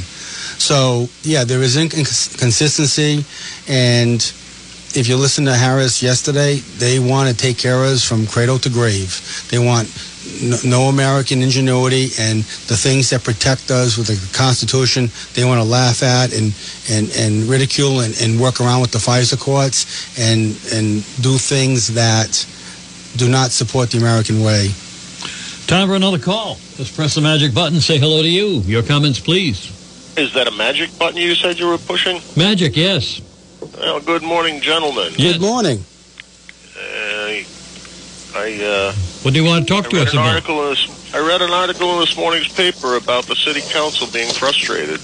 So 0.60 1.10
yeah, 1.24 1.44
there 1.44 1.62
is 1.62 1.78
inconsistency, 1.78 3.26
and 3.68 4.22
if 4.94 5.08
you 5.08 5.18
listen 5.18 5.46
to 5.46 5.56
Harris 5.56 6.04
yesterday, 6.04 6.56
they 6.78 7.00
want 7.00 7.30
to 7.30 7.36
take 7.36 7.58
care 7.58 7.84
of 7.84 7.92
us 7.92 8.04
from 8.08 8.28
cradle 8.28 8.60
to 8.60 8.70
grave. 8.70 9.48
They 9.50 9.60
want 9.60 9.88
no, 10.42 10.58
no 10.66 10.82
American 10.90 11.42
ingenuity 11.42 12.10
and 12.20 12.40
the 12.68 12.78
things 12.78 13.10
that 13.10 13.24
protect 13.24 13.72
us 13.72 13.98
with 13.98 14.08
the 14.08 14.38
Constitution. 14.38 15.10
They 15.34 15.46
want 15.46 15.62
to 15.62 15.68
laugh 15.68 16.04
at 16.04 16.34
and 16.34 16.54
and, 16.90 17.10
and 17.18 17.50
ridicule 17.50 18.02
and, 18.02 18.16
and 18.22 18.40
work 18.40 18.62
around 18.62 18.82
with 18.82 18.92
the 18.92 19.00
FISA 19.00 19.40
courts 19.40 20.20
and 20.20 20.58
and 20.74 21.04
do 21.22 21.38
things 21.38 21.94
that 21.96 22.46
do 23.18 23.30
not 23.30 23.52
support 23.52 23.92
the 23.92 23.98
American 23.98 24.42
way. 24.42 24.70
Time 25.68 25.88
for 25.88 25.96
another 25.96 26.20
call. 26.20 26.56
Just 26.76 26.96
press 26.96 27.16
the 27.16 27.22
magic 27.22 27.54
button. 27.54 27.80
Say 27.80 27.98
hello 27.98 28.22
to 28.22 28.30
you. 28.30 28.60
Your 28.62 28.84
comments, 28.84 29.20
please. 29.20 29.78
Is 30.18 30.34
that 30.34 30.48
a 30.48 30.52
magic 30.52 30.98
button 31.00 31.18
you 31.18 31.36
said 31.36 31.58
you 31.60 31.68
were 31.68 31.78
pushing? 31.78 32.20
Magic, 32.36 32.76
yes. 32.76 33.22
Well, 33.78 34.02
good 34.02 34.24
morning, 34.24 34.60
gentlemen. 34.60 35.14
Yes. 35.16 35.34
Good 35.38 35.42
morning. 35.42 35.86
Uh, 36.76 37.44
I 38.36 38.60
uh, 38.64 39.11
What 39.24 39.34
do 39.36 39.42
you 39.42 39.46
want 39.48 39.68
to 39.68 39.74
talk 39.74 39.86
I 39.86 39.90
to 39.90 40.02
us 40.02 40.14
an 40.14 40.18
about? 40.20 40.34
article 40.34 40.70
this. 40.70 41.14
I 41.14 41.20
read 41.20 41.42
an 41.42 41.52
article 41.52 41.94
in 41.94 42.00
this 42.00 42.18
morning's 42.18 42.48
paper 42.48 42.96
about 42.96 43.26
the 43.26 43.36
city 43.36 43.62
council 43.62 44.08
being 44.12 44.32
frustrated. 44.32 45.00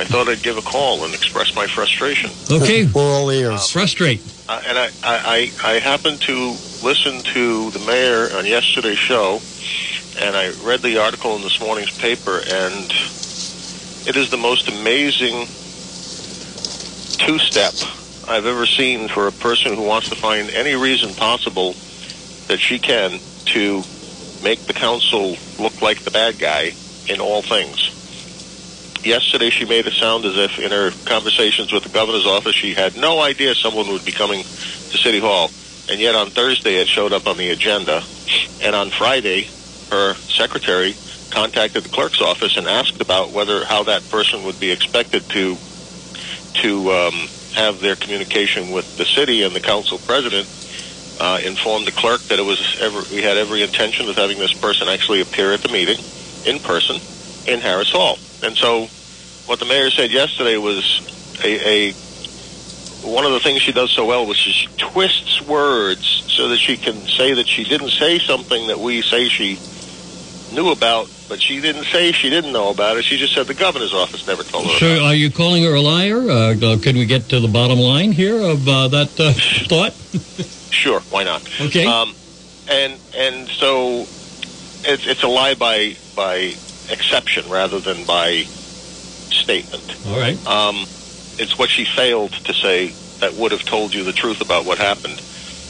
I 0.00 0.04
thought 0.04 0.28
I'd 0.28 0.42
give 0.42 0.56
a 0.56 0.62
call 0.62 1.04
and 1.04 1.12
express 1.12 1.54
my 1.54 1.66
frustration. 1.66 2.30
Okay, 2.50 2.86
We're 2.94 3.02
all 3.02 3.30
ears. 3.30 3.68
frustrate. 3.70 4.22
Uh, 4.48 4.62
and 4.66 4.78
I, 4.78 4.86
I, 5.02 5.50
I, 5.62 5.72
I 5.72 5.78
happened 5.80 6.22
to 6.22 6.34
listen 6.82 7.20
to 7.34 7.70
the 7.70 7.80
mayor 7.80 8.30
on 8.34 8.46
yesterday's 8.46 8.96
show, 8.98 9.40
and 10.24 10.34
I 10.36 10.50
read 10.64 10.80
the 10.80 10.98
article 10.98 11.34
in 11.36 11.42
this 11.42 11.60
morning's 11.60 11.96
paper, 11.98 12.40
and 12.48 12.84
it 14.08 14.16
is 14.16 14.30
the 14.30 14.38
most 14.38 14.68
amazing 14.68 15.46
two-step 17.18 17.74
I've 18.28 18.46
ever 18.46 18.64
seen 18.64 19.08
for 19.08 19.26
a 19.26 19.32
person 19.32 19.74
who 19.74 19.82
wants 19.82 20.08
to 20.10 20.14
find 20.14 20.48
any 20.50 20.74
reason 20.76 21.12
possible 21.14 21.74
that 22.48 22.58
she 22.58 22.78
can 22.78 23.20
to 23.46 23.82
make 24.42 24.60
the 24.66 24.72
council 24.72 25.36
look 25.58 25.80
like 25.80 26.00
the 26.00 26.10
bad 26.10 26.38
guy 26.38 26.72
in 27.08 27.20
all 27.20 27.42
things. 27.42 27.94
Yesterday, 29.04 29.50
she 29.50 29.64
made 29.64 29.86
it 29.86 29.92
sound 29.92 30.24
as 30.24 30.36
if 30.36 30.58
in 30.58 30.70
her 30.70 30.90
conversations 31.06 31.72
with 31.72 31.84
the 31.84 31.88
governor's 31.88 32.26
office, 32.26 32.54
she 32.54 32.74
had 32.74 32.96
no 32.96 33.20
idea 33.20 33.54
someone 33.54 33.88
would 33.88 34.04
be 34.04 34.12
coming 34.12 34.42
to 34.42 34.98
City 34.98 35.20
Hall. 35.20 35.50
And 35.90 36.00
yet 36.00 36.14
on 36.14 36.30
Thursday, 36.30 36.76
it 36.76 36.88
showed 36.88 37.12
up 37.12 37.26
on 37.26 37.36
the 37.36 37.50
agenda. 37.50 38.02
And 38.60 38.74
on 38.74 38.90
Friday, 38.90 39.48
her 39.90 40.14
secretary 40.14 40.94
contacted 41.30 41.84
the 41.84 41.88
clerk's 41.88 42.20
office 42.20 42.56
and 42.56 42.66
asked 42.66 43.00
about 43.00 43.30
whether 43.30 43.64
how 43.64 43.84
that 43.84 44.08
person 44.10 44.44
would 44.44 44.58
be 44.58 44.70
expected 44.70 45.22
to 45.30 45.56
to 46.54 46.90
um, 46.90 47.28
have 47.54 47.80
their 47.80 47.94
communication 47.94 48.70
with 48.70 48.96
the 48.96 49.04
city 49.04 49.42
and 49.42 49.54
the 49.54 49.60
council 49.60 49.98
president. 49.98 50.46
Uh, 51.20 51.40
informed 51.44 51.84
the 51.84 51.90
clerk 51.90 52.20
that 52.22 52.38
it 52.38 52.44
was 52.44 52.80
ever, 52.80 53.02
we 53.12 53.20
had 53.20 53.36
every 53.36 53.62
intention 53.62 54.08
of 54.08 54.14
having 54.14 54.38
this 54.38 54.54
person 54.54 54.86
actually 54.86 55.20
appear 55.20 55.52
at 55.52 55.60
the 55.60 55.68
meeting 55.68 55.98
in 56.46 56.60
person 56.60 56.94
in 57.48 57.58
Harris 57.60 57.90
Hall. 57.90 58.18
And 58.44 58.56
so, 58.56 58.86
what 59.46 59.58
the 59.58 59.64
mayor 59.64 59.90
said 59.90 60.12
yesterday 60.12 60.56
was 60.58 61.40
a, 61.42 61.90
a 61.90 61.92
one 63.02 63.24
of 63.24 63.32
the 63.32 63.40
things 63.40 63.62
she 63.62 63.72
does 63.72 63.90
so 63.90 64.04
well 64.04 64.26
was 64.26 64.36
she 64.36 64.68
twists 64.76 65.42
words 65.42 66.24
so 66.28 66.48
that 66.48 66.58
she 66.58 66.76
can 66.76 66.94
say 67.06 67.34
that 67.34 67.46
she 67.46 67.64
didn't 67.64 67.90
say 67.90 68.18
something 68.18 68.68
that 68.68 68.78
we 68.78 69.02
say 69.02 69.28
she 69.28 69.58
knew 70.52 70.70
about, 70.70 71.10
but 71.28 71.40
she 71.40 71.60
didn't 71.60 71.84
say 71.84 72.12
she 72.12 72.30
didn't 72.30 72.52
know 72.52 72.70
about 72.70 72.96
it. 72.96 73.04
She 73.04 73.16
just 73.16 73.34
said 73.34 73.46
the 73.46 73.54
governor's 73.54 73.94
office 73.94 74.26
never 74.26 74.42
told 74.42 74.66
her. 74.66 74.78
So, 74.78 75.04
are 75.04 75.14
you 75.14 75.30
calling 75.30 75.62
her 75.64 75.74
a 75.74 75.80
liar? 75.80 76.30
Uh, 76.30 76.54
uh, 76.54 76.78
can 76.78 76.96
we 76.96 77.06
get 77.06 77.28
to 77.30 77.40
the 77.40 77.48
bottom 77.48 77.78
line 77.78 78.12
here 78.12 78.40
of 78.40 78.66
uh, 78.68 78.88
that 78.88 79.18
uh, 79.20 79.32
thought? 79.68 79.94
Sure, 80.70 81.00
why 81.10 81.24
not? 81.24 81.42
Okay. 81.60 81.86
Um, 81.86 82.14
and 82.68 82.94
and 83.16 83.48
so 83.48 84.06
it's 84.84 85.06
it's 85.06 85.22
a 85.22 85.28
lie 85.28 85.54
by 85.54 85.96
by 86.14 86.54
exception 86.90 87.48
rather 87.50 87.80
than 87.80 88.04
by 88.04 88.44
statement. 89.30 90.06
All 90.06 90.18
right. 90.18 90.36
Um, 90.46 90.86
it's 91.38 91.58
what 91.58 91.70
she 91.70 91.84
failed 91.84 92.32
to 92.32 92.52
say 92.52 92.88
that 93.20 93.34
would 93.34 93.52
have 93.52 93.64
told 93.64 93.94
you 93.94 94.04
the 94.04 94.12
truth 94.12 94.40
about 94.40 94.64
what 94.64 94.78
happened. 94.78 95.20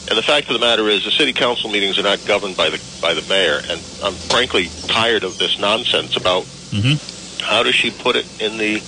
And 0.08 0.16
the 0.16 0.22
fact 0.22 0.48
of 0.48 0.54
the 0.54 0.60
matter 0.60 0.88
is, 0.88 1.04
the 1.04 1.10
city 1.10 1.32
council 1.32 1.70
meetings 1.70 1.98
are 1.98 2.02
not 2.02 2.24
governed 2.26 2.56
by 2.56 2.70
the 2.70 2.80
by 3.00 3.14
the 3.14 3.22
mayor, 3.28 3.60
and 3.68 3.80
I'm 4.02 4.14
frankly 4.14 4.68
tired 4.86 5.22
of 5.22 5.38
this 5.38 5.58
nonsense 5.58 6.16
about 6.16 6.44
Mhm. 6.72 6.98
how 7.42 7.62
does 7.62 7.74
she 7.74 7.90
put 7.90 8.16
it 8.16 8.26
in 8.40 8.56
the. 8.58 8.82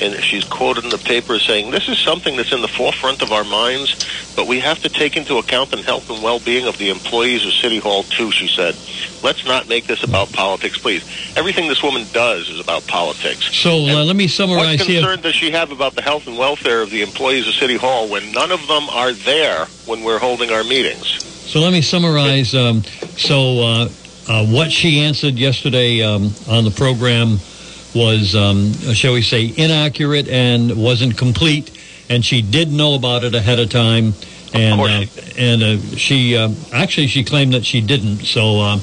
And 0.00 0.22
she's 0.24 0.44
quoted 0.44 0.84
in 0.84 0.90
the 0.90 0.98
paper 0.98 1.38
saying, 1.38 1.70
"This 1.70 1.88
is 1.88 1.98
something 1.98 2.36
that's 2.36 2.52
in 2.52 2.62
the 2.62 2.68
forefront 2.68 3.20
of 3.22 3.32
our 3.32 3.44
minds, 3.44 3.94
but 4.34 4.46
we 4.46 4.60
have 4.60 4.80
to 4.82 4.88
take 4.88 5.16
into 5.16 5.36
account 5.38 5.70
the 5.70 5.82
health 5.82 6.08
and 6.08 6.22
well-being 6.22 6.66
of 6.66 6.78
the 6.78 6.88
employees 6.90 7.44
of 7.44 7.52
City 7.52 7.78
Hall 7.78 8.04
too." 8.04 8.30
She 8.32 8.48
said, 8.48 8.74
"Let's 9.22 9.44
not 9.44 9.68
make 9.68 9.86
this 9.86 10.02
about 10.02 10.32
politics, 10.32 10.78
please. 10.78 11.04
Everything 11.36 11.68
this 11.68 11.82
woman 11.82 12.06
does 12.12 12.48
is 12.48 12.60
about 12.60 12.86
politics." 12.86 13.54
So 13.56 13.72
uh, 13.72 14.04
let 14.04 14.16
me 14.16 14.24
What 14.24 14.30
summarize 14.30 14.80
here. 14.82 15.00
concern 15.00 15.20
does 15.20 15.34
she 15.34 15.50
have 15.50 15.70
about 15.70 15.94
the 15.94 16.02
health 16.02 16.26
and 16.26 16.38
welfare 16.38 16.80
of 16.80 16.90
the 16.90 17.02
employees 17.02 17.46
of 17.46 17.54
City 17.54 17.76
Hall 17.76 18.08
when 18.08 18.32
none 18.32 18.50
of 18.50 18.66
them 18.68 18.88
are 18.90 19.12
there 19.12 19.66
when 19.86 20.02
we're 20.02 20.18
holding 20.18 20.50
our 20.50 20.64
meetings? 20.64 21.22
So 21.50 21.60
let 21.60 21.72
me 21.72 21.82
summarize. 21.82 22.54
Um, 22.54 22.84
so 23.18 23.60
uh, 23.60 23.88
uh, 24.28 24.46
what 24.46 24.70
she 24.70 25.00
answered 25.00 25.34
yesterday 25.34 26.02
um, 26.02 26.32
on 26.48 26.64
the 26.64 26.70
program 26.70 27.40
was, 27.94 28.34
um, 28.34 28.72
shall 28.94 29.12
we 29.12 29.22
say, 29.22 29.52
inaccurate 29.56 30.28
and 30.28 30.76
wasn't 30.76 31.16
complete, 31.16 31.70
and 32.08 32.24
she 32.24 32.42
did 32.42 32.72
know 32.72 32.94
about 32.94 33.24
it 33.24 33.34
ahead 33.34 33.58
of 33.58 33.68
time. 33.70 34.14
And 34.52 34.80
course 34.80 34.90
uh, 34.90 35.00
she 35.04 35.38
and 35.38 35.62
uh, 35.62 35.96
she 35.96 36.36
uh, 36.36 36.50
actually 36.72 37.06
she 37.06 37.24
claimed 37.24 37.52
that 37.54 37.64
she 37.64 37.80
didn't. 37.80 38.24
So. 38.24 38.60
Uh, 38.60 38.78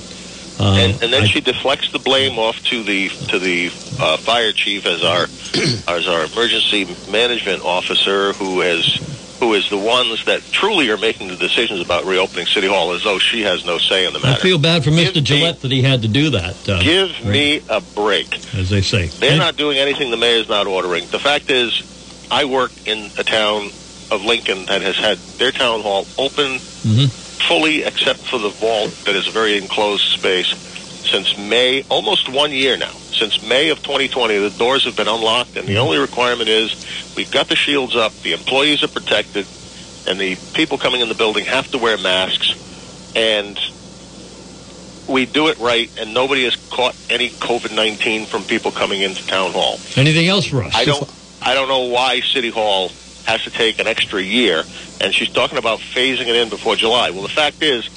uh, 0.60 0.74
and, 0.76 1.04
and 1.04 1.14
then 1.14 1.24
I- 1.24 1.28
she 1.28 1.40
deflects 1.40 1.92
the 1.92 2.00
blame 2.00 2.40
off 2.40 2.62
to 2.66 2.84
the 2.84 3.10
to 3.30 3.38
the 3.38 3.68
uh, 4.00 4.18
fire 4.18 4.52
chief 4.54 4.86
as 4.86 5.04
our 5.04 5.28
as 5.88 6.08
our 6.08 6.24
emergency 6.24 6.88
management 7.12 7.64
officer, 7.64 8.34
who 8.34 8.62
has 8.62 9.00
who 9.40 9.54
is 9.54 9.70
the 9.70 9.78
ones 9.78 10.26
that 10.26 10.42
truly 10.52 10.90
are 10.90 10.98
making 10.98 11.28
the 11.28 11.36
decisions 11.36 11.80
about 11.82 12.06
reopening 12.06 12.48
City 12.48 12.68
Hall, 12.68 12.92
as 12.94 13.04
though 13.04 13.20
she 13.20 13.42
has 13.44 13.66
no 13.66 13.78
say 13.78 14.06
in 14.06 14.14
the 14.14 14.20
matter. 14.20 14.40
I 14.40 14.42
feel 14.42 14.58
bad 14.58 14.84
for 14.84 14.90
Give 14.90 15.10
Mr. 15.10 15.16
me- 15.16 15.22
Gillette 15.22 15.62
that 15.62 15.72
he 15.72 15.82
had 15.82 16.02
to 16.02 16.08
do 16.08 16.32
that. 16.32 16.56
Uh, 16.68 16.82
Give 16.82 17.12
right, 17.24 17.26
me 17.26 17.62
a 17.70 17.82
break. 17.82 18.34
as 18.56 18.70
they 18.70 18.82
say. 18.82 19.08
They're 19.08 19.32
And- 19.32 19.40
not 19.40 19.56
doing 19.58 19.78
anything 19.78 20.10
the 20.12 20.18
mayor's 20.18 20.50
not 20.50 20.66
ordering. 20.68 21.06
The 21.12 21.20
fact 21.20 21.52
is, 21.52 21.82
I 22.32 22.46
work 22.46 22.72
in 22.86 23.12
a 23.18 23.24
town 23.24 23.72
of 24.10 24.24
Lincoln 24.26 24.66
that 24.66 24.82
has 24.82 24.96
had 24.98 25.18
their 25.38 25.52
town 25.52 25.82
hall 25.82 26.08
open 26.18 26.56
Mhm. 26.60 27.10
fully, 27.48 27.84
except 27.84 28.20
for 28.22 28.40
the 28.40 28.50
vault 28.50 28.92
that 29.06 29.16
is 29.16 29.28
a 29.28 29.32
very 29.32 29.58
enclosed 29.58 30.04
space, 30.12 30.54
since 31.10 31.38
May, 31.38 31.84
almost 31.90 32.28
one 32.28 32.52
year 32.52 32.76
now. 32.76 32.92
Since 33.18 33.48
May 33.48 33.70
of 33.70 33.80
2020, 33.80 34.38
the 34.38 34.50
doors 34.52 34.86
have 34.86 34.96
been 34.96 35.08
unlocked, 35.08 35.58
and 35.58 35.68
the 35.68 35.74
mm-hmm. 35.74 35.82
only 35.82 35.98
requirement 35.98 36.50
is 36.50 37.14
we've 37.16 37.32
got 37.32 37.48
the 37.48 37.56
shields 37.56 37.96
up, 37.96 38.14
the 38.22 38.34
employees 38.34 38.84
are 38.84 38.88
protected, 38.88 39.48
and 40.08 40.20
the 40.20 40.36
people 40.54 40.78
coming 40.78 41.02
in 41.02 41.10
the 41.10 41.16
building 41.16 41.46
have 41.46 41.70
to 41.72 41.78
wear 41.80 41.98
masks, 41.98 42.54
and 43.16 43.60
we 45.08 45.26
do 45.26 45.48
it 45.48 45.58
right, 45.58 45.90
and 46.00 46.14
nobody 46.14 46.44
has 46.44 46.56
caught 46.70 46.96
any 47.10 47.30
COVID 47.30 47.76
19 47.76 48.26
from 48.26 48.44
people 48.44 48.72
coming 48.72 49.02
into 49.02 49.26
town 49.26 49.52
hall. 49.52 49.80
Anything 49.96 50.28
else 50.28 50.46
for 50.46 50.64
us? 50.64 50.76
I 50.76 50.86
don't. 50.86 51.10
I 51.42 51.54
don't 51.54 51.68
know 51.68 51.86
why 51.86 52.20
City 52.22 52.50
Hall 52.50 52.90
has 53.26 53.44
to 53.44 53.50
take 53.50 53.80
an 53.80 53.88
extra 53.88 54.22
year, 54.22 54.64
and 55.02 55.14
she's 55.14 55.30
talking 55.30 55.58
about 55.58 55.80
phasing 55.80 56.28
it 56.28 56.36
in 56.36 56.50
before 56.50 56.76
July. 56.76 57.12
Well, 57.12 57.22
the 57.22 57.30
fact 57.30 57.62
is, 57.62 57.90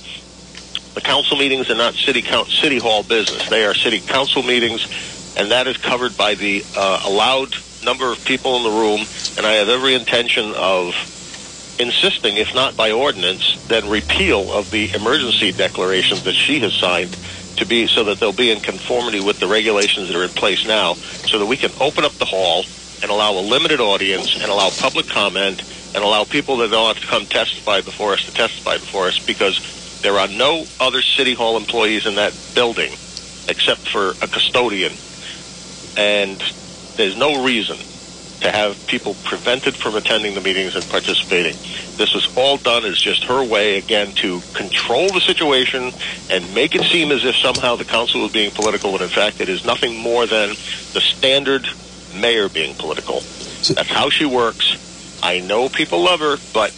the 0.95 1.01
council 1.01 1.37
meetings 1.37 1.71
are 1.71 1.77
not 1.77 1.95
city 1.95 2.23
count, 2.23 2.49
city 2.49 2.79
hall 2.79 3.03
business. 3.03 3.49
They 3.49 3.65
are 3.65 3.75
city 3.75 4.01
council 4.01 4.43
meetings, 4.43 4.87
and 5.37 5.53
that 5.53 5.67
is 5.69 5.77
covered 5.79 6.17
by 6.17 6.35
the 6.35 6.67
uh, 6.75 7.01
allowed 7.05 7.55
number 7.83 8.13
of 8.13 8.19
people 8.25 8.57
in 8.59 8.65
the 8.65 8.71
room. 8.71 9.07
And 9.37 9.47
I 9.47 9.55
have 9.55 9.69
every 9.69 9.95
intention 9.95 10.55
of 10.57 10.95
insisting, 11.79 12.37
if 12.37 12.49
not 12.55 12.77
by 12.77 12.93
ordinance, 12.93 13.45
then 13.69 13.89
repeal 13.89 14.53
of 14.53 14.71
the 14.71 14.93
emergency 14.95 15.53
declarations 15.53 16.25
that 16.25 16.35
she 16.35 16.61
has 16.61 16.75
signed 16.81 17.17
to 17.57 17.67
be 17.67 17.89
so 17.89 18.05
that 18.05 18.21
they'll 18.21 18.33
be 18.33 18.51
in 18.51 18.61
conformity 18.61 19.21
with 19.21 19.39
the 19.41 19.49
regulations 19.49 20.09
that 20.09 20.17
are 20.17 20.25
in 20.25 20.35
place 20.35 20.65
now, 20.67 20.97
so 21.27 21.39
that 21.39 21.47
we 21.47 21.57
can 21.57 21.73
open 21.81 22.05
up 22.05 22.19
the 22.19 22.27
hall 22.27 22.65
and 23.03 23.11
allow 23.11 23.33
a 23.33 23.41
limited 23.41 23.81
audience 23.81 24.37
and 24.43 24.51
allow 24.51 24.71
public 24.71 25.07
comment 25.09 25.63
and 25.95 26.05
allow 26.05 26.25
people 26.25 26.59
that 26.59 26.71
don't 26.71 26.89
have 26.95 27.03
to 27.03 27.09
come 27.09 27.27
testify 27.27 27.81
before 27.83 28.15
us 28.15 28.25
to 28.25 28.33
testify 28.33 28.79
before 28.79 29.09
us 29.09 29.21
because 29.27 29.61
there 30.03 30.19
are 30.19 30.29
no 30.29 30.67
other 30.81 31.03
city 31.03 31.35
hall 31.35 31.57
employees 31.57 32.07
in 32.07 32.17
that 32.17 32.35
building 32.55 32.97
except 33.49 33.89
for 33.93 34.17
a 34.23 34.29
custodian 34.29 34.99
and 35.97 36.43
there's 36.97 37.17
no 37.17 37.45
reason 37.45 37.77
to 38.41 38.51
have 38.51 38.87
people 38.87 39.15
prevented 39.25 39.77
from 39.77 39.97
attending 39.97 40.35
the 40.35 40.41
meetings 40.41 40.75
and 40.75 40.85
participating. 40.89 41.53
This 41.97 42.15
was 42.15 42.35
all 42.37 42.57
done 42.57 42.85
as 42.85 42.99
just 42.99 43.25
her 43.25 43.45
way, 43.45 43.77
again, 43.77 44.13
to 44.17 44.41
control 44.55 45.09
the 45.09 45.21
situation 45.21 45.93
and 46.31 46.55
make 46.55 46.75
it 46.75 46.85
seem 46.85 47.11
as 47.13 47.25
if 47.25 47.37
somehow 47.37 47.77
the 47.77 47.85
council 47.85 48.23
was 48.23 48.33
being 48.33 48.51
political, 48.51 48.93
when 48.93 49.03
in 49.03 49.09
fact 49.09 49.41
it 49.41 49.49
is 49.49 49.65
nothing 49.65 49.97
more 49.97 50.27
than 50.27 50.51
the 50.95 51.01
standard 51.01 51.67
mayor 52.15 52.49
being 52.49 52.75
political. 52.75 53.21
That's 53.21 53.91
how 53.91 54.09
she 54.09 54.25
works. 54.25 55.19
I 55.23 55.41
know 55.41 55.69
people 55.69 56.03
love 56.03 56.21
her, 56.21 56.37
but 56.55 56.71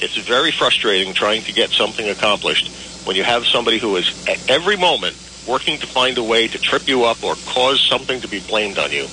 it's 0.00 0.16
very 0.16 0.50
frustrating 0.50 1.12
trying 1.12 1.42
to 1.42 1.52
get 1.52 1.70
something 1.70 2.08
accomplished 2.08 2.70
when 3.06 3.16
you 3.16 3.24
have 3.24 3.46
somebody 3.46 3.78
who 3.78 3.96
is 3.96 4.26
at 4.26 4.50
every 4.50 4.76
moment 4.76 5.16
working 5.46 5.78
to 5.78 5.86
find 5.86 6.18
a 6.18 6.22
way 6.22 6.48
to 6.48 6.58
trip 6.58 6.88
you 6.88 7.04
up 7.04 7.22
or 7.22 7.34
cause 7.46 7.80
something 7.88 8.20
to 8.20 8.28
be 8.28 8.40
blamed 8.40 8.78
on 8.78 8.92
you. 8.92 9.06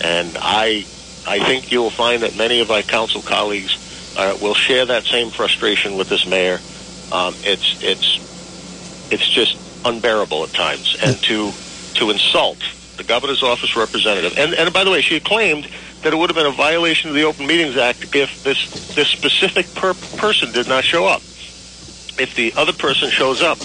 And 0.00 0.36
I 0.40 0.86
I 1.26 1.38
think 1.46 1.72
you'll 1.72 1.90
find 1.90 2.22
that 2.22 2.36
many 2.36 2.60
of 2.60 2.68
my 2.68 2.82
council 2.82 3.22
colleagues 3.22 3.76
uh, 4.16 4.36
will 4.40 4.54
share 4.54 4.86
that 4.86 5.04
same 5.04 5.30
frustration 5.30 5.96
with 5.96 6.08
this 6.08 6.26
mayor. 6.26 6.60
Um, 7.12 7.34
it's 7.42 7.76
it's 7.80 8.20
it's 9.10 9.28
just 9.28 9.56
unbearable 9.84 10.44
at 10.44 10.52
times, 10.52 10.96
and 11.02 11.20
to 11.22 11.52
to 11.94 12.10
insult 12.10 12.58
the 12.96 13.04
governor's 13.04 13.42
office 13.42 13.76
representative. 13.76 14.34
And 14.36 14.54
and 14.54 14.72
by 14.72 14.84
the 14.84 14.90
way, 14.90 15.00
she 15.00 15.20
claimed 15.20 15.68
that 16.02 16.12
it 16.12 16.16
would 16.16 16.30
have 16.30 16.36
been 16.36 16.46
a 16.46 16.56
violation 16.56 17.10
of 17.10 17.16
the 17.16 17.24
Open 17.24 17.46
Meetings 17.46 17.76
Act 17.76 18.14
if 18.14 18.42
this 18.42 18.68
this 18.94 19.08
specific 19.08 19.72
per- 19.74 19.94
person 20.16 20.52
did 20.52 20.68
not 20.68 20.84
show 20.84 21.06
up. 21.06 21.22
If 22.18 22.34
the 22.36 22.52
other 22.56 22.72
person 22.72 23.10
shows 23.10 23.42
up, 23.42 23.58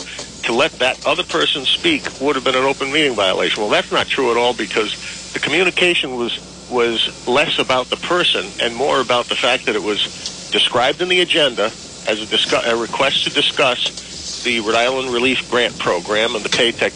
to 0.44 0.54
let 0.54 0.80
that 0.80 1.00
other 1.06 1.26
person 1.26 1.66
speak 1.66 2.08
would 2.20 2.36
have 2.36 2.46
been 2.46 2.56
an 2.56 2.66
open 2.66 2.92
meeting 2.92 3.16
violation. 3.16 3.62
Well, 3.62 3.72
that's 3.72 3.92
not 3.92 4.08
true 4.08 4.32
at 4.32 4.38
all 4.38 4.54
because 4.56 4.96
the 5.34 5.40
communication 5.40 6.16
was 6.16 6.40
was 6.70 7.10
less 7.28 7.60
about 7.60 7.90
the 7.90 7.98
person 7.98 8.54
and 8.60 8.76
more 8.76 9.02
about 9.02 9.28
the 9.30 9.36
fact 9.36 9.66
that 9.68 9.76
it 9.76 9.84
was 9.84 10.08
described 10.52 11.02
in 11.02 11.10
the 11.10 11.22
agenda 11.22 11.76
as 12.08 12.20
a, 12.22 12.28
discuss, 12.28 12.66
a 12.68 12.78
request 12.78 13.24
to 13.26 13.32
discuss 13.32 13.80
the 14.44 14.60
Rhode 14.62 14.76
Island 14.76 15.12
Relief 15.12 15.40
Grant 15.50 15.78
Program 15.80 16.36
and 16.36 16.46
the 16.46 16.50
Paycheck, 16.50 16.94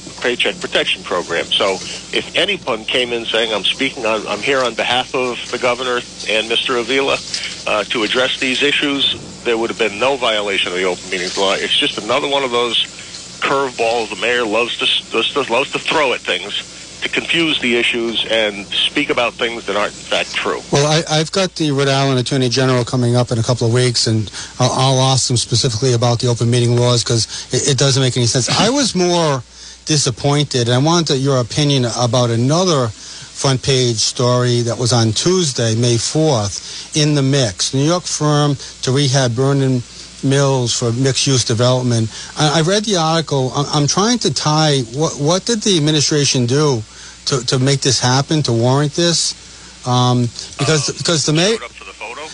Protection 0.62 1.04
Program. 1.04 1.50
So 1.52 1.80
if 2.12 2.26
anyone 2.36 2.86
came 2.86 3.14
in 3.14 3.26
saying, 3.26 3.54
I'm 3.54 3.66
speaking 3.66 4.06
on, 4.06 4.28
I'm 4.28 4.41
here 4.44 4.64
on 4.64 4.76
behalf 4.76 5.08
of 5.14 5.38
the 5.52 5.60
governor 5.60 6.02
and 6.28 6.52
Mr. 6.52 6.80
Avila 6.82 7.20
uh, 7.68 7.84
to 7.86 8.04
address 8.04 8.32
these 8.39 8.64
issues, 8.64 9.16
there 9.44 9.58
would 9.58 9.72
have 9.72 9.80
been 9.80 10.00
no 10.00 10.18
violation 10.18 10.72
of 10.72 10.78
the 10.78 10.86
open 10.86 11.10
meetings 11.10 11.36
law. 11.38 11.54
It's 11.54 11.78
just 11.80 11.98
another 11.98 12.30
one 12.30 12.44
of 12.44 12.52
those 12.52 12.88
curveballs 13.44 14.10
the 14.10 14.16
mayor 14.16 14.46
loves 14.46 14.78
to, 14.78 15.18
loves 15.52 15.72
to 15.72 15.80
throw 15.80 16.14
at 16.14 16.22
things 16.22 16.70
to 17.04 17.10
confuse 17.10 17.60
the 17.60 17.76
issues 17.76 18.26
and 18.32 18.66
speak 18.68 19.10
about 19.10 19.34
things 19.34 19.66
that 19.66 19.76
aren't 19.76 19.94
in 19.94 20.00
fact 20.00 20.34
true. 20.34 20.62
Well, 20.72 20.88
I, 20.88 21.18
have 21.18 21.32
got 21.34 21.54
the 21.56 21.72
Rhode 21.72 21.89
Island 21.89 22.20
Attorney 22.20 22.48
General 22.48 22.86
coming 22.86 23.16
up 23.18 23.32
in 23.32 23.38
a 23.38 23.44
couple 23.44 23.68
of 23.68 23.74
weeks, 23.74 24.08
and 24.08 24.32
I'll, 24.58 24.72
I'll 24.72 25.12
ask 25.12 25.28
them 25.28 25.36
specifically 25.36 25.94
about 25.94 26.20
the 26.20 26.28
open 26.28 26.50
meeting 26.50 26.78
laws 26.78 27.04
because 27.04 27.26
it, 27.54 27.72
it, 27.72 27.78
doesn't 27.78 28.02
make 28.02 28.16
any 28.16 28.26
sense. 28.26 28.50
I 28.50 28.70
was 28.70 28.96
more 28.96 29.44
disappointed, 29.86 30.70
and 30.70 30.74
I 30.74 30.78
wanted 30.78 31.18
your 31.18 31.41
opinion 31.41 31.86
about 32.00 32.30
another 32.30 32.88
front 32.88 33.62
page 33.62 33.98
story 33.98 34.62
that 34.62 34.78
was 34.78 34.94
on 34.94 35.12
Tuesday, 35.12 35.76
May 35.76 35.96
4th, 35.96 36.96
in 36.96 37.16
the 37.16 37.24
mix. 37.24 37.74
New 37.74 37.84
York 37.84 38.04
firm 38.04 38.56
to 38.84 38.91
rehab 38.91 39.36
burning 39.36 39.82
mills 40.24 40.78
for 40.78 40.92
mixed 40.92 41.28
use 41.28 41.44
development. 41.44 42.12
I, 42.38 42.60
I 42.60 42.62
read 42.62 42.86
the 42.86 42.98
article. 42.98 43.52
I'm, 43.56 43.66
I'm, 43.74 43.88
trying 43.88 44.20
to 44.20 44.34
tie 44.34 44.80
what, 44.94 45.14
what 45.14 45.46
did 45.46 45.62
the 45.62 45.78
administration 45.78 46.46
do 46.46 46.82
to, 47.26 47.46
to 47.46 47.60
make 47.60 47.82
this 47.82 48.00
happen, 48.00 48.44
to 48.44 48.54
warrant 48.54 48.94
this. 48.94 49.36
Um, 49.88 50.24
because 50.58 50.90
uh, 50.90 50.94
because 50.98 51.26
the 51.26 51.34
mayor. 51.34 51.58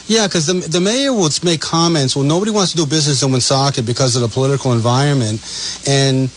Yeah, 0.08 0.26
because 0.28 0.48
the, 0.48 0.54
the 0.54 0.82
mayor 0.82 1.14
will 1.14 1.30
make 1.44 1.62
comments. 1.62 2.16
Well, 2.16 2.26
nobody 2.26 2.52
wants 2.52 2.72
to 2.72 2.78
do 2.78 2.86
business 2.86 3.22
in 3.22 3.32
Woonsocket 3.32 3.86
because 3.86 4.16
of 4.16 4.24
the 4.24 4.28
political 4.28 4.74
environment, 4.74 5.42
and 5.88 6.30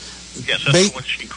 yes, 0.46 0.64
that's 0.64 0.90
ba- 0.90 1.02
she. 1.02 1.28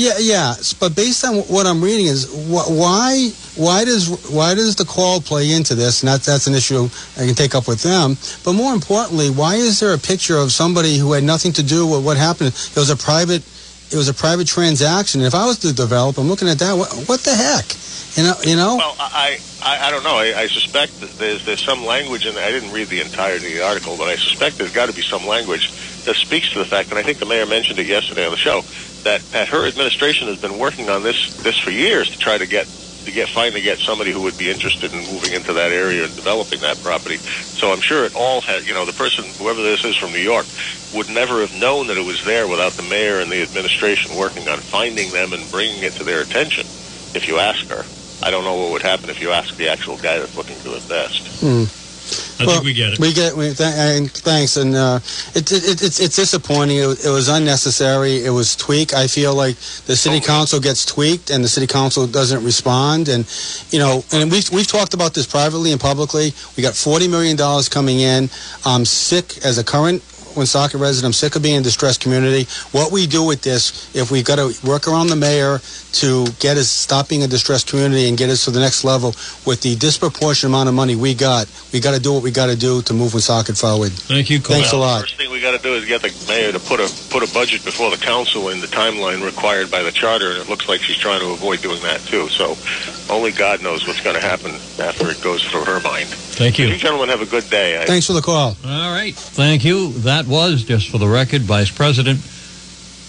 Yeah, 0.00 0.16
yeah, 0.18 0.54
but 0.80 0.96
based 0.96 1.26
on 1.26 1.44
what 1.52 1.66
I'm 1.66 1.84
reading 1.84 2.06
is 2.06 2.24
wh- 2.48 2.72
why 2.72 3.28
why 3.56 3.84
does 3.84 4.08
why 4.32 4.54
does 4.54 4.74
the 4.74 4.86
call 4.86 5.20
play 5.20 5.52
into 5.52 5.74
this? 5.74 6.00
And 6.00 6.08
that's 6.08 6.24
that's 6.24 6.46
an 6.46 6.54
issue 6.54 6.88
I 7.18 7.26
can 7.26 7.34
take 7.34 7.54
up 7.54 7.68
with 7.68 7.82
them. 7.82 8.16
But 8.42 8.54
more 8.54 8.72
importantly, 8.72 9.28
why 9.28 9.56
is 9.56 9.78
there 9.78 9.92
a 9.92 9.98
picture 9.98 10.38
of 10.38 10.52
somebody 10.52 10.96
who 10.96 11.12
had 11.12 11.22
nothing 11.22 11.52
to 11.52 11.62
do 11.62 11.86
with 11.86 12.02
what 12.02 12.16
happened? 12.16 12.48
It 12.48 12.76
was 12.76 12.88
a 12.88 12.96
private 12.96 13.42
it 13.92 13.96
was 13.96 14.08
a 14.08 14.14
private 14.14 14.46
transaction. 14.46 15.20
If 15.20 15.34
I 15.34 15.44
was 15.44 15.58
the 15.58 15.74
developer, 15.74 16.22
I'm 16.22 16.28
looking 16.28 16.48
at 16.48 16.58
that. 16.60 16.72
What, 16.78 16.88
what 17.06 17.20
the 17.20 17.34
heck? 17.34 17.66
You 18.16 18.24
know, 18.24 18.34
you 18.42 18.56
know. 18.56 18.76
Well, 18.76 18.96
I, 18.98 19.38
I, 19.62 19.88
I 19.88 19.90
don't 19.90 20.02
know. 20.02 20.16
I, 20.16 20.32
I 20.34 20.46
suspect 20.46 20.98
that 21.00 21.10
there's 21.18 21.44
there's 21.44 21.62
some 21.62 21.84
language, 21.84 22.24
and 22.24 22.38
I 22.38 22.50
didn't 22.50 22.72
read 22.72 22.88
the 22.88 23.00
entirety 23.00 23.48
of 23.48 23.52
the 23.52 23.64
article, 23.64 23.96
but 23.98 24.08
I 24.08 24.16
suspect 24.16 24.56
there's 24.56 24.72
got 24.72 24.88
to 24.88 24.94
be 24.94 25.02
some 25.02 25.26
language 25.26 25.70
that 26.04 26.16
speaks 26.16 26.50
to 26.52 26.58
the 26.58 26.64
fact, 26.64 26.90
and 26.90 26.98
I 26.98 27.02
think 27.02 27.18
the 27.18 27.26
mayor 27.26 27.46
mentioned 27.46 27.78
it 27.78 27.86
yesterday 27.86 28.24
on 28.24 28.32
the 28.32 28.38
show, 28.38 28.62
that, 29.04 29.22
that 29.32 29.48
her 29.48 29.66
administration 29.66 30.28
has 30.28 30.38
been 30.38 30.58
working 30.58 30.88
on 30.88 31.02
this 31.02 31.16
this 31.42 31.58
for 31.58 31.70
years 31.70 32.08
to 32.10 32.18
try 32.18 32.38
to 32.38 32.46
get 32.46 32.66
to 33.04 33.12
get 33.12 33.28
finally 33.34 33.62
get 33.62 33.78
somebody 33.80 34.12
who 34.12 34.20
would 34.20 34.36
be 34.36 34.50
interested 34.50 34.92
in 34.92 35.06
moving 35.06 35.32
into 35.32 35.54
that 35.54 35.72
area 35.72 36.04
and 36.04 36.14
developing 36.16 36.60
that 36.60 36.80
property. 36.80 37.18
So 37.58 37.72
I'm 37.72 37.80
sure 37.80 38.04
it 38.04 38.14
all 38.14 38.40
had, 38.40 38.66
you 38.66 38.74
know, 38.74 38.84
the 38.84 38.92
person, 38.92 39.24
whoever 39.38 39.62
this 39.62 39.84
is 39.84 39.96
from 39.96 40.12
New 40.12 40.20
York, 40.20 40.46
would 40.92 41.08
never 41.08 41.40
have 41.40 41.52
known 41.52 41.88
that 41.88 41.96
it 41.96 42.04
was 42.04 42.20
there 42.24 42.46
without 42.46 42.76
the 42.76 42.82
mayor 42.82 43.20
and 43.20 43.30
the 43.32 43.42
administration 43.42 44.16
working 44.16 44.48
on 44.48 44.60
finding 44.60 45.12
them 45.12 45.32
and 45.32 45.50
bringing 45.50 45.82
it 45.82 45.94
to 45.96 46.04
their 46.04 46.20
attention. 46.20 46.64
If 47.14 47.26
you 47.26 47.38
ask 47.38 47.66
her, 47.68 47.84
I 48.22 48.30
don't 48.30 48.44
know 48.44 48.54
what 48.54 48.72
would 48.72 48.82
happen 48.82 49.10
if 49.10 49.20
you 49.20 49.30
ask 49.30 49.56
the 49.56 49.68
actual 49.68 49.96
guy 49.96 50.18
that's 50.18 50.36
looking 50.36 50.58
to 50.60 50.74
invest. 50.74 51.26
Hmm. 51.40 51.64
I 52.40 52.46
well, 52.46 52.54
think 52.56 52.64
we 52.64 52.72
get 52.72 52.92
it. 52.94 52.98
We 52.98 53.12
get. 53.12 53.36
We, 53.36 53.52
th- 53.52 53.60
and 53.60 54.10
thanks. 54.10 54.56
And 54.56 54.74
uh, 54.74 55.00
it, 55.34 55.50
it, 55.52 55.82
it's 55.82 56.00
it's 56.00 56.16
disappointing. 56.16 56.78
It, 56.78 57.04
it, 57.04 57.10
was 57.10 57.28
unnecessary. 57.28 58.24
It 58.24 58.30
was 58.30 58.56
tweak. 58.56 58.94
I 58.94 59.06
feel 59.06 59.34
like 59.34 59.56
the 59.86 59.96
city 59.96 60.16
okay. 60.16 60.26
council 60.26 60.60
gets 60.60 60.84
tweaked, 60.84 61.30
and 61.30 61.44
the 61.44 61.48
city 61.48 61.66
council 61.66 62.06
doesn't 62.06 62.42
respond. 62.44 63.08
And 63.08 63.28
you 63.70 63.78
know, 63.78 64.04
and 64.12 64.30
we've 64.30 64.50
we've 64.50 64.66
talked 64.66 64.94
about 64.94 65.14
this 65.14 65.26
privately 65.26 65.72
and 65.72 65.80
publicly. 65.80 66.32
We 66.56 66.62
got 66.62 66.74
forty 66.74 67.08
million 67.08 67.36
dollars 67.36 67.68
coming 67.68 68.00
in. 68.00 68.30
I'm 68.64 68.84
sick 68.84 69.44
as 69.44 69.58
a 69.58 69.64
current 69.64 70.02
Woonsocket 70.40 70.80
resident. 70.80 71.10
I'm 71.10 71.12
sick 71.12 71.36
of 71.36 71.42
being 71.42 71.56
in 71.56 71.60
a 71.60 71.64
distressed 71.64 72.00
community. 72.00 72.48
What 72.72 72.90
we 72.90 73.06
do 73.06 73.22
with 73.22 73.42
this, 73.42 73.94
if 73.94 74.10
we've 74.10 74.24
got 74.24 74.36
to 74.36 74.54
work 74.66 74.88
around 74.88 75.08
the 75.08 75.16
mayor 75.16 75.60
to 76.00 76.24
get 76.38 76.56
us 76.56 76.68
stop 76.68 77.08
being 77.08 77.22
a 77.22 77.26
distressed 77.26 77.68
community 77.68 78.08
and 78.08 78.16
get 78.16 78.30
us 78.30 78.46
to 78.46 78.50
the 78.50 78.60
next 78.60 78.84
level 78.84 79.10
with 79.44 79.60
the 79.60 79.76
disproportionate 79.76 80.50
amount 80.50 80.68
of 80.68 80.74
money 80.74 80.96
we 80.96 81.14
got, 81.14 81.46
we 81.72 81.80
got 81.80 81.94
to 81.94 82.00
do 82.00 82.14
what 82.14 82.22
we 82.22 82.30
got 82.30 82.46
to 82.46 82.56
do 82.56 82.80
to 82.82 82.94
move 82.94 83.12
Woonsocket 83.12 83.58
forward. 83.58 83.92
Thank 83.92 84.30
you. 84.30 84.40
Cole. 84.40 84.56
Thanks 84.56 84.72
well, 84.72 84.82
a 84.82 84.86
lot. 84.86 85.00
First 85.02 85.16
thing 85.16 85.30
we 85.30 85.40
got 85.40 85.56
to 85.56 85.62
do 85.62 85.74
is 85.74 85.84
get 85.84 86.00
the 86.00 86.12
mayor 86.26 86.52
to 86.52 86.60
put 86.60 86.80
a 86.80 86.88
put 87.10 87.22
a 87.22 87.32
budget 87.34 87.64
before 87.64 87.90
the 87.90 87.98
council 87.98 88.48
in 88.48 88.60
the 88.60 88.66
timeline 88.66 89.22
required 89.24 89.70
by 89.70 89.82
the 89.82 89.92
charter, 89.92 90.30
and 90.30 90.38
it 90.38 90.48
looks 90.48 90.68
like 90.68 90.80
she's 90.80 90.96
trying 90.96 91.20
to 91.20 91.30
avoid 91.30 91.60
doing 91.60 91.82
that 91.82 92.00
too. 92.00 92.28
So 92.28 92.56
only 93.12 93.32
God 93.32 93.62
knows 93.62 93.86
what's 93.86 94.00
going 94.00 94.16
to 94.16 94.22
happen 94.22 94.52
after 94.80 95.10
it 95.10 95.20
goes 95.22 95.44
through 95.44 95.64
her 95.64 95.80
mind. 95.80 96.08
Thank 96.08 96.58
you. 96.58 96.68
You 96.68 96.76
gentlemen 96.76 97.10
have 97.10 97.20
a 97.20 97.26
good 97.26 97.50
day. 97.50 97.84
Thanks 97.86 98.06
for 98.06 98.14
the 98.14 98.22
call. 98.22 98.56
All 98.64 98.92
right. 98.92 99.14
Thank 99.14 99.64
you. 99.64 99.92
That 99.92 100.26
was, 100.30 100.62
just 100.64 100.88
for 100.88 100.98
the 100.98 101.08
record, 101.08 101.42
Vice 101.42 101.70
President 101.70 102.18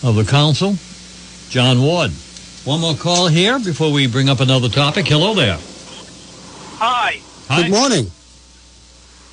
of 0.03 0.15
the 0.15 0.25
Council, 0.25 0.75
John 1.49 1.81
Ward. 1.81 2.11
One 2.65 2.81
more 2.81 2.95
call 2.95 3.27
here 3.27 3.59
before 3.59 3.91
we 3.91 4.07
bring 4.07 4.27
up 4.29 4.39
another 4.39 4.67
topic. 4.69 5.07
Hello 5.07 5.33
there. 5.33 5.57
Hi. 6.77 7.21
Hi. 7.47 7.61
Good 7.63 7.71
morning. 7.71 8.05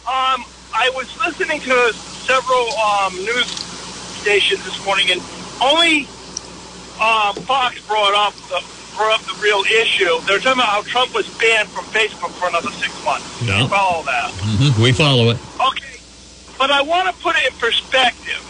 Um, 0.07 0.45
I 0.75 0.91
was 0.95 1.09
listening 1.27 1.61
to 1.63 1.93
several 2.29 2.69
um, 2.79 3.15
news 3.17 3.47
stations 4.21 4.65
this 4.65 4.85
morning, 4.85 5.11
and 5.11 5.21
only 5.63 6.01
um, 7.01 7.35
Fox 7.45 7.81
brought 7.87 8.15
up 8.15 8.35
the 8.49 8.65
brought 8.97 9.21
up 9.21 9.27
the 9.27 9.39
real 9.43 9.63
issue. 9.81 10.19
They're 10.27 10.39
talking 10.41 10.59
about 10.61 10.69
how 10.69 10.83
Trump 10.83 11.15
was 11.15 11.29
banned 11.39 11.69
from 11.69 11.85
Facebook 11.87 12.33
for 12.33 12.49
another 12.49 12.71
six 12.73 12.93
months. 13.05 13.43
Yeah. 13.43 13.63
You 13.63 13.69
follow 13.69 14.03
that? 14.05 14.31
Mhm, 14.33 14.83
We 14.83 14.93
follow 14.93 15.31
it. 15.31 15.39
Okay, 15.61 15.98
but 16.59 16.71
I 16.71 16.83
want 16.83 17.09
to 17.09 17.23
put 17.23 17.37
it 17.37 17.53
in 17.53 17.59
perspective. 17.59 18.45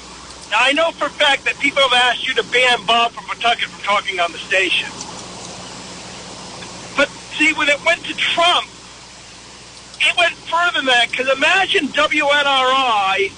Now, 0.50 0.58
I 0.60 0.72
know 0.74 0.92
for 0.92 1.06
a 1.06 1.10
fact 1.10 1.46
that 1.46 1.58
people 1.60 1.82
have 1.82 1.92
asked 1.94 2.26
you 2.28 2.34
to 2.36 2.44
ban 2.44 2.86
Bob 2.86 3.12
from 3.14 3.24
Pawtucket 3.26 3.70
from 3.70 3.82
talking 3.82 4.20
on 4.20 4.32
the 4.32 4.38
station. 4.38 4.90
But 6.96 7.10
see, 7.38 7.52
when 7.54 7.68
it 7.68 7.84
went 7.84 8.04
to 8.06 8.14
Trump, 8.14 8.68
it 10.00 10.16
went 10.18 10.36
further 10.50 10.78
than 10.78 10.86
that. 10.86 11.10
Because 11.10 11.28
imagine 11.36 11.92
WNRI 11.92 13.36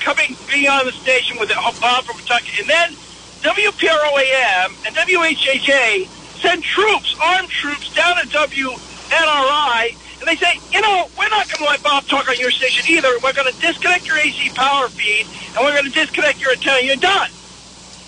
coming, 0.00 0.38
being 0.46 0.68
on 0.68 0.86
the 0.86 0.92
station 0.92 1.38
with 1.38 1.50
Bob 1.80 2.06
from 2.06 2.16
Pawtucket, 2.16 2.60
and 2.60 2.68
then 2.70 2.96
WPROAM 3.42 4.86
and 4.86 4.96
WHHA 4.96 6.10
send 6.42 6.64
troops, 6.64 7.14
armed 7.20 7.50
troops, 7.50 7.90
down 7.90 8.16
to 8.16 8.28
WNRI, 8.28 9.98
and 10.20 10.28
they 10.28 10.36
say, 10.36 10.62
you 10.72 10.80
know, 10.80 11.08
we're 11.18 11.30
not 11.30 11.48
going 11.48 11.60
to 11.60 11.70
let 11.70 11.82
Bob 11.82 12.06
talk 12.08 12.28
on 12.28 12.36
your 12.38 12.50
station 12.52 12.84
either. 12.88 13.08
We're 13.22 13.34
going 13.34 13.52
to 13.52 13.58
disconnect 13.60 14.08
your 14.08 14.18
AC 14.18 14.50
power 14.56 14.90
feed, 14.90 15.26
and 15.56 15.64
we're 15.64 15.72
going 15.74 15.90
to 15.92 15.96
disconnect 15.98 16.40
your 16.40 16.52
antenna. 16.52 16.80
You're 16.82 16.96
done. 16.96 17.30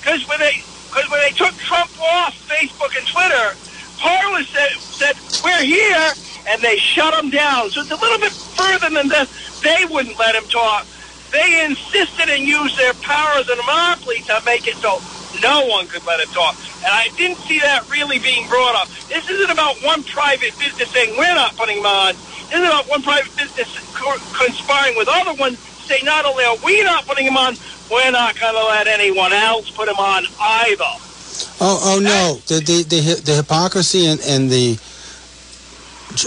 Because 0.00 0.24
when 0.28 0.40
they, 0.40 0.52
cause 0.90 1.04
when 1.10 1.20
they 1.22 1.32
took 1.32 1.56
Trump 1.58 1.90
off 2.00 2.34
Facebook 2.50 2.92
and 2.98 3.06
Twitter, 3.06 3.56
Parler 3.98 4.44
said, 4.54 4.70
said, 5.00 5.14
we're 5.44 5.64
here, 5.64 6.14
and 6.46 6.62
they 6.62 6.76
shut 6.78 7.14
him 7.22 7.30
down. 7.30 7.70
So 7.72 7.82
it's 7.82 7.90
a 7.92 7.98
little 8.00 8.18
bit 8.20 8.34
further 8.56 8.90
than 8.94 9.08
this. 9.08 9.28
They 9.62 9.86
wouldn't 9.90 10.18
let 10.18 10.34
him 10.36 10.46
talk. 10.48 10.88
They 11.32 11.64
insisted 11.66 12.30
and 12.30 12.46
used 12.46 12.78
their 12.78 12.94
power 13.02 13.38
as 13.40 13.48
a 13.48 13.56
monopoly 13.56 14.22
to 14.28 14.40
make 14.46 14.66
it 14.66 14.76
so 14.82 15.00
no 15.42 15.66
one 15.66 15.86
could 15.86 16.04
let 16.06 16.20
it 16.20 16.28
talk. 16.30 16.56
And 16.84 16.92
I 16.92 17.08
didn't 17.16 17.38
see 17.38 17.58
that 17.60 17.88
really 17.90 18.18
being 18.18 18.48
brought 18.48 18.74
up. 18.74 18.88
This 19.08 19.28
isn't 19.28 19.50
about 19.50 19.76
one 19.82 20.02
private 20.02 20.56
business 20.58 20.90
saying 20.90 21.16
we're 21.16 21.34
not 21.34 21.56
putting 21.56 21.76
them 21.76 21.86
on. 21.86 22.14
This 22.48 22.60
is 22.60 22.66
about 22.66 22.88
one 22.88 23.02
private 23.02 23.34
business 23.36 23.68
conspiring 24.36 24.96
with 24.96 25.08
other 25.10 25.34
ones 25.34 25.58
to 25.58 25.82
say 25.82 26.00
not 26.02 26.24
only 26.24 26.44
are 26.44 26.56
we 26.64 26.82
not 26.82 27.06
putting 27.06 27.26
them 27.26 27.36
on, 27.36 27.54
we're 27.90 28.10
not 28.10 28.38
going 28.38 28.54
to 28.54 28.64
let 28.66 28.86
anyone 28.86 29.32
else 29.32 29.70
put 29.70 29.86
them 29.86 29.98
on 29.98 30.24
either. 30.40 30.84
Oh, 31.62 31.96
oh 31.96 32.00
no! 32.00 32.40
The 32.46 32.60
the 32.60 32.82
the, 32.84 33.20
the 33.22 33.34
hypocrisy 33.36 34.06
and, 34.06 34.20
and 34.20 34.50
the 34.50 34.78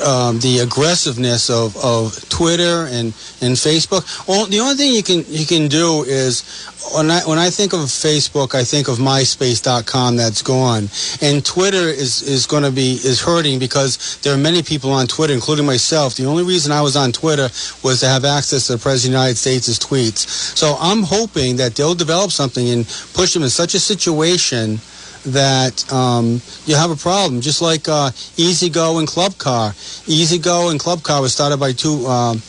um, 0.05 0.39
the 0.39 0.59
aggressiveness 0.59 1.49
of, 1.49 1.75
of 1.83 2.29
Twitter 2.29 2.87
and, 2.87 3.13
and 3.41 3.55
Facebook. 3.55 4.27
Well, 4.27 4.45
the 4.45 4.59
only 4.59 4.75
thing 4.75 4.93
you 4.93 5.03
can 5.03 5.25
you 5.27 5.45
can 5.45 5.67
do 5.67 6.03
is 6.03 6.43
when 6.91 7.09
I 7.09 7.21
when 7.21 7.39
I 7.39 7.49
think 7.49 7.73
of 7.73 7.79
Facebook, 7.81 8.55
I 8.55 8.63
think 8.63 8.87
of 8.87 8.97
MySpace.com 8.97 10.15
that's 10.17 10.41
gone, 10.41 10.89
and 11.21 11.45
Twitter 11.45 11.87
is 11.87 12.21
is 12.21 12.45
going 12.45 12.63
to 12.63 12.71
be 12.71 12.93
is 12.93 13.21
hurting 13.21 13.59
because 13.59 14.17
there 14.21 14.33
are 14.33 14.37
many 14.37 14.61
people 14.61 14.91
on 14.91 15.07
Twitter, 15.07 15.33
including 15.33 15.65
myself. 15.65 16.15
The 16.15 16.25
only 16.25 16.43
reason 16.43 16.71
I 16.71 16.81
was 16.81 16.95
on 16.95 17.11
Twitter 17.11 17.49
was 17.83 18.01
to 18.01 18.07
have 18.07 18.25
access 18.25 18.67
to 18.67 18.73
the 18.73 18.79
President 18.79 19.15
of 19.15 19.19
the 19.19 19.25
United 19.25 19.37
States' 19.37 19.79
tweets. 19.79 20.27
So 20.57 20.75
I'm 20.79 21.03
hoping 21.03 21.57
that 21.57 21.75
they'll 21.75 21.95
develop 21.95 22.31
something 22.31 22.67
and 22.69 22.85
push 23.13 23.33
them 23.33 23.43
in 23.43 23.49
such 23.49 23.73
a 23.73 23.79
situation 23.79 24.79
that 25.25 25.91
um, 25.91 26.41
you 26.65 26.75
have 26.75 26.91
a 26.91 26.95
problem. 26.95 27.41
Just 27.41 27.61
like 27.61 27.87
uh, 27.87 28.11
E-Z-GO 28.37 28.99
and 28.99 29.07
Club 29.07 29.37
Car. 29.37 29.73
E-Z-GO 30.07 30.69
and 30.69 30.79
Club 30.79 31.01
Car 31.03 31.21
was 31.21 31.33
started 31.33 31.59
by 31.59 31.71
two 31.71 32.05
um, 32.07 32.41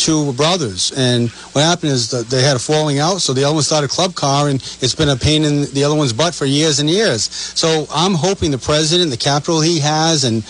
two 0.00 0.32
brothers, 0.32 0.92
and 0.96 1.28
what 1.52 1.62
happened 1.62 1.92
is 1.92 2.10
that 2.10 2.26
they 2.32 2.42
had 2.42 2.56
a 2.56 2.58
falling 2.58 2.98
out. 2.98 3.20
So 3.20 3.32
the 3.32 3.44
other 3.44 3.54
one 3.54 3.62
started 3.62 3.90
Club 3.90 4.14
Car, 4.14 4.48
and 4.48 4.56
it's 4.80 4.94
been 4.94 5.08
a 5.10 5.16
pain 5.16 5.44
in 5.44 5.66
the 5.76 5.84
other 5.84 5.94
one's 5.94 6.12
butt 6.12 6.34
for 6.34 6.46
years 6.46 6.80
and 6.80 6.88
years. 6.88 7.24
So 7.54 7.86
I'm 7.92 8.14
hoping 8.14 8.50
the 8.50 8.58
president, 8.58 9.10
the 9.10 9.16
capital 9.16 9.60
he 9.60 9.78
has, 9.80 10.24
and 10.24 10.42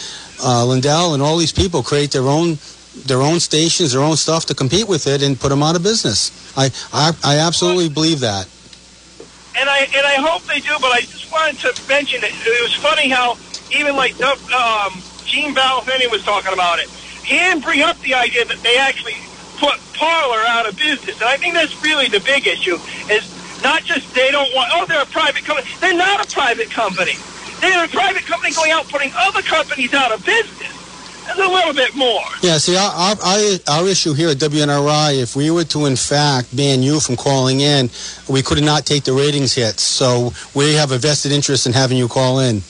uh, 0.42 0.64
Lindell 0.64 1.14
and 1.14 1.22
all 1.22 1.36
these 1.36 1.52
people 1.52 1.82
create 1.82 2.10
their 2.12 2.28
own 2.28 2.58
their 3.06 3.22
own 3.22 3.38
stations, 3.40 3.92
their 3.92 4.02
own 4.02 4.16
stuff 4.16 4.46
to 4.46 4.54
compete 4.54 4.88
with 4.88 5.06
it, 5.06 5.22
and 5.22 5.38
put 5.38 5.50
them 5.50 5.62
out 5.62 5.76
of 5.76 5.82
business. 5.82 6.30
I 6.56 6.70
I, 6.92 7.12
I 7.24 7.38
absolutely 7.38 7.88
believe 7.88 8.20
that. 8.20 8.46
and 9.58 9.68
I 9.68 9.80
and 9.96 10.06
I 10.06 10.14
hope 10.14 10.42
they 10.44 10.60
do. 10.60 10.74
But 10.80 10.92
I 10.92 11.00
just 11.00 11.30
wanted 11.32 11.58
to 11.60 11.88
mention 11.88 12.22
it. 12.24 12.32
It 12.46 12.62
was 12.62 12.74
funny 12.74 13.08
how 13.08 13.36
even 13.72 13.96
like 13.96 14.14
um, 14.22 14.92
Gene 15.24 15.54
Balfini 15.54 16.10
was 16.10 16.24
talking 16.24 16.52
about 16.52 16.78
it. 16.78 16.88
He 17.24 17.36
didn't 17.38 17.62
bring 17.62 17.82
up 17.82 17.98
the 18.00 18.14
idea 18.14 18.44
that 18.44 18.58
they 18.62 18.76
actually 18.78 19.14
put 19.60 19.76
Parler 19.94 20.42
out 20.48 20.66
of 20.66 20.76
business, 20.76 21.20
and 21.20 21.28
I 21.28 21.36
think 21.36 21.54
that's 21.54 21.76
really 21.84 22.08
the 22.08 22.20
big 22.20 22.46
issue. 22.46 22.76
Is 23.12 23.28
not 23.62 23.84
just 23.84 24.12
they 24.14 24.30
don't 24.30 24.48
want. 24.54 24.70
Oh, 24.72 24.86
they're 24.86 25.02
a 25.02 25.06
private 25.06 25.44
company. 25.44 25.68
They're 25.78 25.96
not 25.96 26.24
a 26.24 26.28
private 26.32 26.70
company. 26.70 27.14
They're 27.60 27.84
a 27.84 27.88
private 27.88 28.24
company 28.24 28.54
going 28.54 28.72
out 28.72 28.88
putting 28.88 29.12
other 29.14 29.42
companies 29.42 29.92
out 29.92 30.12
of 30.12 30.24
business. 30.24 30.80
There's 31.26 31.46
a 31.46 31.52
little 31.52 31.74
bit 31.74 31.94
more. 31.94 32.24
Yeah, 32.42 32.58
see, 32.58 32.76
our, 32.76 32.90
our, 32.90 33.38
our 33.68 33.86
issue 33.86 34.14
here 34.14 34.30
at 34.30 34.38
WNRI, 34.38 35.22
if 35.22 35.36
we 35.36 35.50
were 35.50 35.64
to, 35.64 35.84
in 35.84 35.94
fact, 35.94 36.56
ban 36.56 36.82
you 36.82 36.98
from 36.98 37.16
calling 37.16 37.60
in, 37.60 37.90
we 38.28 38.42
could 38.42 38.62
not 38.64 38.84
take 38.86 39.04
the 39.04 39.12
ratings 39.12 39.54
hits. 39.54 39.82
So 39.82 40.32
we 40.54 40.74
have 40.74 40.90
a 40.90 40.98
vested 40.98 41.30
interest 41.30 41.66
in 41.66 41.72
having 41.72 41.98
you 41.98 42.08
call 42.08 42.40
in. 42.40 42.62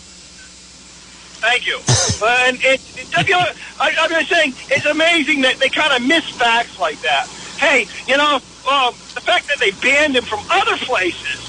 Thank 1.40 1.66
you. 1.66 1.80
uh, 2.22 2.44
and 2.48 2.56
it, 2.62 2.80
it, 2.96 3.10
W- 3.12 3.54
I, 3.78 3.92
I'm 3.98 4.10
just 4.10 4.30
saying, 4.30 4.54
it's 4.70 4.86
amazing 4.86 5.42
that 5.42 5.56
they 5.60 5.70
kind 5.70 5.92
of 5.92 6.06
miss 6.06 6.22
facts 6.38 6.76
like 6.78 7.00
that. 7.02 7.28
Hey, 7.58 7.88
you 8.06 8.16
know, 8.16 8.40
um, 8.70 8.92
the 9.14 9.22
fact 9.26 9.48
that 9.48 9.58
they 9.60 9.70
banned 9.72 10.16
him 10.16 10.24
from 10.26 10.40
other 10.50 10.76
places, 10.86 11.40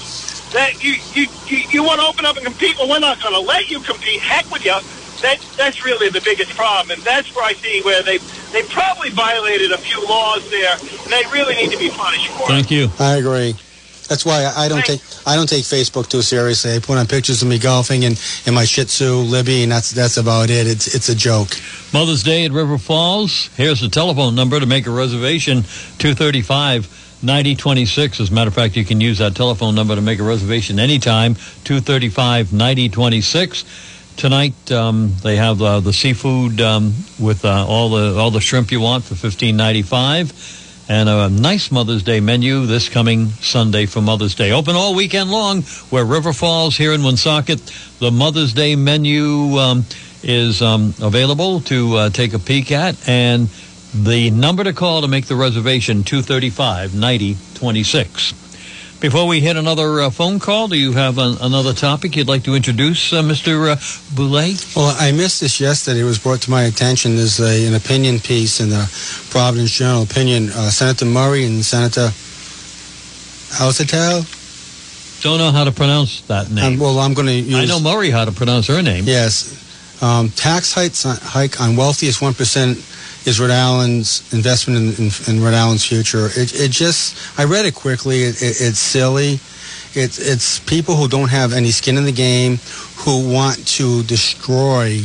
that 0.52 0.82
you 0.82 0.94
you, 1.14 1.26
you, 1.46 1.58
you 1.70 1.82
want 1.84 2.00
to 2.00 2.06
open 2.06 2.26
up 2.26 2.36
and 2.36 2.44
compete, 2.46 2.76
well, 2.78 2.88
we're 2.88 3.00
not 3.00 3.20
going 3.22 3.34
to 3.34 3.40
let 3.40 3.68
you 3.70 3.80
compete. 3.80 4.20
Heck 4.22 4.50
with 4.50 4.62
you. 4.64 4.74
That, 5.22 5.38
that's 5.56 5.76
really 5.84 6.10
the 6.10 6.20
biggest 6.20 6.54
problem, 6.56 6.90
and 6.98 7.06
that's 7.06 7.28
where 7.34 7.44
I 7.44 7.54
see 7.62 7.80
where 7.84 8.02
they 8.02 8.18
they 8.52 8.62
probably 8.74 9.10
violated 9.14 9.72
a 9.72 9.78
few 9.78 10.04
laws 10.08 10.42
there, 10.50 10.76
and 10.78 11.12
they 11.12 11.22
really 11.32 11.54
need 11.54 11.70
to 11.70 11.78
be 11.78 11.90
punished 11.90 12.28
for 12.36 12.44
it. 12.44 12.48
Thank 12.48 12.70
you. 12.70 12.88
I 12.98 13.16
agree. 13.16 13.54
That's 14.12 14.26
why 14.26 14.44
I 14.44 14.64
I 14.64 14.68
don't 14.68 14.84
take 14.84 15.00
I 15.26 15.36
don't 15.36 15.48
take 15.48 15.64
Facebook 15.64 16.06
too 16.06 16.20
seriously. 16.20 16.74
I 16.74 16.80
put 16.80 16.98
on 16.98 17.06
pictures 17.06 17.40
of 17.40 17.48
me 17.48 17.58
golfing 17.58 18.04
and, 18.04 18.20
and 18.44 18.54
my 18.54 18.66
Shih 18.66 18.84
Tzu 18.84 19.10
Libby, 19.10 19.62
and 19.62 19.72
that's 19.72 19.90
that's 19.90 20.18
about 20.18 20.50
it. 20.50 20.66
It's 20.66 20.94
it's 20.94 21.08
a 21.08 21.14
joke. 21.14 21.48
Mother's 21.94 22.22
Day 22.22 22.44
at 22.44 22.52
River 22.52 22.76
Falls. 22.76 23.48
Here's 23.56 23.80
the 23.80 23.88
telephone 23.88 24.34
number 24.34 24.60
to 24.60 24.66
make 24.66 24.86
a 24.86 24.90
reservation 24.90 25.62
235 25.96 27.22
9026. 27.22 28.20
As 28.20 28.30
a 28.30 28.34
matter 28.34 28.48
of 28.48 28.54
fact, 28.54 28.76
you 28.76 28.84
can 28.84 29.00
use 29.00 29.16
that 29.16 29.34
telephone 29.34 29.74
number 29.74 29.94
to 29.94 30.02
make 30.02 30.18
a 30.18 30.24
reservation 30.24 30.78
anytime 30.78 31.34
235 31.64 32.52
9026. 32.52 33.64
Tonight 34.18 34.70
um, 34.70 35.14
they 35.22 35.36
have 35.36 35.62
uh, 35.62 35.80
the 35.80 35.94
seafood 35.94 36.60
um, 36.60 36.92
with 37.18 37.46
uh, 37.46 37.66
all 37.66 37.88
the 37.88 38.14
all 38.18 38.30
the 38.30 38.42
shrimp 38.42 38.72
you 38.72 38.80
want 38.82 39.04
for 39.04 39.14
15.95 39.14 40.61
and 40.88 41.08
a 41.08 41.28
nice 41.28 41.70
Mother's 41.70 42.02
Day 42.02 42.20
menu 42.20 42.66
this 42.66 42.88
coming 42.88 43.28
Sunday 43.28 43.86
for 43.86 44.00
Mother's 44.00 44.34
Day. 44.34 44.52
Open 44.52 44.74
all 44.74 44.94
weekend 44.94 45.30
long. 45.30 45.62
Where 45.90 46.04
River 46.04 46.32
Falls 46.32 46.76
here 46.76 46.92
in 46.92 47.02
Woonsocket. 47.02 47.60
The 47.98 48.10
Mother's 48.10 48.52
Day 48.52 48.76
menu 48.76 49.58
um, 49.58 49.84
is 50.22 50.62
um, 50.62 50.94
available 51.00 51.60
to 51.62 51.96
uh, 51.96 52.10
take 52.10 52.34
a 52.34 52.38
peek 52.38 52.72
at, 52.72 53.08
and 53.08 53.48
the 53.94 54.30
number 54.30 54.64
to 54.64 54.72
call 54.72 55.02
to 55.02 55.08
make 55.08 55.26
the 55.26 55.36
reservation 55.36 56.02
235 56.04 56.94
9026. 56.94 58.41
Before 59.02 59.26
we 59.26 59.40
hit 59.40 59.56
another 59.56 60.00
uh, 60.00 60.10
phone 60.10 60.38
call, 60.38 60.68
do 60.68 60.78
you 60.78 60.92
have 60.92 61.18
an, 61.18 61.36
another 61.40 61.72
topic 61.72 62.14
you'd 62.14 62.28
like 62.28 62.44
to 62.44 62.54
introduce, 62.54 63.12
uh, 63.12 63.20
Mr. 63.20 63.72
Uh, 63.72 64.14
Boulay? 64.14 64.54
Well, 64.76 64.94
I 64.96 65.10
missed 65.10 65.40
this 65.40 65.58
yesterday. 65.58 66.02
It 66.02 66.04
was 66.04 66.20
brought 66.20 66.42
to 66.42 66.52
my 66.52 66.62
attention. 66.62 67.16
There's 67.16 67.40
a, 67.40 67.66
an 67.66 67.74
opinion 67.74 68.20
piece 68.20 68.60
in 68.60 68.68
the 68.68 68.86
Providence 69.30 69.72
Journal 69.72 70.04
opinion. 70.04 70.50
Uh, 70.50 70.70
Senator 70.70 71.04
Murray 71.04 71.44
and 71.44 71.64
Senator 71.64 72.10
Alcatel. 73.58 74.22
Don't 75.20 75.38
know 75.38 75.50
how 75.50 75.64
to 75.64 75.72
pronounce 75.72 76.20
that 76.28 76.52
name. 76.52 76.74
Um, 76.74 76.78
well, 76.78 77.00
I'm 77.00 77.14
going 77.14 77.26
to 77.26 77.32
use. 77.32 77.56
I 77.56 77.64
know 77.64 77.80
Murray 77.80 78.10
how 78.10 78.24
to 78.24 78.30
pronounce 78.30 78.68
her 78.68 78.82
name. 78.82 79.02
Yes. 79.04 79.58
Um, 80.00 80.28
tax 80.28 80.74
hike 80.74 81.60
on 81.60 81.74
wealthiest 81.74 82.20
1% 82.20 82.91
is 83.26 83.40
Rhode 83.40 83.50
Island's 83.50 84.32
investment 84.32 84.98
in, 84.98 85.06
in, 85.06 85.36
in 85.36 85.42
Rhode 85.42 85.54
Island's 85.54 85.84
future. 85.84 86.26
It, 86.26 86.54
it 86.54 86.70
just, 86.70 87.38
I 87.38 87.44
read 87.44 87.66
it 87.66 87.74
quickly. 87.74 88.22
It, 88.22 88.42
it, 88.42 88.60
it's 88.60 88.78
silly. 88.78 89.40
It's, 89.94 90.18
it's 90.18 90.58
people 90.60 90.96
who 90.96 91.08
don't 91.08 91.30
have 91.30 91.52
any 91.52 91.70
skin 91.70 91.96
in 91.98 92.04
the 92.04 92.12
game 92.12 92.58
who 92.96 93.32
want 93.32 93.66
to 93.78 94.02
destroy 94.04 95.00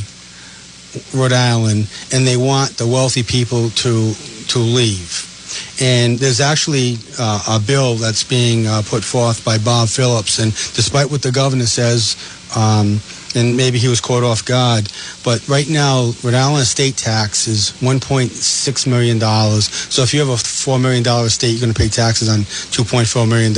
Rhode 1.13 1.33
Island 1.33 1.89
and 2.13 2.25
they 2.25 2.37
want 2.37 2.77
the 2.77 2.87
wealthy 2.87 3.23
people 3.23 3.69
to, 3.69 4.13
to 4.13 4.59
leave. 4.59 5.25
And 5.81 6.17
there's 6.17 6.41
actually 6.41 6.97
uh, 7.19 7.57
a 7.57 7.59
bill 7.59 7.95
that's 7.95 8.23
being 8.23 8.65
uh, 8.65 8.81
put 8.85 9.03
forth 9.03 9.43
by 9.45 9.57
Bob 9.57 9.89
Phillips. 9.89 10.39
And 10.39 10.51
despite 10.51 11.09
what 11.11 11.21
the 11.21 11.31
governor 11.31 11.65
says, 11.65 12.15
um, 12.55 12.99
and 13.37 13.55
maybe 13.55 13.77
he 13.77 13.87
was 13.87 14.01
caught 14.01 14.23
off 14.23 14.43
guard, 14.43 14.91
but 15.23 15.47
right 15.47 15.69
now, 15.69 16.11
Rhode 16.23 16.33
Island 16.33 16.63
estate 16.63 16.97
tax 16.97 17.47
is 17.47 17.71
$1.6 17.81 18.87
million. 18.87 19.19
So 19.61 20.01
if 20.01 20.13
you 20.13 20.19
have 20.19 20.29
a 20.29 20.33
$4 20.33 20.81
million 20.81 21.05
estate, 21.25 21.51
you're 21.51 21.61
going 21.61 21.73
to 21.73 21.79
pay 21.79 21.89
taxes 21.89 22.29
on 22.29 22.39
$2.4 22.39 23.27
million. 23.29 23.53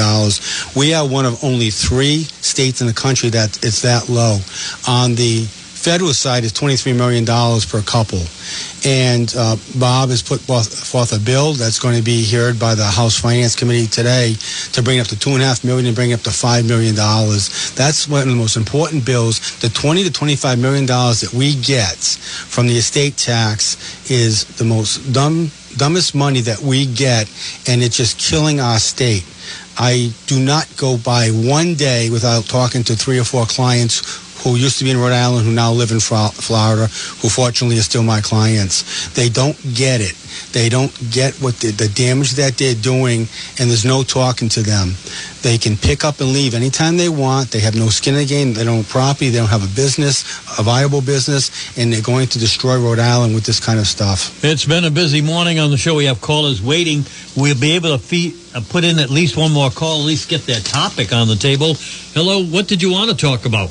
We 0.76 0.94
are 0.94 1.08
one 1.08 1.26
of 1.26 1.44
only 1.44 1.70
three 1.70 2.24
states 2.42 2.82
in 2.82 2.88
the 2.88 2.94
country 2.94 3.30
that 3.30 3.64
it's 3.64 3.82
that 3.82 4.10
low. 4.10 4.40
On 4.88 5.16
the 5.16 5.48
federal 5.80 6.14
side 6.14 6.44
is 6.44 6.52
$23 6.52 6.96
million 6.96 7.26
per 7.26 7.82
couple. 7.82 8.22
And 8.86 9.34
uh, 9.36 9.56
Bob 9.80 10.10
has 10.10 10.22
put 10.22 10.42
forth 10.42 11.14
a 11.14 11.20
bill 11.20 11.54
that's 11.54 11.80
going 11.80 11.96
to 11.96 12.04
be 12.04 12.24
heard 12.30 12.60
by 12.60 12.76
the 12.76 12.84
House 12.84 13.18
Finance 13.18 13.56
Committee 13.56 13.88
today 13.88 14.36
to 14.74 14.84
bring 14.84 15.00
up 15.00 15.08
to 15.08 15.18
two 15.18 15.32
and 15.32 15.42
a 15.42 15.46
half 15.46 15.64
million 15.64 15.88
and 15.88 15.96
bring 15.96 16.14
up 16.14 16.22
to 16.22 16.32
five 16.32 16.68
million 16.68 16.96
dollars. 16.96 17.72
That's 17.76 18.08
one 18.08 18.22
of 18.22 18.28
the 18.28 18.36
most 18.36 18.58
important 18.58 19.06
bills. 19.06 19.60
The 19.60 19.70
20 19.70 20.04
to 20.04 20.12
25 20.12 20.60
million 20.60 20.86
dollars 20.86 21.22
that 21.22 21.34
we 21.34 21.56
get 21.56 21.98
from 21.98 22.68
the 22.68 22.78
estate 22.78 23.18
tax 23.18 24.10
is 24.12 24.46
the 24.58 24.66
most 24.66 25.14
dumb, 25.14 25.52
dumbest 25.78 26.14
money 26.14 26.42
that 26.42 26.60
we 26.60 26.86
get, 26.86 27.32
and 27.68 27.82
it's 27.82 27.98
just 27.98 28.20
killing 28.20 28.60
our 28.60 28.80
state. 28.80 29.26
I 29.78 30.12
do 30.28 30.40
not 30.40 30.68
go 30.76 30.98
by 30.98 31.30
one 31.30 31.76
day 31.76 32.10
without 32.10 32.46
talking 32.46 32.84
to 32.84 32.96
three 32.96 33.18
or 33.18 33.24
four 33.24 33.46
clients 33.46 34.29
who 34.44 34.56
used 34.56 34.80
to 34.80 34.84
be 34.84 34.92
in 34.92 34.98
Rhode 34.98 35.14
Island, 35.14 35.46
who 35.46 35.52
now 35.52 35.72
live 35.72 35.92
in 35.92 36.00
Florida, 36.00 36.88
who 37.22 37.30
fortunately 37.30 37.78
are 37.78 37.84
still 37.84 38.04
my 38.04 38.22
clients. 38.22 39.10
They 39.14 39.30
don't 39.30 39.58
get 39.74 40.02
it. 40.02 40.16
They 40.54 40.70
don't 40.70 40.92
get 41.12 41.36
what 41.36 41.56
the, 41.60 41.72
the 41.72 41.90
damage 41.90 42.32
that 42.34 42.58
they're 42.58 42.76
doing, 42.76 43.28
and 43.60 43.70
there's 43.70 43.86
no 43.86 44.04
talking 44.04 44.50
to 44.50 44.62
them. 44.62 44.94
They 45.42 45.58
can 45.58 45.78
pick 45.78 46.04
up 46.04 46.20
and 46.20 46.32
leave 46.32 46.54
anytime 46.54 46.98
they 46.98 47.10
want. 47.10 47.52
They 47.52 47.60
have 47.60 47.76
no 47.76 47.88
skin 47.90 48.14
in 48.14 48.22
the 48.22 48.26
game. 48.26 48.54
They 48.54 48.64
don't 48.64 48.78
have 48.78 48.90
property. 48.90 49.30
They 49.30 49.38
don't 49.38 49.50
have 49.50 49.64
a 49.64 49.76
business, 49.76 50.24
a 50.60 50.64
viable 50.64 51.02
business, 51.02 51.78
and 51.78 51.92
they're 51.92 52.02
going 52.02 52.28
to 52.28 52.40
destroy 52.40 52.78
Rhode 52.78 53.00
Island 53.00 53.36
with 53.36 53.46
this 53.46 53.60
kind 53.60 53.80
of 53.80 53.88
stuff. 53.88 54.44
It's 54.44 54.66
been 54.66 54.86
a 54.86 54.92
busy 54.92 55.22
morning 55.22 55.60
on 55.60 55.72
the 55.72 55.78
show. 55.78 55.96
We 55.96 56.06
have 56.06 56.22
callers 56.22 56.62
waiting. 56.62 57.04
We'll 57.36 57.60
be 57.60 57.72
able 57.74 57.98
to 57.98 58.00
feed, 58.00 58.36
uh, 58.56 58.62
put 58.70 58.84
in 58.84 59.00
at 59.00 59.10
least 59.10 59.38
one 59.38 59.52
more 59.52 59.70
call, 59.70 60.02
at 60.02 60.06
least 60.06 60.30
get 60.30 60.42
that 60.48 60.66
topic 60.66 61.14
on 61.14 61.28
the 61.28 61.36
table. 61.36 61.76
Hello, 62.14 62.44
what 62.44 62.68
did 62.68 62.82
you 62.82 62.92
want 62.92 63.10
to 63.12 63.16
talk 63.16 63.46
about? 63.46 63.70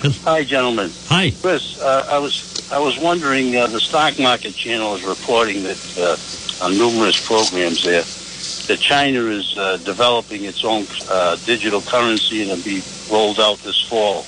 Hi, 0.00 0.44
gentlemen. 0.44 0.90
Hi, 1.08 1.30
Chris. 1.42 1.78
Uh, 1.78 2.06
I 2.08 2.18
was 2.18 2.70
I 2.72 2.78
was 2.78 2.98
wondering. 2.98 3.54
Uh, 3.54 3.66
the 3.66 3.80
stock 3.80 4.18
market 4.18 4.54
channel 4.54 4.94
is 4.94 5.02
reporting 5.04 5.62
that 5.64 5.76
uh, 5.98 6.64
on 6.64 6.72
numerous 6.72 7.26
programs 7.26 7.84
there 7.84 8.02
that 8.02 8.80
China 8.80 9.26
is 9.26 9.58
uh, 9.58 9.76
developing 9.78 10.44
its 10.44 10.64
own 10.64 10.86
uh, 11.10 11.36
digital 11.44 11.82
currency 11.82 12.40
and 12.40 12.50
it'll 12.50 12.64
be 12.64 12.82
rolled 13.12 13.38
out 13.38 13.58
this 13.58 13.82
fall. 13.82 14.24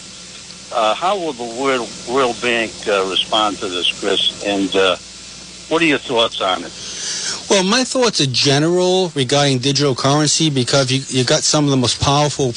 Uh, 0.77 0.95
how 0.95 1.17
will 1.17 1.33
the 1.33 1.59
World 1.59 1.89
World 2.07 2.37
Bank 2.43 2.73
respond 3.09 3.57
to 3.59 3.69
this, 3.69 3.99
Chris? 3.99 4.45
And 4.45 4.69
what 5.71 5.81
are 5.81 5.87
your 5.87 5.99
thoughts 5.99 6.43
on 6.43 6.65
it? 6.65 7.49
Well, 7.49 7.65
my 7.65 7.85
thoughts 7.85 8.21
are 8.21 8.27
general 8.27 9.09
regarding 9.15 9.61
digital 9.61 9.95
currency 9.95 10.51
because 10.51 10.93
you 10.93 11.01
you 11.09 11.25
got 11.25 11.43
some 11.43 11.65
of 11.65 11.71
the 11.71 11.79
most 11.79 11.99
powerful 11.99 12.53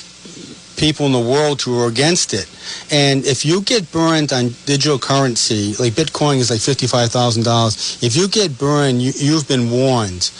people 0.78 1.06
in 1.06 1.12
the 1.12 1.20
world 1.20 1.62
who 1.62 1.80
are 1.80 1.88
against 1.88 2.34
it. 2.34 2.48
And 2.92 3.26
if 3.26 3.46
you 3.46 3.62
get 3.62 3.92
burned 3.92 4.34
on 4.34 4.50
digital 4.66 5.00
currency, 5.00 5.74
like 5.80 5.94
Bitcoin 5.94 6.38
is 6.38 6.50
like 6.50 6.60
$55,000, 6.60 8.04
if 8.04 8.16
you 8.16 8.28
get 8.28 8.58
burned, 8.58 9.02
you, 9.02 9.12
you've 9.16 9.48
been 9.48 9.70
warned. 9.72 10.32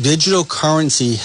Digital 0.00 0.44
currency, 0.44 1.18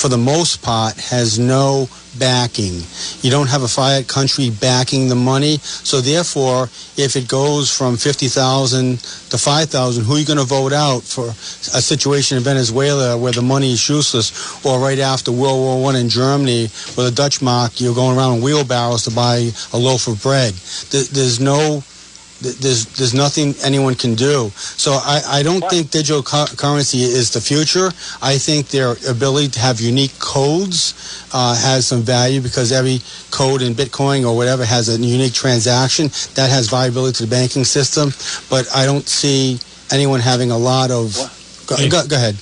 for 0.00 0.08
the 0.08 0.16
most 0.16 0.62
part, 0.62 0.96
has 0.96 1.38
no 1.38 1.86
backing. 2.18 2.80
You 3.20 3.30
don't 3.30 3.48
have 3.48 3.62
a 3.62 3.68
fiat 3.68 4.08
country 4.08 4.50
backing 4.50 5.08
the 5.08 5.14
money. 5.14 5.58
So 5.58 6.00
therefore, 6.00 6.64
if 6.96 7.16
it 7.16 7.28
goes 7.28 7.76
from 7.76 7.96
50,000 7.96 8.98
to 8.98 9.38
5,000, 9.38 10.04
who 10.04 10.14
are 10.14 10.18
you 10.18 10.24
going 10.24 10.38
to 10.38 10.44
vote 10.44 10.72
out 10.72 11.02
for 11.02 11.28
a 11.28 11.82
situation 11.82 12.38
in 12.38 12.42
Venezuela 12.42 13.16
where 13.16 13.32
the 13.32 13.42
money 13.42 13.72
is 13.72 13.88
useless 13.88 14.64
or 14.64 14.80
right 14.80 14.98
after 14.98 15.30
World 15.30 15.60
War 15.60 15.82
One 15.82 15.96
in 15.96 16.08
Germany 16.08 16.68
where 16.94 17.08
the 17.08 17.14
Dutch 17.14 17.42
mark, 17.42 17.80
you're 17.80 17.94
going 17.94 18.16
around 18.16 18.38
in 18.38 18.42
wheelbarrows 18.42 19.04
to 19.04 19.10
buy 19.10 19.50
a 19.72 19.78
loaf 19.78 20.08
of 20.08 20.22
bread. 20.22 20.54
There's 20.90 21.40
no 21.40 21.84
there's 22.40 22.86
there's 22.96 23.14
nothing 23.14 23.54
anyone 23.62 23.94
can 23.94 24.14
do. 24.14 24.50
So 24.56 24.92
I, 24.92 25.20
I 25.26 25.42
don't 25.42 25.62
think 25.68 25.90
digital 25.90 26.22
cu- 26.22 26.54
currency 26.56 27.02
is 27.02 27.30
the 27.30 27.40
future. 27.40 27.88
I 28.22 28.38
think 28.38 28.68
their 28.68 28.96
ability 29.08 29.48
to 29.48 29.60
have 29.60 29.80
unique 29.80 30.18
codes 30.18 30.94
uh, 31.32 31.54
has 31.56 31.86
some 31.86 32.02
value 32.02 32.40
because 32.40 32.72
every 32.72 33.00
code 33.30 33.62
in 33.62 33.74
Bitcoin 33.74 34.26
or 34.28 34.34
whatever 34.36 34.64
has 34.64 34.88
a 34.88 34.98
unique 35.00 35.34
transaction 35.34 36.08
that 36.34 36.50
has 36.50 36.68
viability 36.68 37.18
to 37.18 37.26
the 37.26 37.30
banking 37.30 37.64
system. 37.64 38.10
But 38.48 38.66
I 38.74 38.86
don't 38.86 39.06
see 39.06 39.58
anyone 39.92 40.20
having 40.20 40.50
a 40.50 40.58
lot 40.58 40.90
of. 40.90 41.14
Go, 41.66 41.76
go, 41.88 42.06
go 42.06 42.16
ahead. 42.16 42.36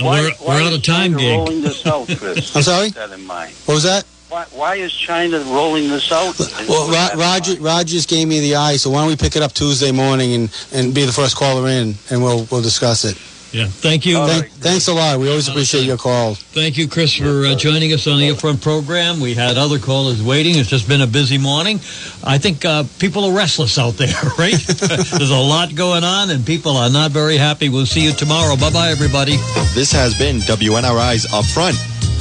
Why, 0.00 0.20
we're, 0.20 0.30
why 0.36 0.60
we're 0.60 0.66
out 0.68 0.72
of 0.72 0.82
time, 0.82 1.12
China 1.12 1.18
Gig. 1.18 1.38
rolling 1.38 1.60
this 1.62 1.86
out, 1.86 2.06
Chris? 2.06 2.56
I'm 2.56 2.62
sorry? 2.62 2.88
That 2.90 3.10
in 3.10 3.26
mind. 3.26 3.52
What 3.66 3.74
was 3.74 3.82
that? 3.82 4.04
Why, 4.30 4.44
why 4.52 4.74
is 4.76 4.92
China 4.92 5.40
rolling 5.40 5.88
this 5.88 6.12
out? 6.12 6.38
Well, 6.68 6.88
Ro- 6.88 7.20
Roger, 7.20 7.60
Roger 7.60 7.88
just 7.88 8.08
gave 8.08 8.28
me 8.28 8.38
the 8.38 8.54
eye, 8.54 8.76
so 8.76 8.90
why 8.90 9.00
don't 9.00 9.08
we 9.08 9.16
pick 9.16 9.34
it 9.34 9.42
up 9.42 9.52
Tuesday 9.52 9.90
morning 9.90 10.34
and, 10.34 10.66
and 10.72 10.94
be 10.94 11.04
the 11.04 11.10
first 11.10 11.34
caller 11.36 11.68
in, 11.68 11.96
and 12.10 12.22
we'll 12.22 12.46
we'll 12.48 12.62
discuss 12.62 13.04
it. 13.04 13.18
Yeah, 13.52 13.66
thank 13.66 14.06
you. 14.06 14.14
Thank, 14.24 14.48
Thanks 14.52 14.86
a 14.86 14.92
lot. 14.92 15.18
We 15.18 15.28
always 15.28 15.48
appreciate 15.48 15.82
your 15.84 15.96
call. 15.96 16.34
Thank 16.36 16.78
you, 16.78 16.86
Chris, 16.86 17.16
for 17.16 17.44
uh, 17.44 17.56
joining 17.56 17.92
us 17.92 18.06
on 18.06 18.20
the 18.20 18.28
Upfront 18.28 18.62
program. 18.62 19.18
We 19.18 19.34
had 19.34 19.58
other 19.58 19.80
callers 19.80 20.22
waiting. 20.22 20.56
It's 20.56 20.68
just 20.68 20.86
been 20.86 21.00
a 21.00 21.06
busy 21.08 21.36
morning. 21.36 21.78
I 22.22 22.38
think 22.38 22.64
uh, 22.64 22.84
people 23.00 23.24
are 23.24 23.32
restless 23.36 23.76
out 23.76 23.94
there, 23.94 24.14
right? 24.38 24.54
There's 24.66 25.30
a 25.32 25.36
lot 25.36 25.74
going 25.74 26.04
on, 26.04 26.30
and 26.30 26.46
people 26.46 26.76
are 26.76 26.88
not 26.90 27.10
very 27.10 27.36
happy. 27.36 27.68
We'll 27.68 27.86
see 27.86 28.04
you 28.04 28.12
tomorrow. 28.12 28.54
Bye 28.54 28.70
bye, 28.70 28.90
everybody. 28.90 29.36
This 29.74 29.90
has 29.90 30.16
been 30.16 30.36
WNRI's 30.36 31.26
Upfront, 31.26 31.74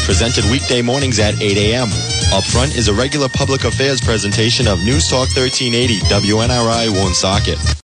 presented 0.05 0.45
weekday 0.45 0.81
mornings 0.81 1.19
at 1.19 1.39
8 1.41 1.57
a.m. 1.57 1.87
Upfront 2.31 2.75
is 2.75 2.87
a 2.87 2.93
regular 2.93 3.29
public 3.29 3.63
affairs 3.63 4.01
presentation 4.01 4.67
of 4.67 4.83
News 4.83 5.07
Talk 5.07 5.29
1380 5.35 5.99
WNRI 6.01 6.89
Woonsocket. 6.91 7.57